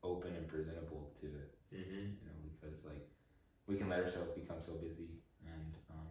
open 0.04 0.36
and 0.36 0.48
presentable 0.48 1.12
to 1.22 1.28
it 1.28 1.52
Mm-hmm. 1.74 2.16
you 2.24 2.26
know, 2.30 2.38
because 2.56 2.86
like 2.86 3.04
we 3.68 3.76
can 3.76 3.90
let 3.90 4.00
ourselves 4.00 4.32
become 4.32 4.62
so 4.66 4.74
busy 4.74 5.20
and 5.44 5.74
um, 5.92 6.08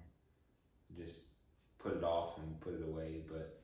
just 0.98 1.32
put 1.78 1.96
it 1.96 2.04
off 2.04 2.36
and 2.38 2.60
put 2.60 2.74
it 2.74 2.82
away. 2.84 3.22
But 3.26 3.62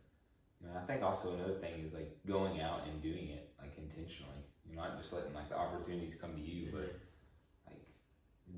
you 0.63 0.69
know, 0.69 0.79
I 0.79 0.83
think 0.87 1.03
also 1.03 1.35
another 1.35 1.59
thing 1.61 1.85
is 1.85 1.93
like 1.93 2.17
going 2.27 2.61
out 2.63 2.87
and 2.89 3.03
doing 3.03 3.29
it 3.29 3.51
like 3.61 3.77
intentionally. 3.77 4.41
You're 4.65 4.81
not 4.81 4.97
just 4.97 5.13
letting 5.13 5.35
like 5.35 5.49
the 5.51 5.59
opportunities 5.59 6.15
come 6.21 6.33
to 6.37 6.41
you, 6.41 6.69
but 6.73 6.81
like 6.81 7.01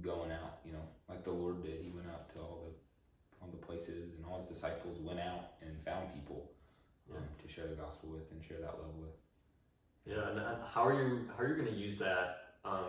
going 0.02 0.30
out. 0.30 0.58
You 0.66 0.72
know, 0.72 0.84
like 1.08 1.24
the 1.24 1.30
Lord 1.32 1.62
did. 1.62 1.80
He 1.82 1.90
went 1.90 2.08
out 2.08 2.32
to 2.34 2.40
all 2.40 2.64
the 2.66 2.72
all 3.44 3.50
the 3.50 3.64
places, 3.66 4.12
and 4.16 4.24
all 4.26 4.38
his 4.40 4.48
disciples 4.48 4.98
went 5.00 5.20
out 5.20 5.54
and 5.62 5.70
found 5.84 6.12
people 6.14 6.50
um, 7.10 7.22
to 7.44 7.52
share 7.52 7.66
the 7.66 7.74
gospel 7.74 8.10
with 8.10 8.30
and 8.30 8.44
share 8.44 8.58
that 8.60 8.78
love 8.78 8.94
with. 9.00 9.10
Yeah, 10.06 10.28
and 10.30 10.38
how 10.68 10.86
are 10.86 10.94
you 10.94 11.28
how 11.36 11.42
are 11.44 11.48
you 11.48 11.54
going 11.54 11.68
to 11.72 11.74
use 11.78 11.98
that? 11.98 12.38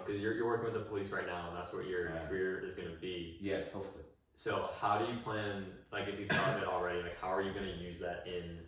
Because 0.06 0.22
you're 0.22 0.34
you're 0.34 0.46
working 0.48 0.66
with 0.72 0.74
the 0.84 0.88
police 0.90 1.12
right 1.12 1.26
now, 1.26 1.50
and 1.50 1.58
that's 1.58 1.74
what 1.74 1.88
your 1.88 2.10
Right. 2.10 2.28
career 2.30 2.60
is 2.66 2.76
going 2.76 2.90
to 2.90 2.98
be. 3.00 3.38
Yes, 3.42 3.72
hopefully. 3.72 4.04
So 4.36 4.70
how 4.82 4.98
do 4.98 5.12
you 5.12 5.20
plan? 5.20 5.66
Like, 5.92 6.08
if 6.08 6.20
you've 6.20 6.30
thought 6.30 6.56
of 6.58 6.64
it 6.64 6.68
already, 6.68 7.02
like 7.04 7.20
how 7.20 7.28
are 7.32 7.42
you 7.42 7.54
going 7.54 7.66
to 7.66 7.76
use 7.78 8.00
that 8.00 8.26
in 8.28 8.60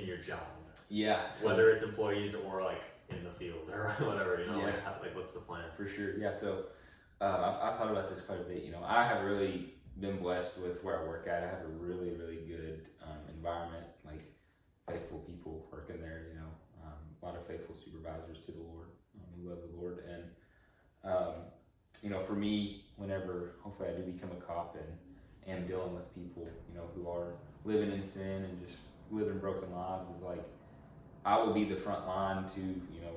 in 0.00 0.06
your 0.08 0.18
job? 0.18 0.38
Yeah. 0.90 1.28
So 1.30 1.46
Whether 1.46 1.70
it's 1.70 1.82
employees 1.82 2.34
or 2.34 2.62
like 2.62 2.80
in 3.10 3.22
the 3.24 3.30
field 3.30 3.68
or 3.72 3.88
whatever, 4.06 4.40
you 4.40 4.46
know, 4.50 4.58
like, 4.60 4.74
Yeah. 4.74 4.80
how, 4.84 4.96
like 5.02 5.14
what's 5.14 5.32
the 5.32 5.40
plan? 5.40 5.64
For 5.76 5.86
sure, 5.88 6.16
yeah. 6.18 6.32
So 6.32 6.64
uh, 7.20 7.24
I've, 7.24 7.72
I've 7.72 7.78
thought 7.78 7.90
about 7.90 8.14
this 8.14 8.24
quite 8.24 8.40
a 8.40 8.44
bit. 8.44 8.62
You 8.62 8.72
know, 8.72 8.84
I 8.84 9.06
have 9.06 9.24
really 9.24 9.74
been 10.00 10.18
blessed 10.18 10.58
with 10.58 10.82
where 10.84 11.00
I 11.00 11.04
work 11.04 11.26
at. 11.26 11.42
I 11.42 11.46
have 11.46 11.64
a 11.64 11.78
really, 11.78 12.10
really 12.10 12.38
good 12.46 12.86
um, 13.02 13.18
environment, 13.34 13.86
like 14.04 14.22
faithful 14.88 15.18
people 15.20 15.66
working 15.72 16.00
there. 16.00 16.26
You 16.32 16.40
know, 16.40 16.50
um, 16.84 16.98
a 17.22 17.26
lot 17.26 17.36
of 17.36 17.46
faithful 17.46 17.74
supervisors 17.74 18.44
to 18.46 18.52
the 18.52 18.58
Lord 18.58 18.88
um, 19.18 19.26
who 19.36 19.48
love 19.48 19.58
the 19.68 19.80
Lord, 19.80 20.04
and 20.08 20.22
um, 21.04 21.34
you 22.02 22.10
know, 22.10 22.24
for 22.24 22.34
me, 22.34 22.84
whenever 22.96 23.54
hopefully 23.62 23.88
I 23.88 23.92
do 23.92 24.02
become 24.02 24.30
a 24.30 24.40
cop 24.40 24.76
and 24.76 25.52
am 25.52 25.66
dealing 25.66 25.94
with 25.94 26.14
people, 26.14 26.48
you 26.70 26.78
know, 26.78 26.88
who 26.94 27.08
are 27.08 27.34
living 27.64 27.90
in 27.90 28.04
sin 28.04 28.44
and 28.44 28.66
just 28.66 28.78
living 29.10 29.38
broken 29.38 29.72
lives, 29.72 30.04
is 30.16 30.22
like 30.22 30.44
I 31.24 31.38
will 31.38 31.52
be 31.52 31.64
the 31.64 31.76
front 31.76 32.06
line 32.06 32.44
to 32.54 32.60
you 32.60 33.00
know 33.02 33.14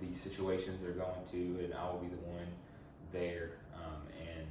these 0.00 0.20
situations 0.20 0.82
they're 0.82 0.92
going 0.92 1.24
to, 1.30 1.64
and 1.64 1.74
I 1.74 1.84
will 1.90 2.00
be 2.00 2.08
the 2.08 2.22
one 2.22 2.46
there 3.14 3.62
um, 3.78 4.02
and 4.18 4.44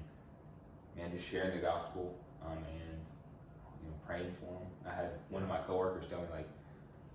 and 0.98 1.14
just 1.14 1.30
sharing 1.30 1.52
the 1.52 1.62
gospel 1.62 2.16
um, 2.42 2.58
and 2.58 2.98
you 3.84 3.92
know 3.92 3.96
praying 4.08 4.32
for 4.40 4.58
them. 4.58 4.68
I 4.88 4.96
had 4.96 5.10
one 5.30 5.44
of 5.44 5.50
my 5.50 5.60
coworkers 5.68 6.10
tell 6.10 6.20
me 6.24 6.28
like 6.32 6.48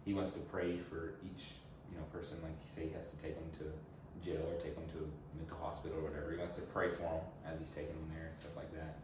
he 0.04 0.14
wants 0.14 0.32
to 0.32 0.40
pray 0.52 0.78
for 0.88 1.16
each 1.24 1.56
you 1.90 1.96
know 1.96 2.04
person 2.12 2.36
like 2.44 2.54
say 2.76 2.86
he 2.86 2.94
has 2.94 3.08
to 3.08 3.16
take 3.24 3.34
them 3.34 3.48
to 3.58 3.66
jail 4.22 4.44
or 4.44 4.60
take 4.60 4.76
them 4.76 4.84
to 4.92 5.08
a 5.08 5.08
mental 5.40 5.58
hospital 5.58 5.98
or 5.98 6.12
whatever. 6.12 6.30
He 6.30 6.38
wants 6.38 6.54
to 6.56 6.62
pray 6.68 6.92
for 6.92 7.08
them 7.08 7.24
as 7.48 7.58
he's 7.58 7.72
taking 7.72 7.96
them 7.96 8.12
there 8.14 8.28
and 8.28 8.36
stuff 8.36 8.54
like 8.54 8.70
that. 8.76 9.00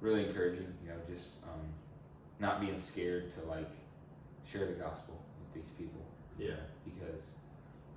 Really 0.00 0.26
encouraging, 0.26 0.66
you 0.82 0.90
know, 0.90 0.98
just 1.08 1.38
um, 1.46 1.62
not 2.40 2.60
being 2.60 2.80
scared 2.80 3.32
to 3.38 3.46
like 3.48 3.70
share 4.50 4.66
the 4.66 4.74
gospel 4.74 5.14
with 5.38 5.62
these 5.62 5.70
people. 5.78 6.02
Yeah. 6.38 6.58
Because 6.84 7.22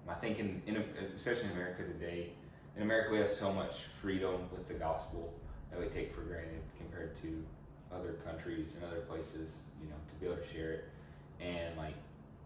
I 0.07 0.13
think 0.13 0.37
in, 0.37 0.61
in 0.67 0.85
especially 1.15 1.45
in 1.45 1.51
America 1.57 1.83
today, 1.83 2.29
in 2.75 2.83
America 2.83 3.11
we 3.11 3.19
have 3.19 3.31
so 3.31 3.53
much 3.53 3.87
freedom 4.01 4.49
with 4.51 4.67
the 4.67 4.73
gospel 4.73 5.33
that 5.71 5.79
we 5.79 5.87
take 5.87 6.13
for 6.13 6.21
granted 6.21 6.61
compared 6.77 7.15
to 7.21 7.43
other 7.93 8.19
countries 8.25 8.67
and 8.75 8.83
other 8.83 9.01
places, 9.01 9.51
you 9.81 9.87
know, 9.87 9.95
to 9.95 10.13
be 10.19 10.25
able 10.27 10.37
to 10.37 10.53
share 10.53 10.71
it. 10.71 10.83
And 11.39 11.77
like 11.77 11.95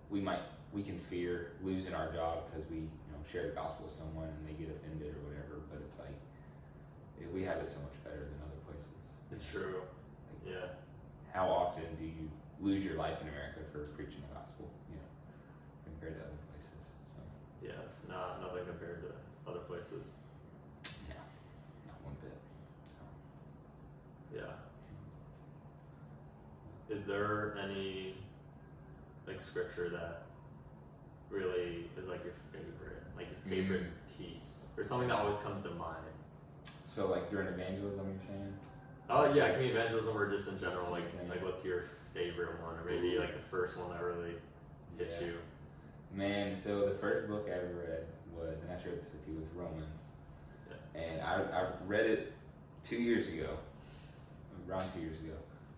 we 0.09 0.19
might 0.19 0.41
we 0.73 0.83
can 0.83 0.99
fear 1.09 1.53
losing 1.63 1.93
our 1.93 2.13
job 2.13 2.45
because 2.49 2.69
we 2.69 2.77
you 2.77 3.09
know 3.09 3.21
share 3.31 3.49
the 3.49 3.55
gospel 3.55 3.85
with 3.85 3.95
someone 3.95 4.29
and 4.29 4.41
they 4.45 4.53
get 4.53 4.69
offended 4.69 5.13
or 5.17 5.21
whatever. 5.25 5.65
But 5.69 5.81
it's 5.81 5.97
like 5.97 6.17
eh, 7.21 7.29
we 7.33 7.43
have 7.43 7.57
it 7.57 7.71
so 7.71 7.81
much 7.81 7.97
better 8.03 8.21
than 8.29 8.37
other 8.45 8.61
places. 8.69 9.01
It's 9.31 9.45
true. 9.49 9.81
Yeah. 10.45 10.77
How 11.33 11.49
often 11.49 11.85
do 11.97 12.05
you 12.05 12.29
lose 12.61 12.83
your 12.83 12.97
life 12.97 13.21
in 13.21 13.29
America 13.29 13.61
for 13.71 13.85
preaching 13.93 14.21
the 14.29 14.33
gospel? 14.37 14.69
You 14.89 14.97
know, 14.97 15.09
compared 15.85 16.17
to 16.17 16.25
other 16.25 16.41
places. 16.53 16.81
So 17.13 17.21
Yeah, 17.61 17.85
it's 17.85 18.01
not 18.09 18.41
nothing 18.41 18.65
compared 18.65 19.05
to 19.05 19.13
other 19.49 19.59
places. 19.59 20.13
yeah, 21.07 21.15
not 21.87 21.97
one 22.03 22.15
bit. 22.21 22.37
So. 24.31 24.39
Yeah. 24.39 24.53
Is 26.95 27.05
there 27.05 27.57
any 27.63 28.15
like 29.27 29.39
scripture 29.39 29.89
that 29.89 30.23
really 31.29 31.89
is 31.99 32.07
like 32.07 32.23
your 32.23 32.33
favorite, 32.51 33.03
like 33.15 33.27
your 33.29 33.57
favorite 33.57 33.83
mm. 33.83 34.17
piece, 34.17 34.65
or 34.77 34.83
something 34.83 35.07
that 35.07 35.17
always 35.17 35.37
comes 35.37 35.63
to 35.63 35.69
mind? 35.71 35.97
So 36.87 37.09
like 37.09 37.29
during 37.29 37.47
evangelism, 37.47 38.05
you're 38.07 38.27
saying? 38.27 38.53
Oh 39.09 39.33
yeah, 39.33 39.51
can 39.51 39.61
be 39.61 39.67
evangelism 39.69 40.17
or 40.17 40.29
just 40.29 40.49
in 40.49 40.59
general, 40.59 40.91
like 40.91 41.03
Okay. 41.15 41.29
like 41.29 41.43
what's 41.43 41.63
your 41.63 41.83
favorite 42.13 42.61
one, 42.61 42.75
or 42.75 42.85
maybe 42.85 43.17
like 43.17 43.33
the 43.33 43.49
first 43.49 43.77
one 43.77 43.89
that 43.91 44.01
really 44.01 44.33
hit 44.97 45.11
Yeah. 45.19 45.27
you? 45.27 45.33
Man, 46.11 46.57
so 46.57 46.89
the 46.89 46.95
first 46.95 47.27
book 47.27 47.47
I 47.47 47.57
ever 47.57 47.85
read 47.87 48.05
was, 48.39 48.57
and 48.61 48.71
I 48.71 48.81
shared 48.81 48.97
this 48.99 49.07
with 49.11 49.27
you, 49.27 49.35
was 49.39 49.49
Romans. 49.55 50.03
And 50.95 51.21
I, 51.21 51.41
I 51.53 51.67
read 51.87 52.05
it 52.05 52.33
two 52.83 52.97
years 52.97 53.27
ago, 53.29 53.57
around 54.69 54.91
two 54.93 55.01
years 55.01 55.19
ago, 55.19 55.33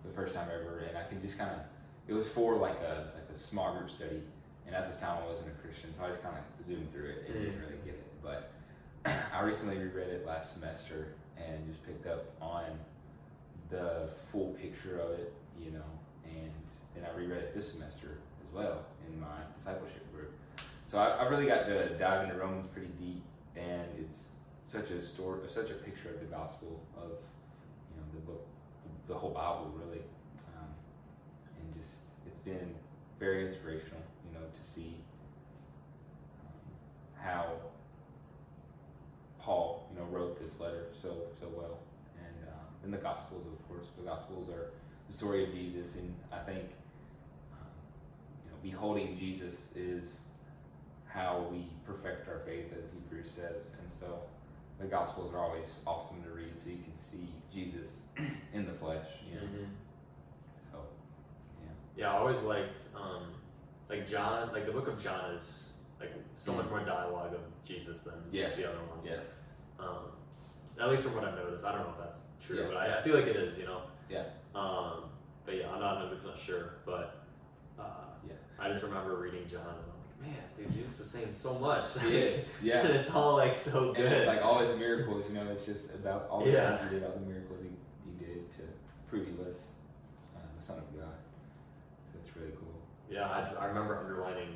the 0.05 0.11
first 0.13 0.33
time 0.33 0.47
ever. 0.53 0.79
And 0.87 0.97
I 0.97 1.03
can 1.03 1.21
just 1.21 1.37
kind 1.37 1.51
of, 1.51 1.59
it 2.07 2.13
was 2.13 2.27
for 2.29 2.55
like 2.55 2.79
a 2.81 3.11
like 3.15 3.29
a 3.33 3.37
small 3.37 3.73
group 3.75 3.91
study. 3.91 4.21
And 4.65 4.75
at 4.75 4.89
this 4.89 4.99
time 4.99 5.17
I 5.23 5.27
wasn't 5.27 5.47
a 5.49 5.57
Christian, 5.67 5.93
so 5.97 6.05
I 6.05 6.09
just 6.09 6.23
kind 6.23 6.35
of 6.37 6.65
zoomed 6.65 6.91
through 6.93 7.09
it 7.09 7.25
and 7.27 7.33
didn't 7.39 7.55
Mm. 7.59 7.61
really 7.61 7.81
get 7.85 7.95
it. 7.95 8.11
But 8.23 8.51
I 9.33 9.41
recently 9.41 9.77
reread 9.77 10.07
it 10.09 10.25
last 10.25 10.53
semester 10.53 11.13
and 11.37 11.67
just 11.67 11.83
picked 11.85 12.07
up 12.07 12.25
on 12.41 12.65
the 13.69 14.09
full 14.31 14.53
picture 14.61 14.99
of 14.99 15.11
it, 15.11 15.33
you 15.59 15.71
know. 15.71 15.89
And 16.25 16.51
then 16.95 17.05
I 17.05 17.17
reread 17.17 17.39
it 17.43 17.55
this 17.55 17.71
semester 17.73 18.17
as 18.47 18.53
well 18.53 18.85
in 19.07 19.19
my 19.19 19.41
discipleship 19.57 20.05
group. 20.13 20.31
So 20.91 20.97
I, 20.97 21.23
I've 21.23 21.31
really 21.31 21.45
got 21.45 21.67
to 21.67 21.87
dive 21.97 22.25
into 22.25 22.35
Romans 22.35 22.67
pretty 22.67 22.91
deep, 22.99 23.23
and 23.55 23.87
it's 23.97 24.31
such 24.61 24.89
a 24.89 25.01
story, 25.01 25.39
such 25.47 25.69
a 25.69 25.75
picture 25.75 26.09
of 26.09 26.19
the 26.19 26.25
gospel 26.25 26.81
of 26.97 27.11
you 27.11 27.95
know 27.95 28.03
the 28.13 28.19
book, 28.19 28.45
the, 29.07 29.13
whole 29.13 29.29
Bible 29.29 29.71
really, 29.73 30.03
um, 30.57 30.67
and 31.57 31.81
just 31.81 31.95
it's 32.27 32.39
been 32.39 32.75
very 33.21 33.47
inspirational, 33.47 34.01
you 34.27 34.37
know, 34.37 34.45
to 34.45 34.73
see 34.75 34.97
um, 36.43 37.23
how 37.23 37.53
Paul, 39.39 39.87
you 39.93 39.99
know, 40.01 40.07
wrote 40.07 40.43
this 40.43 40.59
letter 40.59 40.87
so 41.01 41.15
so 41.39 41.47
well, 41.55 41.79
and 42.19 42.49
um, 42.49 42.67
then 42.81 42.91
the 42.91 42.97
Gospels, 42.97 43.45
of 43.47 43.67
course, 43.69 43.87
the 43.97 44.03
Gospels 44.03 44.49
are 44.49 44.71
the 45.07 45.13
story 45.13 45.45
of 45.45 45.53
Jesus, 45.53 45.95
and 45.95 46.13
I 46.33 46.39
think 46.39 46.65
um, 47.53 48.59
beholding 48.61 49.17
Jesus 49.17 49.69
is 49.73 50.19
how 51.13 51.47
we 51.51 51.65
perfect 51.85 52.27
our 52.27 52.39
faith, 52.45 52.71
as 52.73 52.85
Hebrews 52.93 53.31
says, 53.35 53.75
and 53.79 53.89
so 53.99 54.19
the 54.79 54.85
Gospels 54.87 55.33
are 55.33 55.39
always 55.39 55.67
awesome 55.85 56.23
to 56.23 56.29
read, 56.29 56.53
so 56.63 56.69
you 56.69 56.77
can 56.77 56.97
see 56.97 57.27
Jesus 57.53 58.03
in 58.53 58.65
the 58.65 58.73
flesh, 58.73 59.05
you 59.29 59.35
know. 59.35 59.41
Mhm. 59.45 59.67
So, 60.71 60.77
yeah, 61.61 61.69
Yeah, 61.97 62.13
I 62.13 62.17
always 62.17 62.37
liked 62.39 62.79
um, 62.95 63.33
like 63.89 64.07
John, 64.07 64.51
like 64.53 64.65
the 64.65 64.71
book 64.71 64.87
of 64.87 65.01
John 65.01 65.31
is 65.35 65.73
like 65.99 66.11
so 66.35 66.53
much 66.53 66.67
more 66.69 66.79
dialogue 66.79 67.33
of 67.33 67.41
Jesus 67.65 68.01
than 68.03 68.15
Yes. 68.31 68.55
the 68.55 68.67
other 68.67 68.79
ones. 68.89 69.01
yes, 69.03 69.25
Um, 69.79 70.11
at 70.79 70.89
least 70.89 71.03
from 71.03 71.15
what 71.15 71.25
I've 71.25 71.35
noticed, 71.35 71.65
I 71.65 71.73
don't 71.73 71.81
know 71.81 71.93
if 71.99 71.99
that's 71.99 72.21
true, 72.45 72.61
Yeah. 72.61 72.67
but 72.67 72.77
I, 72.77 72.99
I 72.99 73.03
feel 73.03 73.15
like 73.15 73.27
it 73.27 73.35
is. 73.35 73.57
You 73.59 73.65
know. 73.65 73.81
Yeah. 74.09 74.23
Um, 74.55 75.09
but 75.45 75.55
yeah, 75.57 75.69
I'm 75.71 75.79
not 75.79 75.97
100 75.99 76.15
percent 76.17 76.39
sure, 76.39 76.75
but 76.85 77.23
uh, 77.77 77.83
Yeah. 78.27 78.33
I 78.59 78.69
just 78.69 78.81
remember 78.83 79.15
reading 79.17 79.47
John 79.47 79.67
and 79.67 79.91
man, 80.21 80.35
dude, 80.57 80.73
Jesus 80.73 80.99
is 80.99 81.09
saying 81.09 81.31
so 81.31 81.57
much. 81.59 81.85
he 82.01 82.15
is, 82.17 82.45
yeah. 82.61 82.79
and 82.85 82.89
it's 82.95 83.11
all 83.11 83.35
like 83.37 83.55
so 83.55 83.87
And 83.89 83.97
good. 83.97 84.11
it's 84.11 84.27
like 84.27 84.43
all 84.43 84.59
his 84.59 84.77
miracles, 84.77 85.25
you 85.29 85.35
know, 85.35 85.47
it's 85.51 85.65
just 85.65 85.89
about 85.93 86.27
all 86.29 86.43
the 86.45 86.51
Yeah. 86.51 86.77
things 86.77 86.91
he 86.91 86.99
did, 86.99 87.05
all 87.05 87.13
the 87.13 87.25
miracles 87.25 87.59
he, 87.61 87.69
he 88.09 88.25
did 88.25 88.49
to 88.57 88.63
prove 89.09 89.27
he 89.27 89.33
was 89.33 89.67
uh, 90.35 90.39
the 90.59 90.65
Son 90.65 90.77
of 90.77 90.85
God. 90.99 91.13
That's 92.13 92.35
really 92.35 92.51
cool. 92.59 92.81
Yeah, 93.09 93.29
I, 93.29 93.41
just, 93.41 93.59
I 93.59 93.65
remember 93.65 93.97
underlining, 93.99 94.55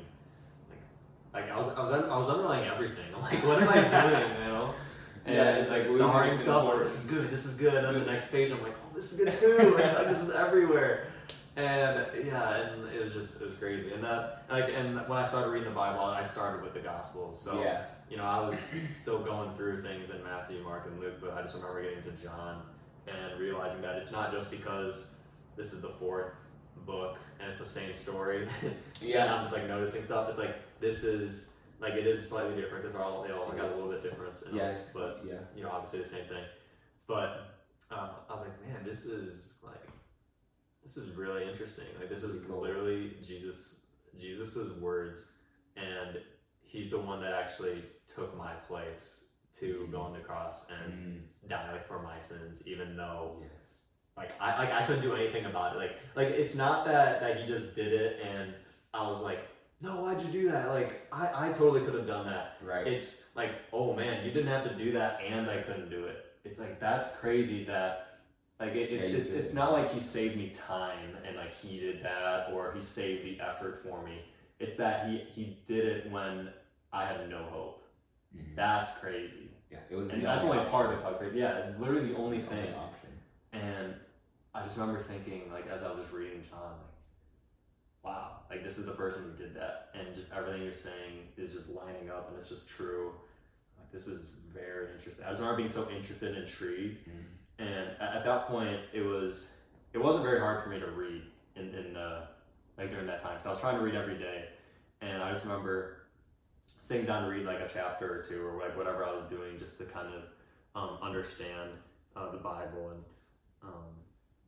like, 0.70 1.42
like 1.44 1.50
I 1.52 1.56
was, 1.58 1.68
I 1.76 1.80
was, 1.80 1.92
I 1.92 2.16
was 2.18 2.28
underlining 2.28 2.68
everything. 2.68 3.14
I'm 3.14 3.22
like, 3.22 3.44
what 3.44 3.62
am 3.62 3.68
I 3.68 3.74
doing, 3.82 4.42
you 4.42 4.52
know? 4.52 4.74
And 5.26 5.34
Yeah, 5.34 5.54
it's 5.56 5.70
like 5.70 5.78
like 5.80 5.88
losing 5.90 6.08
starring 6.08 6.36
stuff. 6.38 6.64
Like, 6.68 6.78
this 6.78 7.04
is 7.04 7.10
good. 7.10 7.30
This 7.32 7.46
is 7.46 7.56
good. 7.56 7.74
And 7.74 7.84
then 7.96 8.04
the 8.04 8.12
next 8.12 8.30
page, 8.30 8.52
I'm 8.52 8.62
like, 8.62 8.76
oh, 8.80 8.94
this 8.94 9.12
is 9.12 9.18
good 9.18 9.32
too. 9.40 9.76
it's 9.76 9.98
like 9.98 10.06
this 10.06 10.22
is 10.22 10.30
everywhere. 10.30 11.08
And 11.56 12.26
yeah, 12.26 12.56
and 12.56 12.86
it 12.94 13.02
was 13.02 13.14
just 13.14 13.40
it 13.40 13.48
was 13.48 13.56
crazy. 13.56 13.92
And 13.92 14.04
that 14.04 14.44
like, 14.50 14.68
and 14.74 14.96
when 15.08 15.18
I 15.18 15.26
started 15.26 15.50
reading 15.50 15.68
the 15.68 15.74
Bible, 15.74 16.04
I 16.04 16.22
started 16.22 16.62
with 16.62 16.74
the 16.74 16.80
Gospels. 16.80 17.40
So 17.40 17.60
yeah, 17.62 17.84
you 18.10 18.18
know, 18.18 18.24
I 18.24 18.46
was 18.46 18.58
still 18.92 19.20
going 19.20 19.54
through 19.56 19.82
things 19.82 20.10
in 20.10 20.22
Matthew, 20.22 20.62
Mark, 20.62 20.86
and 20.86 21.00
Luke, 21.00 21.14
but 21.20 21.32
I 21.32 21.40
just 21.40 21.54
remember 21.54 21.82
getting 21.82 22.02
to 22.02 22.10
John 22.22 22.62
and 23.06 23.40
realizing 23.40 23.80
that 23.82 23.96
it's 23.96 24.12
not 24.12 24.32
just 24.32 24.50
because 24.50 25.06
this 25.56 25.72
is 25.72 25.80
the 25.80 25.88
fourth 25.88 26.32
book 26.84 27.16
and 27.40 27.50
it's 27.50 27.60
the 27.60 27.66
same 27.66 27.94
story. 27.94 28.48
and 28.62 28.74
yeah, 29.00 29.34
I'm 29.34 29.42
just 29.44 29.54
like 29.54 29.66
noticing 29.66 30.04
stuff. 30.04 30.28
It's 30.28 30.38
like 30.38 30.56
this 30.80 31.04
is 31.04 31.48
like 31.80 31.94
it 31.94 32.06
is 32.06 32.28
slightly 32.28 32.54
different 32.54 32.84
because 32.84 32.96
all 32.96 33.22
they 33.22 33.32
all 33.32 33.50
got 33.50 33.64
a 33.64 33.74
little 33.74 33.90
bit 33.90 34.02
different. 34.02 34.36
In 34.50 34.56
yes, 34.56 34.90
but 34.92 35.22
yeah, 35.26 35.34
you 35.56 35.62
know, 35.62 35.70
obviously 35.70 36.00
the 36.00 36.08
same 36.08 36.26
thing. 36.26 36.44
But 37.06 37.56
uh, 37.90 38.08
I 38.28 38.32
was 38.32 38.42
like, 38.42 38.66
man, 38.66 38.84
this 38.84 39.06
is 39.06 39.58
like 39.64 39.85
this 40.86 40.96
is 40.96 41.10
really 41.16 41.48
interesting. 41.50 41.86
Like 41.98 42.08
this 42.08 42.22
is 42.22 42.48
literally 42.48 43.14
Jesus 43.26 43.74
Jesus's 44.20 44.72
words, 44.80 45.26
and 45.76 46.18
he's 46.62 46.90
the 46.90 46.98
one 46.98 47.20
that 47.22 47.32
actually 47.32 47.82
took 48.06 48.36
my 48.38 48.52
place 48.68 49.24
to 49.58 49.88
go 49.90 50.00
on 50.00 50.12
the 50.12 50.20
cross 50.20 50.66
and 50.70 50.92
Mm, 50.92 51.48
die 51.48 51.72
like 51.72 51.88
for 51.88 52.00
my 52.02 52.18
sins, 52.18 52.62
even 52.66 52.96
though 52.96 53.36
yes, 53.40 53.50
like 54.16 54.30
I 54.40 54.56
like 54.58 54.72
I 54.72 54.86
couldn't 54.86 55.02
do 55.02 55.14
anything 55.14 55.46
about 55.46 55.74
it. 55.74 55.78
Like 55.78 55.92
like 56.14 56.28
it's 56.28 56.54
not 56.54 56.84
that 56.86 57.20
that 57.20 57.40
he 57.40 57.46
just 57.46 57.74
did 57.74 57.92
it 57.92 58.20
and 58.24 58.54
I 58.94 59.08
was 59.10 59.20
like, 59.20 59.40
no, 59.80 60.02
why'd 60.02 60.20
you 60.22 60.28
do 60.30 60.50
that? 60.52 60.68
Like 60.68 61.06
I 61.12 61.48
I 61.48 61.52
totally 61.52 61.80
could 61.84 61.94
have 61.94 62.06
done 62.06 62.26
that. 62.26 62.58
right, 62.62 62.86
It's 62.86 63.24
like, 63.34 63.50
oh 63.72 63.92
man, 63.92 64.24
you 64.24 64.30
didn't 64.30 64.48
have 64.48 64.64
to 64.70 64.74
do 64.74 64.92
that 64.92 65.20
and 65.28 65.50
I 65.50 65.62
couldn't 65.62 65.90
do 65.90 66.04
it. 66.04 66.26
It's 66.44 66.60
like 66.60 66.78
that's 66.78 67.16
crazy 67.16 67.64
that 67.64 68.05
like 68.58 68.74
it, 68.74 68.90
it's 68.92 69.10
Yeah, 69.12 69.18
it, 69.18 69.26
it's 69.40 69.52
not 69.52 69.72
like 69.72 69.92
he 69.92 70.00
saved 70.00 70.36
me 70.36 70.50
time 70.50 71.16
and 71.26 71.36
like 71.36 71.54
he 71.54 71.78
did 71.80 72.02
that 72.02 72.50
or 72.52 72.72
he 72.74 72.82
saved 72.82 73.24
the 73.24 73.40
effort 73.40 73.82
for 73.82 74.02
me. 74.02 74.22
It's 74.58 74.76
that 74.76 75.08
he 75.08 75.18
he 75.34 75.58
did 75.66 75.84
it 75.84 76.10
when 76.10 76.48
I 76.92 77.04
had 77.06 77.28
no 77.28 77.44
hope. 77.44 77.84
Mhm. 78.34 78.54
That's 78.56 78.96
crazy. 78.98 79.50
yeah, 79.70 79.78
it 79.90 79.96
was 79.96 80.08
And 80.08 80.22
the 80.22 80.26
that's 80.26 80.44
only 80.44 80.58
part 80.70 80.92
of 80.94 81.02
how 81.02 81.12
crazy. 81.12 81.38
Yeah, 81.38 81.58
it's 81.58 81.78
literally 81.78 82.08
the 82.12 82.16
only 82.16 82.40
The 82.40 82.46
thing. 82.48 82.74
option. 82.74 83.10
And 83.52 83.94
I 84.54 84.62
just 84.62 84.76
remember 84.78 85.02
thinking, 85.02 85.50
like, 85.52 85.66
as 85.68 85.82
I 85.82 85.90
was 85.90 86.00
just 86.00 86.12
reading 86.14 86.42
John, 86.48 86.76
like, 86.78 88.04
wow, 88.04 88.40
like 88.48 88.62
this 88.64 88.78
is 88.78 88.86
the 88.86 88.92
person 88.92 89.22
who 89.24 89.42
did 89.42 89.54
that, 89.54 89.90
and 89.94 90.14
just 90.14 90.32
everything 90.32 90.62
you're 90.62 90.72
saying 90.74 91.28
is 91.36 91.52
just 91.52 91.68
lining 91.68 92.08
up, 92.10 92.28
and 92.30 92.38
it's 92.38 92.48
just 92.48 92.68
true. 92.68 93.12
Like, 93.78 93.90
this 93.92 94.06
is 94.06 94.22
very 94.52 94.92
interesting. 94.96 95.24
I 95.26 95.30
just 95.30 95.40
remember 95.40 95.58
being 95.58 95.68
so 95.68 95.88
interested 95.90 96.34
and 96.34 96.44
intrigued, 96.46 97.06
Mm. 97.08 97.24
And 97.58 97.90
at, 98.00 98.16
at 98.16 98.24
that 98.24 98.48
point, 98.48 98.80
it 98.92 99.02
was 99.02 99.54
it 99.92 99.98
wasn't 99.98 100.24
very 100.24 100.40
hard 100.40 100.62
for 100.62 100.70
me 100.70 100.78
to 100.78 100.86
read 100.86 101.22
in 101.54 101.74
in 101.74 101.94
the 101.94 102.28
like 102.78 102.90
during 102.90 103.06
that 103.06 103.22
time. 103.22 103.40
So 103.40 103.48
I 103.48 103.52
was 103.52 103.60
trying 103.60 103.78
to 103.78 103.84
read 103.84 103.94
every 103.94 104.18
day, 104.18 104.46
and 105.00 105.22
I 105.22 105.32
just 105.32 105.44
remember 105.44 106.06
sitting 106.82 107.06
down 107.06 107.24
to 107.24 107.30
read 107.30 107.44
like 107.44 107.60
a 107.60 107.68
chapter 107.72 108.20
or 108.20 108.22
two 108.22 108.44
or 108.44 108.60
like 108.60 108.76
whatever 108.76 109.04
I 109.04 109.12
was 109.12 109.28
doing 109.28 109.58
just 109.58 109.78
to 109.78 109.84
kind 109.84 110.08
of 110.14 110.22
um, 110.74 110.98
understand 111.02 111.70
uh, 112.14 112.30
the 112.30 112.38
Bible 112.38 112.90
and 112.90 113.04
um, 113.62 113.96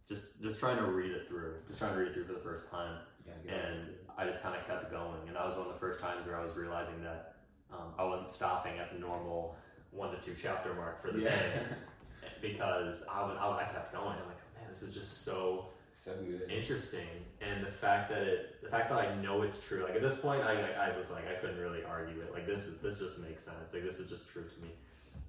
just 0.06 0.40
just 0.42 0.60
trying 0.60 0.76
to 0.76 0.84
read 0.84 1.12
it 1.12 1.28
through, 1.28 1.54
just 1.66 1.78
trying 1.78 1.94
to 1.94 1.98
read 1.98 2.08
it 2.08 2.14
through 2.14 2.26
for 2.26 2.34
the 2.34 2.40
first 2.40 2.70
time. 2.70 2.98
Yeah, 3.26 3.32
I 3.32 3.46
get 3.46 3.54
it. 3.54 3.64
And 3.64 3.88
I 4.16 4.26
just 4.26 4.42
kind 4.42 4.54
of 4.56 4.66
kept 4.66 4.90
going, 4.90 5.26
and 5.26 5.36
that 5.36 5.44
was 5.46 5.56
one 5.56 5.66
of 5.66 5.72
the 5.72 5.80
first 5.80 6.00
times 6.00 6.26
where 6.26 6.38
I 6.38 6.44
was 6.44 6.56
realizing 6.56 7.02
that 7.02 7.36
um, 7.72 7.94
I 7.98 8.04
wasn't 8.04 8.30
stopping 8.30 8.78
at 8.78 8.92
the 8.92 8.98
normal 8.98 9.56
one 9.90 10.10
to 10.10 10.20
two 10.20 10.34
chapter 10.40 10.74
mark 10.74 11.02
for 11.02 11.12
the 11.12 11.20
yeah. 11.20 11.30
day 11.30 11.52
because 12.40 13.04
I, 13.10 13.22
was, 13.22 13.36
I, 13.38 13.64
I 13.64 13.64
kept 13.64 13.92
going. 13.92 14.06
I'm 14.06 14.26
like, 14.26 14.38
man, 14.56 14.68
this 14.70 14.82
is 14.82 14.94
just 14.94 15.24
so 15.24 15.68
so 15.92 16.12
good. 16.24 16.50
interesting, 16.50 17.08
and 17.40 17.64
the 17.64 17.70
fact 17.70 18.08
that 18.10 18.22
it, 18.22 18.62
the 18.62 18.68
fact 18.68 18.88
that 18.90 18.98
I 18.98 19.14
know 19.16 19.42
it's 19.42 19.58
true. 19.58 19.82
Like 19.82 19.96
at 19.96 20.02
this 20.02 20.18
point, 20.18 20.42
I, 20.42 20.52
I, 20.52 20.88
I 20.88 20.96
was 20.96 21.10
like, 21.10 21.24
I 21.28 21.34
couldn't 21.40 21.58
really 21.58 21.82
argue 21.84 22.20
it. 22.20 22.32
Like 22.32 22.46
this 22.46 22.66
is 22.66 22.80
this 22.80 22.98
just 22.98 23.18
makes 23.18 23.44
sense. 23.44 23.72
Like 23.72 23.82
this 23.82 23.98
is 23.98 24.08
just 24.08 24.28
true 24.28 24.44
to 24.44 24.62
me, 24.62 24.70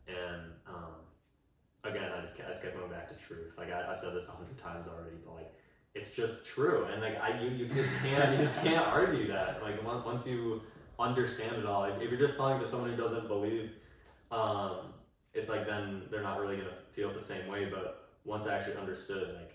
and 0.08 0.52
um, 0.68 1.00
again, 1.84 2.12
I 2.16 2.22
just 2.22 2.38
kept, 2.38 2.50
I 2.50 2.52
just 2.52 2.64
kept 2.64 2.78
going 2.78 2.92
back 2.92 3.10
to 3.10 3.16
truth. 3.16 3.54
Like 3.58 3.72
I, 3.72 3.92
I've 3.92 4.00
said 4.00 4.14
this 4.14 4.28
a 4.28 4.32
hundred 4.32 4.58
times 4.58 4.88
already, 4.88 5.18
but 5.26 5.36
like 5.36 5.54
it's 5.96 6.12
just 6.12 6.46
true, 6.46 6.86
and 6.86 7.02
like 7.02 7.20
I 7.22 7.40
you, 7.42 7.50
you 7.50 7.68
just 7.68 7.90
can't 8.04 8.38
you 8.38 8.44
just 8.44 8.64
can't 8.64 8.88
argue 8.88 9.28
that. 9.28 9.62
Like 9.62 9.84
once 9.86 10.06
once 10.06 10.28
you 10.28 10.62
understand 11.00 11.56
it 11.56 11.66
all, 11.66 11.82
like, 11.82 12.02
if 12.02 12.10
you're 12.10 12.20
just 12.20 12.38
talking 12.38 12.60
to 12.60 12.68
someone 12.68 12.92
who 12.92 12.98
doesn't 12.98 13.28
believe, 13.28 13.72
um, 14.32 14.94
it's 15.34 15.50
like 15.50 15.66
then 15.66 16.04
they're 16.12 16.22
not 16.22 16.40
really 16.40 16.58
gonna 16.58 16.70
feel 16.94 17.10
it 17.10 17.14
the 17.14 17.24
same 17.24 17.48
way. 17.48 17.66
But 17.66 18.10
once 18.26 18.48
I 18.48 18.56
actually 18.58 18.78
understood, 18.78 19.36
like 19.36 19.54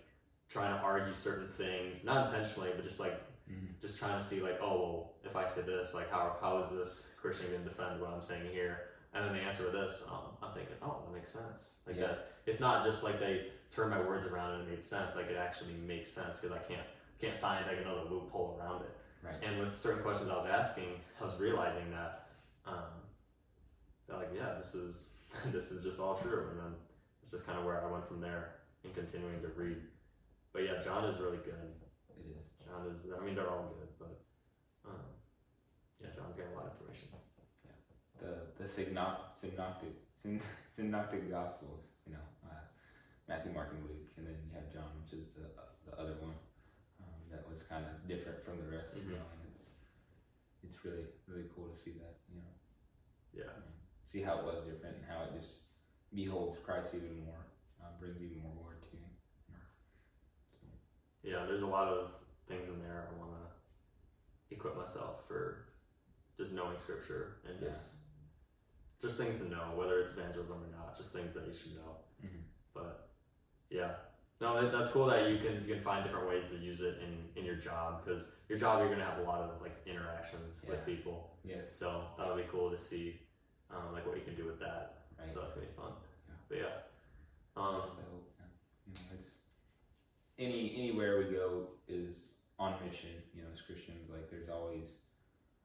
trying 0.49 0.77
to 0.77 0.83
argue 0.83 1.15
certain 1.15 1.49
things, 1.49 2.05
not 2.05 2.29
intentionally, 2.29 2.71
but 2.75 2.85
just 2.85 3.01
like 3.01 3.21
Mhm. 3.51 3.79
just 3.81 3.99
trying 3.99 4.19
to 4.19 4.25
see 4.25 4.41
like, 4.41 4.59
oh 4.63 4.81
well, 4.81 5.13
if 5.23 5.37
I 5.37 5.47
say 5.47 5.63
this, 5.63 5.93
like 5.95 6.11
how 6.11 6.37
how 6.41 6.59
is 6.59 6.71
this 6.71 7.11
Christian 7.21 7.51
gonna 7.53 7.65
defend 7.65 8.01
what 8.01 8.11
I'm 8.11 8.23
saying 8.23 8.51
here? 8.53 8.89
And 9.13 9.25
then 9.25 9.33
they 9.35 9.41
answer 9.41 9.65
with 9.65 9.73
this, 9.75 10.03
um, 10.11 10.37
I'm 10.43 10.53
thinking, 10.55 10.75
oh, 10.83 11.03
that 11.05 11.13
makes 11.15 11.31
sense. 11.31 11.75
Like 11.87 11.97
Yeah. 11.97 12.07
that, 12.09 12.33
it's 12.47 12.59
not 12.61 12.83
just 12.85 13.03
like 13.03 13.21
they 13.21 13.53
turn 13.71 13.91
my 13.91 14.01
words 14.01 14.27
around 14.27 14.55
and 14.55 14.63
it 14.63 14.71
made 14.71 14.83
sense. 14.83 15.15
Like 15.15 15.27
it 15.27 15.37
actually 15.37 15.75
makes 15.75 16.11
sense 16.11 16.41
because 16.41 16.57
I 16.57 16.61
can't 16.63 16.87
can't 17.21 17.39
find 17.39 17.67
like 17.67 17.79
another 17.81 18.03
loophole 18.11 18.59
around 18.59 18.83
it. 18.83 18.91
Right. 19.23 19.43
And 19.43 19.61
with 19.61 19.77
certain 19.77 20.03
questions 20.03 20.31
I 20.31 20.37
was 20.37 20.47
asking, 20.51 21.01
I 21.21 21.25
was 21.25 21.39
realizing 21.39 21.91
that 21.91 22.29
um, 22.67 23.03
that 24.09 24.17
like 24.19 24.31
yeah, 24.35 24.55
this 24.55 24.75
is 24.75 25.11
this 25.47 25.71
is 25.71 25.83
just 25.83 26.01
all 26.01 26.17
true. 26.17 26.49
And 26.51 26.59
then 26.59 26.75
it's 27.25 27.33
just 27.33 27.47
kind 27.49 27.57
of 27.59 27.65
where 27.65 27.81
I 27.81 27.89
went 27.89 28.05
from 28.07 28.21
there 28.21 28.61
and 28.85 28.93
continuing 28.93 29.41
to 29.41 29.49
read. 29.57 29.81
But 30.53 30.69
yeah, 30.69 30.85
John 30.85 31.09
is 31.09 31.17
really 31.19 31.41
good. 31.41 31.57
It 32.21 32.29
is. 32.37 32.45
John 32.61 32.85
is. 32.93 33.01
I 33.09 33.25
mean, 33.25 33.35
they're 33.35 33.49
all 33.49 33.73
good, 33.81 33.89
but 33.99 34.21
um, 34.85 35.09
yeah, 36.05 36.13
John's 36.13 36.37
got 36.37 36.53
a 36.53 36.55
lot 36.55 36.69
of 36.69 36.77
information. 36.77 37.09
the 38.21 38.45
the 38.61 38.69
synop- 38.69 39.33
synoptic 39.33 39.97
syn- 40.13 40.45
synoptic 40.71 41.27
gospels 41.33 41.99
you 42.07 42.13
know 42.15 42.27
uh, 42.47 42.63
matthew 43.27 43.51
mark 43.53 43.73
and 43.75 43.83
luke 43.91 44.07
and 44.17 44.23
then 44.29 44.37
you 44.47 44.55
have 44.55 44.71
john 44.71 44.87
which 45.03 45.19
is 45.19 45.35
the 45.35 45.43
the 45.91 45.93
other 45.99 46.15
one 46.23 46.39
um, 47.03 47.19
that 47.35 47.43
was 47.51 47.67
kind 47.67 47.83
of 47.83 47.93
different 48.07 48.39
from 48.47 48.55
the 48.63 48.69
rest 48.71 48.95
you 48.95 49.03
Mhm. 49.03 49.19
know 49.19 49.27
and 49.35 49.41
it's 49.51 49.67
it's 50.63 50.79
really 50.87 51.11
really 51.27 51.51
cool 51.57 51.67
to 51.67 51.75
see 51.77 51.99
that 51.99 52.15
you 52.31 52.39
know 52.39 52.53
Yeah, 53.35 53.51
um, 53.51 53.67
see 54.07 54.23
how 54.23 54.39
it 54.39 54.45
was 54.47 54.63
different 54.71 55.03
and 55.03 55.07
how 55.11 55.27
it 55.27 55.35
just 55.43 55.74
beholds 56.15 56.59
christ 56.65 56.95
even 56.95 57.25
more 57.25 57.45
uh, 57.83 57.87
brings 57.99 58.21
even 58.23 58.39
more 58.43 58.53
glory 58.61 58.77
to 58.81 58.97
you 58.97 59.03
yeah. 61.23 61.47
There's 61.47 61.63
a 61.63 61.67
lot 61.67 61.89
of 61.89 62.11
things 62.49 62.69
in 62.69 62.79
there 62.83 63.09
I 63.09 63.19
want 63.19 63.33
to 63.33 64.55
equip 64.55 64.77
myself 64.77 65.27
for 65.27 65.65
just 66.37 66.53
knowing 66.53 66.77
scripture 66.79 67.37
and 67.49 67.61
Yeah. 67.61 67.69
just 67.71 67.85
just 69.01 69.17
things 69.19 69.39
to 69.41 69.49
know, 69.49 69.73
whether 69.75 70.01
it's 70.01 70.13
evangelism 70.13 70.63
or 70.63 70.71
not. 70.77 70.97
Just 70.97 71.13
things 71.13 71.35
that 71.35 71.47
you 71.47 71.55
should 71.55 71.75
know. 71.77 71.97
Mhm. 72.23 72.43
But 72.75 73.11
yeah. 73.71 73.97
No, 74.41 74.71
that's 74.71 74.91
cool 74.91 75.07
that 75.07 75.31
you 75.31 75.39
can 75.39 75.65
you 75.67 75.75
can 75.75 75.83
find 75.83 76.05
different 76.05 76.29
ways 76.29 76.51
to 76.51 76.57
use 76.59 76.81
it 76.81 76.99
in, 77.03 77.29
in 77.37 77.45
your 77.47 77.57
job 77.57 78.05
because 78.05 78.37
your 78.49 78.59
job 78.59 78.81
you're 78.81 78.91
gonna 78.91 79.05
have 79.05 79.19
a 79.19 79.23
lot 79.23 79.41
of 79.41 79.61
like 79.63 79.77
interactions 79.87 80.65
with 80.69 80.85
people. 80.85 81.39
yes 81.45 81.65
So 81.73 82.05
that'll 82.19 82.37
be 82.37 82.45
cool 82.51 82.71
to 82.71 82.77
see, 82.79 83.21
um, 83.71 83.93
like 83.95 84.07
what 84.07 84.17
you 84.17 84.25
can 84.25 84.35
do 84.35 84.45
with 84.45 84.61
that. 84.61 85.07
right 85.19 85.31
So 85.33 85.41
that's 85.41 85.55
gonna 85.55 85.67
be 85.67 85.73
fun. 85.73 85.93
Yeah. 86.51 86.57
But 87.55 87.61
yeah, 87.63 87.67
um, 87.69 87.75
That's 87.81 87.95
the 87.95 88.03
hope, 88.11 88.29
yeah. 88.39 88.47
You 88.87 88.93
know, 88.95 89.01
it's 89.19 89.31
any 90.39 90.75
anywhere 90.77 91.19
we 91.19 91.35
go 91.35 91.69
is 91.89 92.35
on 92.59 92.75
mission. 92.85 93.11
You 93.35 93.43
know, 93.43 93.49
as 93.53 93.61
Christians, 93.63 94.11
like 94.11 94.31
there's 94.31 94.49
always, 94.49 94.89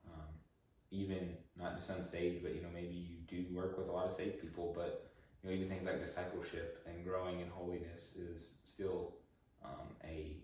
um, 0.06 0.30
even 0.92 1.30
not 1.58 1.78
just 1.78 1.90
unsaved, 1.90 2.44
but 2.44 2.56
you 2.56 2.62
know 2.62 2.70
maybe 2.74 2.96
you 2.96 3.18
do 3.28 3.46
work 3.56 3.78
with 3.78 3.88
a 3.88 3.92
lot 3.92 4.08
of 4.08 4.14
saved 4.14 4.42
people, 4.42 4.74
but 4.76 5.12
you 5.44 5.50
know 5.50 5.56
even 5.56 5.70
things 5.70 5.86
like 5.86 6.04
discipleship 6.04 6.84
and 6.88 7.04
growing 7.06 7.40
in 7.42 7.50
holiness 7.50 8.16
is 8.16 8.58
still 8.66 9.16
um, 9.64 9.90
a 10.04 10.38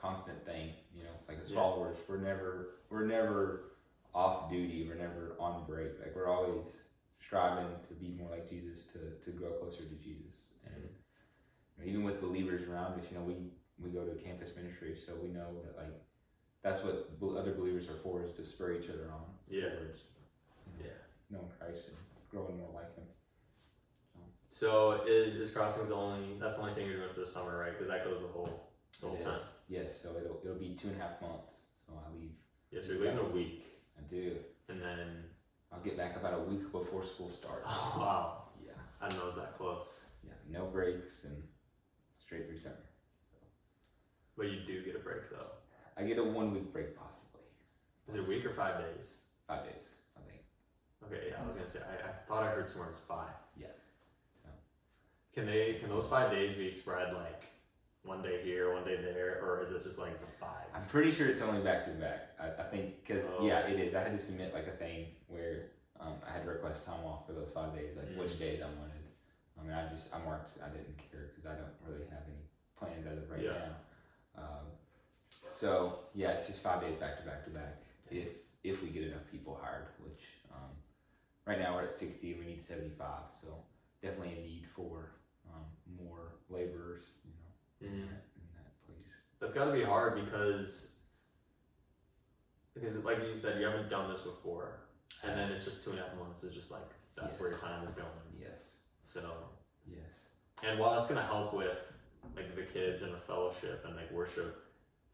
constant 0.00 0.44
thing. 0.44 0.70
You 0.94 1.04
know, 1.04 1.14
like 1.28 1.38
as 1.42 1.50
Yeah. 1.50 1.56
followers, 1.56 1.98
we're 2.08 2.18
never 2.18 2.70
we're 2.90 3.06
never 3.06 3.72
off 4.14 4.50
duty. 4.50 4.86
We're 4.88 4.96
never 5.00 5.36
on 5.38 5.64
break. 5.66 5.98
Like 6.00 6.14
we're 6.14 6.28
always 6.28 6.76
striving 7.20 7.68
to 7.88 7.94
be 7.94 8.10
more 8.18 8.30
like 8.30 8.48
Jesus, 8.48 8.86
to, 8.92 8.98
to 9.24 9.30
grow 9.36 9.50
closer 9.52 9.84
to 9.84 9.94
Jesus. 9.96 10.52
And 10.64 10.74
Mhm. 10.84 10.88
you 11.76 11.84
know, 11.84 11.90
even 11.90 12.04
with 12.04 12.20
believers 12.20 12.68
around 12.68 12.98
us, 13.00 13.06
you 13.10 13.18
know, 13.18 13.24
we, 13.24 13.50
we 13.78 13.90
go 13.90 14.04
to 14.04 14.14
campus 14.22 14.54
ministry, 14.56 14.96
so 14.96 15.14
we 15.16 15.28
know 15.28 15.60
that 15.64 15.76
like 15.76 15.94
that's 16.62 16.82
what 16.82 17.08
other 17.38 17.54
believers 17.54 17.88
are 17.88 17.96
for 18.02 18.22
is 18.24 18.34
to 18.36 18.44
spur 18.44 18.72
each 18.72 18.90
other 18.90 19.10
on 19.12 19.24
Yeah. 19.46 19.70
towards 19.76 20.02
you 20.66 20.72
know, 20.72 20.84
Yeah. 20.84 20.90
knowing 21.30 21.50
Christ 21.58 21.88
and 21.88 21.96
growing 22.30 22.58
more 22.58 22.72
like 22.74 22.94
Him. 22.96 23.04
so 24.48 25.02
is 25.06 25.34
is 25.36 25.52
crossings 25.52 25.88
the 25.88 25.94
only? 25.94 26.38
That's 26.40 26.56
the 26.56 26.62
only 26.62 26.74
thing 26.74 26.86
you're 26.86 26.96
doing 26.96 27.14
for 27.14 27.20
the 27.20 27.26
summer, 27.26 27.58
right? 27.58 27.72
Because 27.72 27.88
that 27.88 28.04
goes 28.04 28.20
the 28.22 28.28
whole 28.28 28.72
the 29.00 29.06
whole 29.06 29.16
It 29.16 29.24
time. 29.24 29.40
Yes, 29.68 30.00
so 30.02 30.16
it'll 30.16 30.40
it'll 30.42 30.58
be 30.58 30.74
two 30.74 30.88
and 30.88 30.96
a 31.00 31.04
half 31.04 31.20
months. 31.20 31.54
So 31.86 31.92
I 31.94 32.10
leave. 32.18 32.32
Yeah, 32.70 32.80
so 32.80 32.92
you're 32.92 33.02
leaving 33.02 33.18
a 33.18 33.28
week, 33.30 33.64
I 33.98 34.02
do. 34.02 34.36
and 34.68 34.80
then 34.82 35.24
I'll 35.72 35.80
get 35.80 35.96
back 35.96 36.16
about 36.16 36.34
a 36.34 36.42
week 36.42 36.70
before 36.72 37.04
school 37.04 37.30
starts. 37.30 37.64
oh 37.66 37.96
wow, 37.98 38.42
Yeah, 38.64 38.72
I 39.00 39.10
know 39.10 39.22
it 39.22 39.26
was 39.26 39.36
that 39.36 39.56
close. 39.58 40.00
yeah, 40.24 40.32
no 40.50 40.66
breaks 40.66 41.24
and 41.24 41.42
straight 42.18 42.46
through 42.48 42.58
summer. 42.58 42.74
But 44.36 44.46
you 44.50 44.60
do 44.66 44.84
get 44.84 44.94
a 44.96 45.00
break 45.00 45.28
though. 45.30 45.50
I 45.96 46.04
get 46.04 46.18
a 46.18 46.24
one 46.24 46.54
week 46.54 46.72
break 46.72 46.96
possibly. 46.96 47.42
Is 48.08 48.14
it 48.14 48.20
a 48.20 48.22
week 48.22 48.44
or 48.46 48.50
five 48.54 48.78
days? 48.80 49.16
Five 49.48 49.64
days, 49.64 49.84
I 50.16 50.20
think. 50.30 50.40
Okay, 51.06 51.28
yeah, 51.30 51.42
I 51.42 51.46
was 51.46 51.56
gonna 51.56 51.68
say 51.68 51.80
I, 51.80 52.08
I 52.08 52.12
thought 52.28 52.44
I 52.44 52.48
heard 52.50 52.68
somewhere 52.68 52.88
it's 52.90 52.98
five. 52.98 53.34
Yeah. 53.60 53.66
So. 54.42 54.48
Can 55.34 55.46
they 55.46 55.74
can 55.80 55.88
those 55.88 56.06
five 56.06 56.30
days 56.30 56.54
be 56.54 56.70
spread 56.70 57.14
like 57.14 57.42
one 58.04 58.22
day 58.22 58.40
here, 58.42 58.72
one 58.72 58.84
day 58.84 58.96
there, 58.96 59.40
or 59.44 59.62
is 59.62 59.72
it 59.72 59.82
just 59.82 59.98
like 59.98 60.20
the 60.20 60.26
five? 60.40 60.66
I'm 60.74 60.84
pretty 60.86 61.10
sure 61.12 61.26
it's 61.28 61.42
only 61.42 61.60
back 61.62 61.84
to 61.84 61.90
back. 61.92 62.30
I, 62.40 62.62
I 62.62 62.66
think 62.70 63.04
because 63.06 63.24
Oh. 63.38 63.44
yeah, 63.46 63.60
it 63.66 63.78
is. 63.78 63.94
I 63.94 64.02
had 64.02 64.18
to 64.18 64.24
submit 64.24 64.54
like 64.54 64.66
a 64.66 64.76
thing 64.76 65.06
where 65.26 65.70
um, 66.00 66.14
I 66.26 66.32
had 66.32 66.44
to 66.44 66.48
request 66.50 66.86
time 66.86 67.04
off 67.04 67.26
for 67.26 67.32
those 67.32 67.50
five 67.54 67.74
days, 67.74 67.96
like 67.96 68.06
Mm. 68.08 68.18
which 68.18 68.38
days 68.38 68.62
I 68.62 68.66
wanted. 68.66 68.94
I 69.58 69.62
mean, 69.64 69.72
I 69.72 69.88
just 69.92 70.14
I 70.14 70.18
marked. 70.24 70.52
I 70.62 70.68
didn't 70.68 70.96
care 71.10 71.32
because 71.34 71.50
I 71.50 71.56
don't 71.56 71.74
really 71.86 72.06
have 72.10 72.22
any 72.26 72.46
plans 72.78 73.06
as 73.06 73.18
of 73.24 73.30
right 73.30 73.42
Yeah. 73.42 73.74
now. 74.36 74.42
Um, 74.42 74.66
so 75.52 76.00
yeah, 76.14 76.30
it's 76.32 76.46
just 76.46 76.62
five 76.62 76.80
days 76.80 76.96
back 76.96 77.18
to 77.18 77.24
back 77.26 77.44
to 77.44 77.50
back. 77.50 77.82
If 78.10 78.28
if 78.62 78.82
we 78.82 78.88
get 78.90 79.04
enough 79.04 79.26
people 79.30 79.58
hired, 79.60 79.86
which 80.04 80.22
um, 80.54 80.70
right 81.46 81.58
now 81.58 81.74
we're 81.74 81.82
at 81.84 81.94
sixty, 81.94 82.34
we 82.34 82.46
need 82.46 82.62
seventy 82.62 82.90
five. 82.96 83.24
So 83.42 83.48
definitely 84.00 84.34
a 84.38 84.46
need 84.46 84.66
for 84.76 85.10
um, 85.52 85.64
more 86.00 86.34
laborers. 86.48 87.02
Know, 87.80 87.88
in, 87.88 88.00
that, 88.00 88.86
place. 88.86 88.96
That's 89.40 89.54
got 89.54 89.66
to 89.66 89.72
be 89.72 89.82
hard 89.82 90.14
because 90.24 90.92
because 92.74 92.96
like 93.04 93.18
you 93.18 93.36
said, 93.36 93.60
you 93.60 93.66
haven't 93.66 93.88
done 93.90 94.10
this 94.10 94.20
before, 94.22 94.80
and 95.24 95.36
then 95.38 95.50
it's 95.50 95.64
just 95.64 95.82
two 95.84 95.90
and 95.90 95.98
a 95.98 96.02
half 96.02 96.16
months. 96.16 96.44
It's 96.44 96.54
just 96.54 96.70
like 96.70 96.82
that's 97.16 97.32
Yes. 97.32 97.40
where 97.40 97.50
your 97.50 97.58
time 97.58 97.84
is 97.86 97.92
going. 97.92 98.08
Yes. 98.40 98.76
So, 99.02 99.48
Yes. 99.86 100.00
and 100.64 100.78
while 100.78 100.94
that's 100.94 101.08
gonna 101.08 101.22
help 101.26 101.54
with 101.54 101.78
like 102.36 102.54
the 102.54 102.62
kids 102.62 103.02
and 103.02 103.12
the 103.14 103.18
fellowship 103.18 103.84
and 103.84 103.96
like 103.96 104.10
worship, 104.12 104.64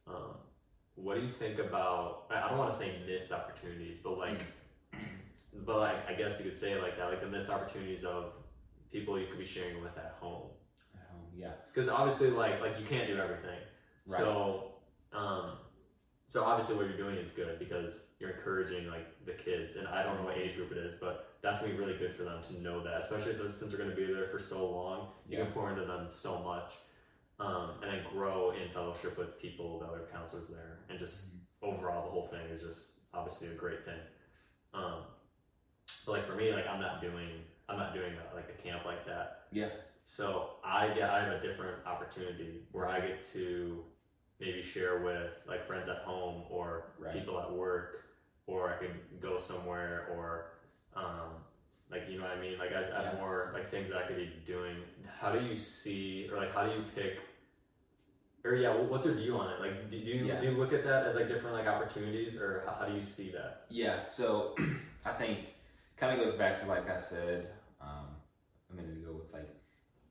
um, 0.06 0.36
what 0.96 1.14
do 1.16 1.22
you 1.22 1.30
think 1.30 1.58
about? 1.58 2.26
I 2.30 2.42
I 2.42 2.48
don't 2.48 2.58
want 2.58 2.70
to 2.72 2.76
say 2.76 2.98
missed 3.06 3.32
opportunities, 3.32 3.98
but 4.02 4.18
like, 4.18 4.40
but 5.66 5.78
like 5.78 6.08
I 6.08 6.14
guess 6.14 6.38
you 6.38 6.44
could 6.50 6.58
say 6.58 6.72
it 6.72 6.82
like 6.82 6.96
that, 6.98 7.08
like 7.08 7.20
the 7.20 7.26
missed 7.28 7.48
opportunities 7.50 8.04
of 8.04 8.32
people 8.90 9.18
you 9.18 9.26
could 9.26 9.38
be 9.38 9.46
sharing 9.46 9.82
with 9.82 9.96
at 9.96 10.16
home. 10.20 10.50
Yeah. 11.36 11.52
because 11.72 11.88
obviously 11.88 12.30
like 12.30 12.60
like 12.60 12.78
you 12.78 12.86
can't 12.86 13.06
do 13.08 13.16
everything 13.18 13.58
Right. 14.06 14.20
so 14.20 14.72
um 15.12 15.58
so 16.28 16.42
obviously 16.44 16.76
what 16.76 16.88
you're 16.88 16.96
doing 16.96 17.16
is 17.16 17.30
good 17.30 17.58
because 17.58 18.00
you're 18.18 18.30
encouraging 18.30 18.88
like 18.88 19.06
the 19.24 19.32
kids, 19.32 19.76
and 19.76 19.86
I 19.86 20.02
don't 20.02 20.16
know 20.16 20.24
what 20.24 20.36
age 20.36 20.56
group 20.56 20.72
it 20.72 20.78
is, 20.78 20.94
but 20.98 21.36
that's 21.42 21.60
gonna 21.60 21.72
be 21.72 21.78
really 21.78 21.96
good 21.98 22.16
for 22.16 22.24
them 22.24 22.42
to 22.48 22.60
know 22.62 22.82
that, 22.82 23.02
especially 23.02 23.32
if, 23.32 23.54
since 23.54 23.70
they're 23.70 23.78
gonna 23.78 23.94
be 23.94 24.06
there 24.06 24.26
for 24.28 24.38
so 24.38 24.68
long. 24.68 25.12
You 25.28 25.38
Yeah. 25.38 25.44
can 25.44 25.52
pour 25.52 25.70
into 25.70 25.84
them 25.84 26.08
so 26.10 26.40
much, 26.40 26.72
um, 27.38 27.78
and 27.82 27.92
then 27.92 28.04
grow 28.10 28.50
in 28.52 28.68
fellowship 28.70 29.16
with 29.18 29.38
people, 29.38 29.78
the 29.80 29.86
other 29.86 30.08
counselors 30.10 30.48
there, 30.48 30.78
and 30.88 30.98
just 30.98 31.34
overall 31.62 32.06
the 32.06 32.10
whole 32.10 32.26
thing 32.28 32.46
is 32.48 32.62
just 32.62 33.00
obviously 33.12 33.48
a 33.48 33.54
great 33.54 33.84
thing. 33.84 34.00
Um, 34.72 35.04
but 36.06 36.12
like 36.12 36.26
for 36.26 36.34
me, 36.34 36.52
like 36.52 36.66
I'm 36.66 36.80
not 36.80 37.00
doing 37.00 37.44
I'm 37.68 37.78
not 37.78 37.94
doing 37.94 38.14
that, 38.16 38.34
like 38.34 38.48
a 38.48 38.62
camp 38.62 38.84
like 38.86 39.06
that. 39.06 39.46
Yeah. 39.52 39.68
So 40.04 40.50
I 40.64 40.88
get 40.88 41.08
I 41.10 41.24
have 41.24 41.32
a 41.32 41.40
different 41.40 41.84
opportunity 41.86 42.62
where 42.72 42.86
I 42.86 43.00
get 43.00 43.24
to 43.32 43.82
maybe 44.40 44.62
share 44.62 44.98
with 45.02 45.30
like 45.48 45.66
friends 45.66 45.88
at 45.88 45.98
home 45.98 46.42
or 46.50 46.92
Right. 46.98 47.12
people 47.12 47.40
at 47.40 47.50
work, 47.52 48.04
or 48.46 48.70
I 48.72 48.76
can 48.84 48.98
go 49.20 49.38
somewhere 49.38 50.08
or 50.14 50.46
um, 50.94 51.42
like 51.90 52.02
you 52.08 52.18
know 52.18 52.24
what 52.24 52.36
I 52.36 52.40
mean. 52.40 52.58
Like 52.58 52.72
I 52.72 52.80
have 52.84 53.14
Yeah. 53.14 53.20
more 53.20 53.50
like 53.54 53.70
things 53.70 53.88
that 53.90 53.96
I 53.98 54.06
could 54.06 54.16
be 54.16 54.30
doing. 54.46 54.76
How 55.20 55.32
do 55.32 55.44
you 55.44 55.58
see 55.58 56.28
or 56.30 56.36
like 56.36 56.52
how 56.54 56.66
do 56.66 56.72
you 56.74 56.84
pick? 56.94 57.18
Or 58.44 58.54
yeah, 58.54 58.74
what's 58.76 59.06
your 59.06 59.14
view 59.14 59.38
on 59.38 59.50
it? 59.54 59.60
Like, 59.60 59.90
do 59.90 59.96
you, 59.96 60.26
Yeah. 60.26 60.38
do 60.38 60.50
you 60.50 60.52
look 60.58 60.74
at 60.74 60.84
that 60.84 61.06
as 61.06 61.14
like 61.14 61.28
different 61.28 61.56
like 61.56 61.66
opportunities, 61.66 62.36
or 62.36 62.62
how, 62.66 62.72
how 62.74 62.86
do 62.86 62.94
you 62.94 63.02
see 63.02 63.30
that? 63.30 63.64
Yeah, 63.70 64.02
so 64.04 64.54
I 65.06 65.12
think 65.12 65.38
kind 65.96 66.18
of 66.20 66.26
goes 66.26 66.36
back 66.36 66.60
to 66.60 66.66
like 66.66 66.88
I 66.90 67.00
said 67.00 67.48
um, 67.80 68.08
a 68.70 68.74
minute 68.74 68.98
ago 68.98 69.03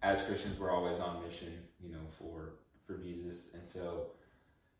as 0.03 0.21
Christians 0.21 0.59
we're 0.59 0.69
always 0.71 0.99
on 0.99 1.23
mission, 1.25 1.53
you 1.81 1.91
know, 1.91 2.05
for 2.19 2.55
for 2.85 2.97
Jesus, 2.97 3.51
and 3.53 3.67
so 3.67 4.07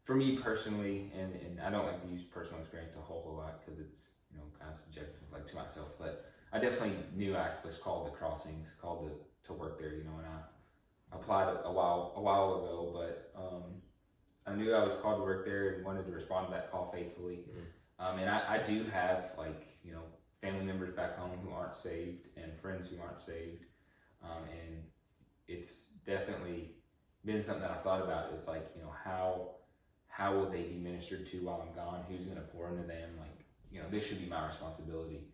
for 0.03 0.15
me 0.15 0.37
personally, 0.37 1.11
and 1.17 1.33
and 1.33 1.61
I 1.61 1.71
don't 1.71 1.85
like 1.85 2.03
to 2.03 2.09
use 2.09 2.23
personal 2.23 2.59
experience 2.61 2.95
a 2.97 3.01
whole 3.01 3.21
whole 3.21 3.37
lot 3.37 3.61
because 3.65 3.79
it's 3.79 4.09
you 4.31 4.37
know 4.37 4.43
kind 4.59 4.71
of 4.71 4.77
subjective, 4.77 5.23
like 5.31 5.47
to 5.47 5.55
myself, 5.55 5.87
but 5.97 6.25
I 6.51 6.59
definitely 6.59 6.97
knew 7.15 7.35
I 7.35 7.49
was 7.65 7.77
called 7.77 8.11
to 8.11 8.17
crossings, 8.17 8.75
called 8.81 9.07
to 9.07 9.47
to 9.47 9.53
work 9.53 9.79
there, 9.79 9.93
you 9.93 10.03
know, 10.03 10.17
and 10.17 10.27
I 10.27 11.15
applied 11.15 11.55
a 11.63 11.71
while 11.71 12.13
a 12.17 12.21
while 12.21 12.55
ago, 12.55 12.91
but 12.93 13.31
um, 13.41 13.63
I 14.45 14.55
knew 14.55 14.73
I 14.73 14.83
was 14.83 14.95
called 14.95 15.19
to 15.19 15.23
work 15.23 15.45
there 15.45 15.75
and 15.75 15.85
wanted 15.85 16.05
to 16.05 16.11
respond 16.11 16.47
to 16.47 16.53
that 16.53 16.69
call 16.69 16.91
faithfully. 16.93 17.45
Um, 17.97 18.19
and 18.19 18.29
I, 18.29 18.55
I 18.55 18.67
do 18.67 18.83
have 18.91 19.31
like 19.37 19.67
you 19.83 19.93
know 19.93 20.03
family 20.41 20.65
members 20.65 20.93
back 20.93 21.17
home 21.17 21.39
who 21.41 21.53
aren't 21.53 21.77
saved 21.77 22.27
and 22.35 22.51
friends 22.61 22.89
who 22.89 23.01
aren't 23.01 23.21
saved, 23.21 23.63
um, 24.21 24.43
and 24.51 24.83
it's 25.47 25.87
definitely 26.05 26.71
been 27.25 27.43
something 27.43 27.63
that 27.63 27.71
I 27.71 27.83
thought 27.83 28.01
about. 28.01 28.31
It's 28.35 28.47
like 28.47 28.69
you 28.75 28.81
know 28.81 28.93
how 29.03 29.51
how 30.07 30.35
will 30.35 30.49
they 30.49 30.63
be 30.63 30.77
ministered 30.77 31.29
to 31.31 31.37
while 31.37 31.65
I'm 31.67 31.75
gone? 31.75 32.03
Who's 32.09 32.25
going 32.25 32.37
to 32.37 32.43
pour 32.43 32.69
into 32.69 32.83
them? 32.83 33.09
Like 33.19 33.45
you 33.71 33.79
know 33.79 33.85
this 33.91 34.05
should 34.05 34.21
be 34.21 34.29
my 34.29 34.47
responsibility, 34.47 35.27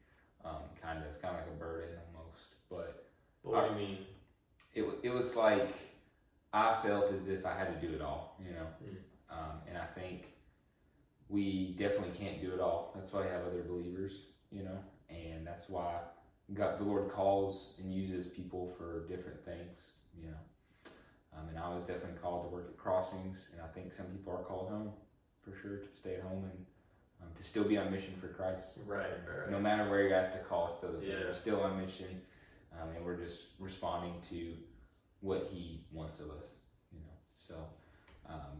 um, 0.45 0.64
kind 0.82 0.99
of 0.99 1.22
kind 1.22 1.36
of 1.36 1.41
like 1.41 1.51
a 1.53 1.60
burden 1.60 1.97
almost. 2.16 2.55
But 2.70 3.05
But 3.43 3.51
what 3.51 3.68
do 3.68 3.82
you 3.82 3.88
mean? 3.88 3.97
it 4.74 4.86
it 5.03 5.10
was 5.10 5.36
like 5.36 5.74
I 6.53 6.82
felt 6.84 7.14
as 7.14 7.28
if 7.28 7.45
I 7.45 7.57
had 7.57 7.80
to 7.80 7.88
do 7.88 7.93
it 7.93 8.01
all, 8.01 8.36
you 8.39 8.51
know. 8.51 8.68
Mm. 8.84 8.97
Um, 9.32 9.62
and 9.68 9.78
I 9.78 9.86
think 9.86 10.26
we 11.28 11.76
definitely 11.78 12.18
can't 12.18 12.41
do 12.41 12.53
it 12.53 12.60
all. 12.60 12.91
That's 12.95 13.14
why 13.14 13.22
we 13.22 13.28
have 13.28 13.43
other 13.43 13.64
believers, 13.68 14.14
you 14.51 14.64
know, 14.64 14.80
and 15.10 15.45
that's 15.45 15.70
why 15.70 15.99
God, 16.53 16.80
the 16.80 16.84
Lord 16.84 17.12
calls 17.12 17.76
and 17.80 17.93
uses 17.93 18.28
people 18.28 18.74
for 18.78 19.07
different 19.07 19.45
things, 19.45 19.91
you 20.22 20.30
know. 20.30 20.91
Um, 21.38 21.49
and 21.49 21.57
I 21.57 21.70
was 21.70 21.84
definitely 21.84 22.20
called 22.22 22.49
to 22.49 22.55
work 22.55 22.67
at 22.70 22.78
crossings, 22.78 23.49
and 23.53 23.61
I 23.61 23.67
think 23.67 23.93
some 23.93 24.07
people 24.07 24.34
are 24.34 24.43
called 24.43 24.70
home 24.70 24.91
for 25.43 25.53
sure 25.61 25.78
to 25.78 25.88
stay 25.99 26.15
at 26.15 26.22
home 26.22 26.43
and 26.43 26.65
um, 27.22 27.30
to 27.38 27.43
still 27.43 27.63
be 27.63 27.78
on 27.78 27.91
mission 27.91 28.13
for 28.20 28.28
Christ. 28.28 28.67
Right, 28.86 29.05
right. 29.28 29.51
No 29.51 29.59
matter 29.59 29.89
where 29.89 30.01
you're 30.03 30.13
at, 30.13 30.34
the 30.34 30.47
call 30.47 30.76
still 30.78 30.93
the 30.93 30.99
same. 30.99 31.09
Yeah. 31.09 31.26
We're 31.28 31.34
still 31.34 31.61
on 31.61 31.80
mission, 31.80 32.22
um, 32.74 32.89
and 32.95 33.05
we're 33.05 33.17
just 33.17 33.43
responding 33.59 34.13
to 34.30 34.53
what 35.22 35.49
He 35.51 35.82
wants 35.91 36.20
of 36.20 36.28
us. 36.32 36.49
You 36.91 36.99
know, 36.99 37.17
so 37.38 37.55
um, 38.28 38.59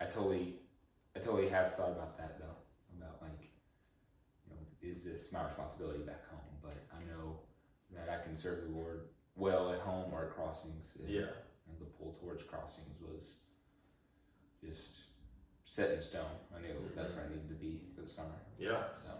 I 0.00 0.04
totally, 0.06 0.56
I 1.16 1.20
totally 1.20 1.48
have 1.48 1.74
thought 1.76 1.92
about 1.92 2.16
that 2.18 2.38
though. 2.38 2.56
About 2.96 3.22
like, 3.22 3.42
you 4.46 4.54
know, 4.54 4.60
is 4.82 5.04
this 5.04 5.30
my 5.32 5.44
responsibility 5.44 6.00
back 6.00 6.28
home? 6.30 6.40
But 6.62 6.76
I 6.92 7.00
know 7.10 7.40
that 7.94 8.08
I 8.08 8.22
can 8.26 8.36
serve 8.36 8.64
the 8.64 8.76
Lord 8.76 9.02
well 9.38 9.72
at 9.72 9.78
home 9.80 10.12
or 10.12 10.24
at 10.24 10.34
crossings. 10.34 10.96
And, 11.00 11.08
Yeah. 11.08 11.20
and 11.68 11.78
the 11.80 11.86
pull 11.98 12.14
towards 12.20 12.42
crossings 12.42 13.00
was 13.00 13.36
just 14.62 14.90
set 15.64 15.92
in 15.92 16.02
stone. 16.02 16.24
I 16.54 16.60
knew 16.60 16.74
that's 16.96 17.14
where 17.14 17.24
I 17.24 17.28
needed 17.28 17.48
to 17.48 17.54
be 17.54 17.80
for 17.94 18.02
the 18.02 18.10
summer. 18.10 18.34
Yeah. 18.58 18.82
So 19.02 19.10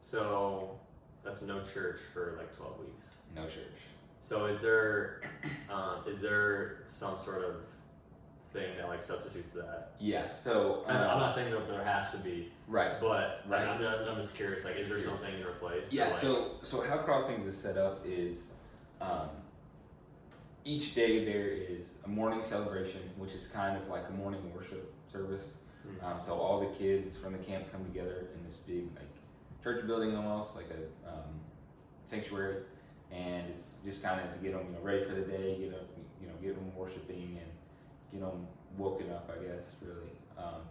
So 0.00 0.80
that's 1.24 1.42
no 1.42 1.62
church 1.72 2.00
for 2.12 2.34
like 2.38 2.54
12 2.56 2.78
weeks. 2.80 3.04
no 3.34 3.44
church. 3.44 3.80
So 4.20 4.46
is 4.46 4.60
there 4.60 5.22
um, 5.70 6.04
is 6.06 6.20
there 6.20 6.82
some 6.84 7.18
sort 7.24 7.44
of 7.44 7.56
thing 8.52 8.76
that 8.76 8.88
like 8.88 9.00
substitutes 9.02 9.52
that? 9.52 9.92
Yeah. 9.98 10.28
So 10.28 10.84
And 10.86 10.98
I'm 10.98 11.10
um, 11.14 11.20
not 11.20 11.34
saying 11.34 11.52
that 11.52 11.68
there 11.68 11.82
has 11.84 12.10
to 12.10 12.18
be, 12.18 12.52
right. 12.68 13.00
but 13.00 13.40
Right. 13.48 13.66
I'm, 13.66 13.82
I'm, 14.08 14.16
just 14.20 14.34
curious. 14.36 14.64
Like, 14.64 14.76
is 14.76 14.88
there 14.90 15.00
something 15.00 15.32
in 15.34 15.46
replace? 15.46 15.86
that, 15.86 15.92
Yeah. 15.94 16.08
like- 16.10 16.20
So 16.20 16.50
so 16.62 16.82
how 16.82 16.98
crossings 16.98 17.46
is 17.46 17.56
set 17.56 17.78
up 17.78 18.04
is 18.04 18.52
um, 19.02 19.28
each 20.64 20.94
day 20.94 21.24
there 21.24 21.48
is 21.48 21.86
a 22.04 22.08
morning 22.08 22.40
celebration, 22.44 23.00
which 23.16 23.32
is 23.32 23.48
kind 23.48 23.76
of 23.76 23.88
like 23.88 24.04
a 24.08 24.12
morning 24.12 24.40
worship 24.54 24.94
service. 25.10 25.54
Hmm. 25.82 26.04
Um, 26.04 26.20
so 26.24 26.34
all 26.34 26.60
the 26.60 26.74
kids 26.78 27.16
from 27.16 27.32
the 27.32 27.38
camp 27.38 27.70
come 27.72 27.84
together 27.84 28.28
in 28.36 28.46
this 28.46 28.56
big 28.56 28.86
like 28.94 29.08
church 29.62 29.86
building 29.86 30.16
almost 30.16 30.54
like 30.54 30.66
a 30.70 31.08
um, 31.08 31.40
sanctuary, 32.08 32.62
and 33.10 33.48
it's 33.50 33.74
just 33.84 34.02
kind 34.02 34.20
of 34.20 34.32
to 34.32 34.38
get 34.42 34.52
them 34.52 34.66
you 34.68 34.74
know 34.74 34.82
ready 34.82 35.04
for 35.04 35.14
the 35.14 35.22
day, 35.22 35.58
get 35.58 35.72
them 35.72 35.86
you 36.20 36.28
know 36.28 36.34
get 36.42 36.54
them 36.54 36.70
worshiping 36.76 37.38
and 37.40 37.50
get 38.12 38.20
them 38.20 38.46
woken 38.78 39.10
up, 39.10 39.30
I 39.32 39.42
guess 39.42 39.74
really. 39.80 40.12
Um, 40.38 40.62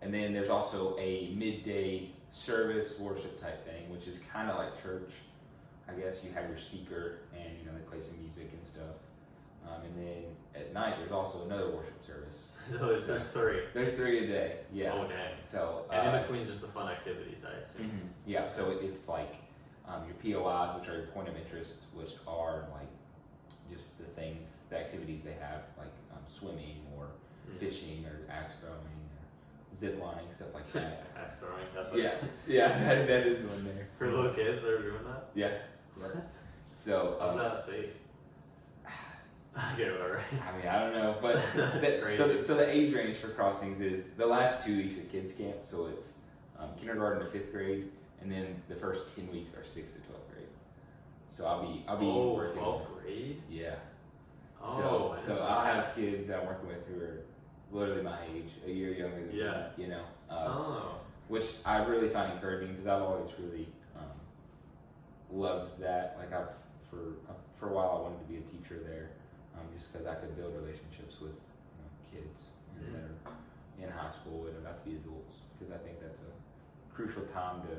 and 0.00 0.12
then 0.12 0.32
there's 0.32 0.50
also 0.50 0.96
a 0.98 1.34
midday 1.36 2.10
service 2.32 2.98
worship 2.98 3.40
type 3.40 3.64
thing, 3.66 3.90
which 3.90 4.06
is 4.06 4.20
kind 4.32 4.50
of 4.50 4.56
like 4.56 4.82
church. 4.82 5.10
I 5.88 5.92
guess 5.92 6.24
you 6.24 6.30
have 6.32 6.48
your 6.48 6.58
speaker 6.58 7.18
and 7.34 7.58
you 7.58 7.64
know 7.66 7.72
they 7.76 7.84
play 7.90 8.00
some 8.00 8.18
music 8.20 8.50
and 8.52 8.66
stuff. 8.66 8.96
Um, 9.66 9.82
and 9.84 9.96
then 9.98 10.22
at 10.54 10.72
night 10.72 10.96
there's 10.98 11.12
also 11.12 11.44
another 11.44 11.70
worship 11.70 12.04
service. 12.06 12.36
so 12.70 12.86
there's, 12.88 13.06
there's 13.06 13.28
three. 13.28 13.60
There's 13.74 13.92
three 13.92 14.24
a 14.24 14.26
day. 14.26 14.56
Yeah. 14.72 14.92
Oh 14.94 15.06
dang. 15.08 15.34
So 15.44 15.84
And 15.90 16.08
uh, 16.08 16.12
in 16.16 16.22
between 16.22 16.40
is 16.42 16.48
just 16.48 16.60
the 16.62 16.68
fun 16.68 16.90
activities, 16.90 17.44
I 17.44 17.60
assume. 17.60 17.86
mhm, 17.90 18.08
yeah. 18.26 18.52
So 18.52 18.70
it- 18.70 18.82
it's 18.84 19.08
like 19.08 19.34
um, 19.86 20.02
your 20.06 20.14
POIs, 20.40 20.80
which 20.80 20.88
are 20.88 20.96
your 20.96 21.06
point 21.08 21.28
of 21.28 21.36
interest, 21.36 21.82
which 21.92 22.12
are 22.26 22.64
like 22.72 22.88
just 23.70 23.98
the 23.98 24.04
things, 24.04 24.48
the 24.70 24.78
activities 24.78 25.20
they 25.24 25.32
have, 25.34 25.62
like 25.76 25.92
um, 26.12 26.20
swimming 26.28 26.80
or 26.96 27.08
Mhm. 27.50 27.58
fishing 27.60 28.04
or 28.06 28.30
axe 28.32 28.54
throwing 28.60 28.78
or 28.78 29.76
zip 29.76 30.00
lining, 30.00 30.24
stuff 30.34 30.54
like 30.54 30.70
that. 30.72 31.06
Axe 31.16 31.36
throwing. 31.38 31.66
That's 31.74 31.92
like, 31.92 32.00
yeah, 32.02 32.14
yeah, 32.46 32.68
that, 32.84 33.06
that 33.06 33.26
is 33.26 33.42
one 33.46 33.64
there. 33.64 33.88
For 33.98 34.10
little 34.10 34.32
kids 34.32 34.62
that 34.62 34.70
are 34.70 34.82
doing 34.82 35.04
that. 35.04 35.28
Yeah. 35.34 35.50
What? 35.98 36.16
So 36.76 37.16
How's 37.20 37.30
um, 37.32 37.38
that 37.38 37.64
safe? 37.64 37.90
okay, 39.74 39.90
whatever. 39.90 40.20
I 40.46 40.56
mean, 40.56 40.66
I 40.66 40.80
don't 40.80 40.92
know, 40.92 41.16
but 41.22 41.36
That's 41.56 41.80
the, 41.80 41.98
crazy. 42.02 42.16
so 42.16 42.40
so 42.40 42.54
the 42.56 42.68
age 42.68 42.92
range 42.94 43.16
for 43.18 43.28
crossings 43.28 43.80
is 43.80 44.10
the 44.10 44.26
last 44.26 44.64
two 44.66 44.76
weeks 44.76 44.96
of 44.98 45.10
kids 45.10 45.32
camp, 45.32 45.56
so 45.62 45.86
it's 45.86 46.14
um, 46.58 46.70
kindergarten 46.78 47.24
to 47.24 47.30
fifth 47.30 47.52
grade, 47.52 47.88
and 48.20 48.30
then 48.30 48.60
the 48.68 48.74
first 48.74 49.14
ten 49.14 49.30
weeks 49.30 49.50
are 49.54 49.64
sixth 49.66 49.94
to 49.94 50.00
twelfth 50.08 50.28
grade. 50.32 50.48
So 51.36 51.46
I'll 51.46 51.62
be 51.62 51.84
I'll 51.88 51.98
be 51.98 52.06
oh, 52.06 52.34
working. 52.34 52.62
12th 52.62 52.86
grade. 53.02 53.42
Yeah. 53.50 53.74
Oh, 54.62 55.16
so 55.20 55.26
so 55.26 55.42
I'll 55.42 55.64
have 55.64 55.94
kids 55.94 56.28
that 56.28 56.40
I'm 56.40 56.46
working 56.46 56.68
with 56.68 56.86
who 56.88 57.00
are 57.04 57.20
literally 57.72 58.02
my 58.02 58.18
age, 58.34 58.50
a 58.66 58.70
year 58.70 58.92
younger 58.92 59.26
than 59.26 59.36
Yeah. 59.36 59.68
me. 59.76 59.84
You 59.84 59.90
know. 59.90 60.02
Um, 60.30 60.38
Oh. 60.48 60.94
which 61.28 61.46
I 61.64 61.78
really 61.84 62.08
find 62.08 62.32
encouraging 62.32 62.72
because 62.72 62.86
I've 62.86 63.02
always 63.02 63.30
really 63.38 63.68
loved 65.34 65.80
that. 65.80 66.16
Like 66.18 66.32
I've 66.32 66.48
for 66.90 67.18
for 67.58 67.68
a 67.70 67.72
while 67.72 67.98
I 67.98 68.00
wanted 68.02 68.20
to 68.26 68.28
be 68.32 68.36
a 68.38 68.46
teacher 68.46 68.78
there, 68.86 69.10
um, 69.56 69.66
just 69.76 69.92
because 69.92 70.06
I 70.06 70.14
could 70.16 70.36
build 70.36 70.54
relationships 70.54 71.20
with 71.20 71.32
you 71.34 71.78
know, 71.82 71.90
kids 72.12 72.50
Mhm. 72.78 72.92
that 72.92 73.30
are 73.30 73.84
in 73.84 73.90
high 73.90 74.12
school 74.12 74.46
and 74.46 74.56
about 74.58 74.84
to 74.84 74.90
be 74.90 74.96
adults. 74.96 75.36
Because 75.58 75.74
I 75.74 75.78
think 75.84 76.00
that's 76.00 76.18
a 76.20 76.94
crucial 76.94 77.22
time 77.26 77.62
to 77.62 77.74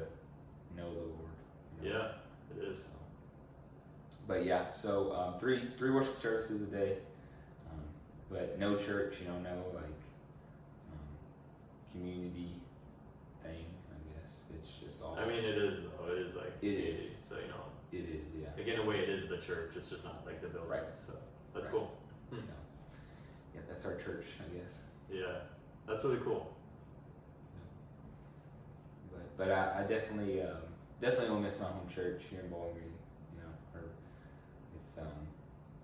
know 0.76 0.94
the 0.94 1.00
Lord. 1.00 1.36
you 1.84 1.90
know? 1.90 1.98
Yeah, 1.98 2.58
it 2.58 2.64
is. 2.72 2.80
So, 2.80 4.18
but 4.28 4.44
yeah, 4.46 4.74
so 4.74 5.14
um, 5.14 5.40
three 5.40 5.70
three 5.78 5.92
worship 5.92 6.20
services 6.20 6.62
a 6.62 6.66
day, 6.66 6.98
um, 7.72 7.80
but 8.30 8.58
no 8.60 8.78
church. 8.78 9.16
You 9.22 9.28
know, 9.28 9.38
no 9.40 9.56
like 9.74 9.84
um, 10.92 11.08
community 11.92 12.32
thing. 12.32 12.42
I 12.42 12.52
guess 12.52 12.65
I 15.18 15.26
mean, 15.28 15.44
it 15.44 15.58
is 15.58 15.78
though. 15.84 16.12
It 16.12 16.20
is 16.20 16.36
like 16.36 16.54
It 16.62 16.68
is. 16.68 17.08
So 17.22 17.36
you 17.36 17.48
know, 17.48 17.66
it 17.92 18.06
is 18.10 18.26
yeah. 18.42 18.50
like 18.58 18.68
in 18.68 18.80
a 18.80 18.86
way, 18.86 19.00
it 19.00 19.10
is 19.10 19.28
the 19.30 19.38
church. 19.38 19.72
It's 19.76 19.90
just 19.90 20.04
not 20.04 20.26
like 20.26 20.42
the 20.42 20.48
building. 20.48 20.70
Right. 20.70 20.82
So 21.06 21.14
that's 21.54 21.66
Right. 21.68 21.74
cool. 21.74 21.92
Hmm. 22.30 22.38
So, 22.38 22.54
yeah, 23.56 23.62
that's 23.70 23.86
our 23.86 23.96
church, 23.96 24.26
I 24.40 24.48
guess. 24.56 24.74
Yeah, 25.12 25.40
that's 25.88 26.04
really 26.04 26.20
cool. 26.24 26.52
but 29.38 29.52
I, 29.52 29.82
I 29.84 29.84
definitely 29.84 30.42
um, 30.42 30.58
definitely 31.02 31.30
will 31.30 31.42
miss 31.42 31.60
my 31.60 31.66
home 31.68 31.90
church 31.94 32.22
here 32.30 32.40
in 32.40 32.50
Bowling 32.50 32.74
Green. 32.74 32.94
You 33.36 33.42
know, 33.44 33.80
or 33.80 33.86
it's 34.80 34.98
um, 34.98 35.28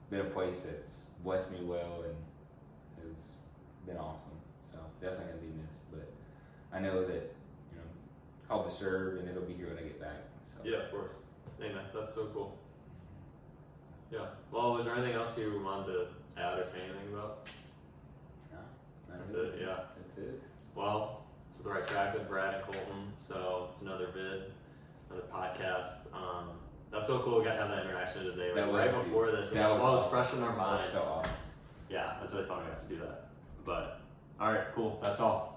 been 0.09 0.21
a 0.21 0.29
place 0.29 0.55
that's 0.65 0.93
blessed 1.23 1.51
me 1.51 1.59
well 1.63 2.03
and 2.05 2.15
has 3.03 3.17
been 3.85 3.97
awesome. 3.97 4.31
So 4.71 4.79
definitely 5.01 5.25
gonna 5.33 5.41
be 5.41 5.47
missed. 5.61 5.91
But 5.91 6.07
I 6.73 6.79
know 6.79 7.05
that 7.05 7.33
called 8.51 8.69
to 8.69 8.75
serve, 8.75 9.19
and 9.19 9.29
it'll 9.29 9.43
be 9.43 9.53
here 9.53 9.67
when 9.67 9.77
I 9.77 9.83
get 9.83 9.99
back. 9.99 10.27
So 10.53 10.59
Yeah, 10.63 10.83
of 10.83 10.91
course. 10.91 11.13
Hey, 11.57 11.71
that's, 11.73 11.93
that's 11.93 12.13
so 12.13 12.25
cool. 12.33 12.57
Yeah. 14.11 14.25
Well, 14.51 14.73
was 14.73 14.85
there 14.85 14.95
anything 14.95 15.15
else 15.15 15.37
you 15.37 15.61
wanted 15.63 15.93
to 15.93 16.07
add 16.37 16.59
or 16.59 16.65
say 16.65 16.79
anything 16.83 17.13
about? 17.13 17.47
no, 18.51 18.59
That's 19.09 19.33
really. 19.33 19.47
it. 19.47 19.61
Yeah. 19.61 19.77
That's 19.95 20.17
it. 20.17 20.41
Well, 20.75 21.23
so 21.55 21.63
the 21.63 21.69
right 21.69 21.87
track 21.87 22.13
with 22.13 22.27
Brad 22.27 22.55
and 22.55 22.63
Kolton. 22.65 23.13
So 23.17 23.69
it's 23.71 23.81
another 23.83 24.07
vid, 24.13 24.51
another 25.09 25.27
podcast. 25.33 25.93
Um, 26.13 26.49
that's 26.91 27.07
so 27.07 27.19
cool. 27.19 27.39
We 27.39 27.45
got 27.45 27.53
to 27.53 27.59
have 27.59 27.69
that 27.69 27.85
interaction 27.85 28.25
today. 28.25 28.51
Like, 28.53 28.73
right 28.73 28.91
before 28.91 29.31
this, 29.31 29.51
that 29.51 29.69
was 29.69 29.77
it's 29.77 29.83
awesome. 29.85 30.09
fresh 30.09 30.33
in 30.33 30.43
our 30.43 30.55
minds. 30.57 30.91
so 30.91 30.99
awesome. 30.99 31.31
Yeah, 31.89 32.15
that's 32.19 32.33
really 32.33 32.47
fun. 32.47 32.59
We 32.65 32.69
got 32.69 32.89
to 32.89 32.95
do 32.95 32.99
that. 33.01 33.27
But 33.63 34.01
all 34.41 34.51
right, 34.51 34.65
cool. 34.75 34.99
That's 35.01 35.21
all. 35.21 35.50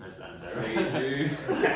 Nice 0.00 0.18
there. 0.40 0.62
Sweet, 0.64 0.92
dude. 0.92 1.70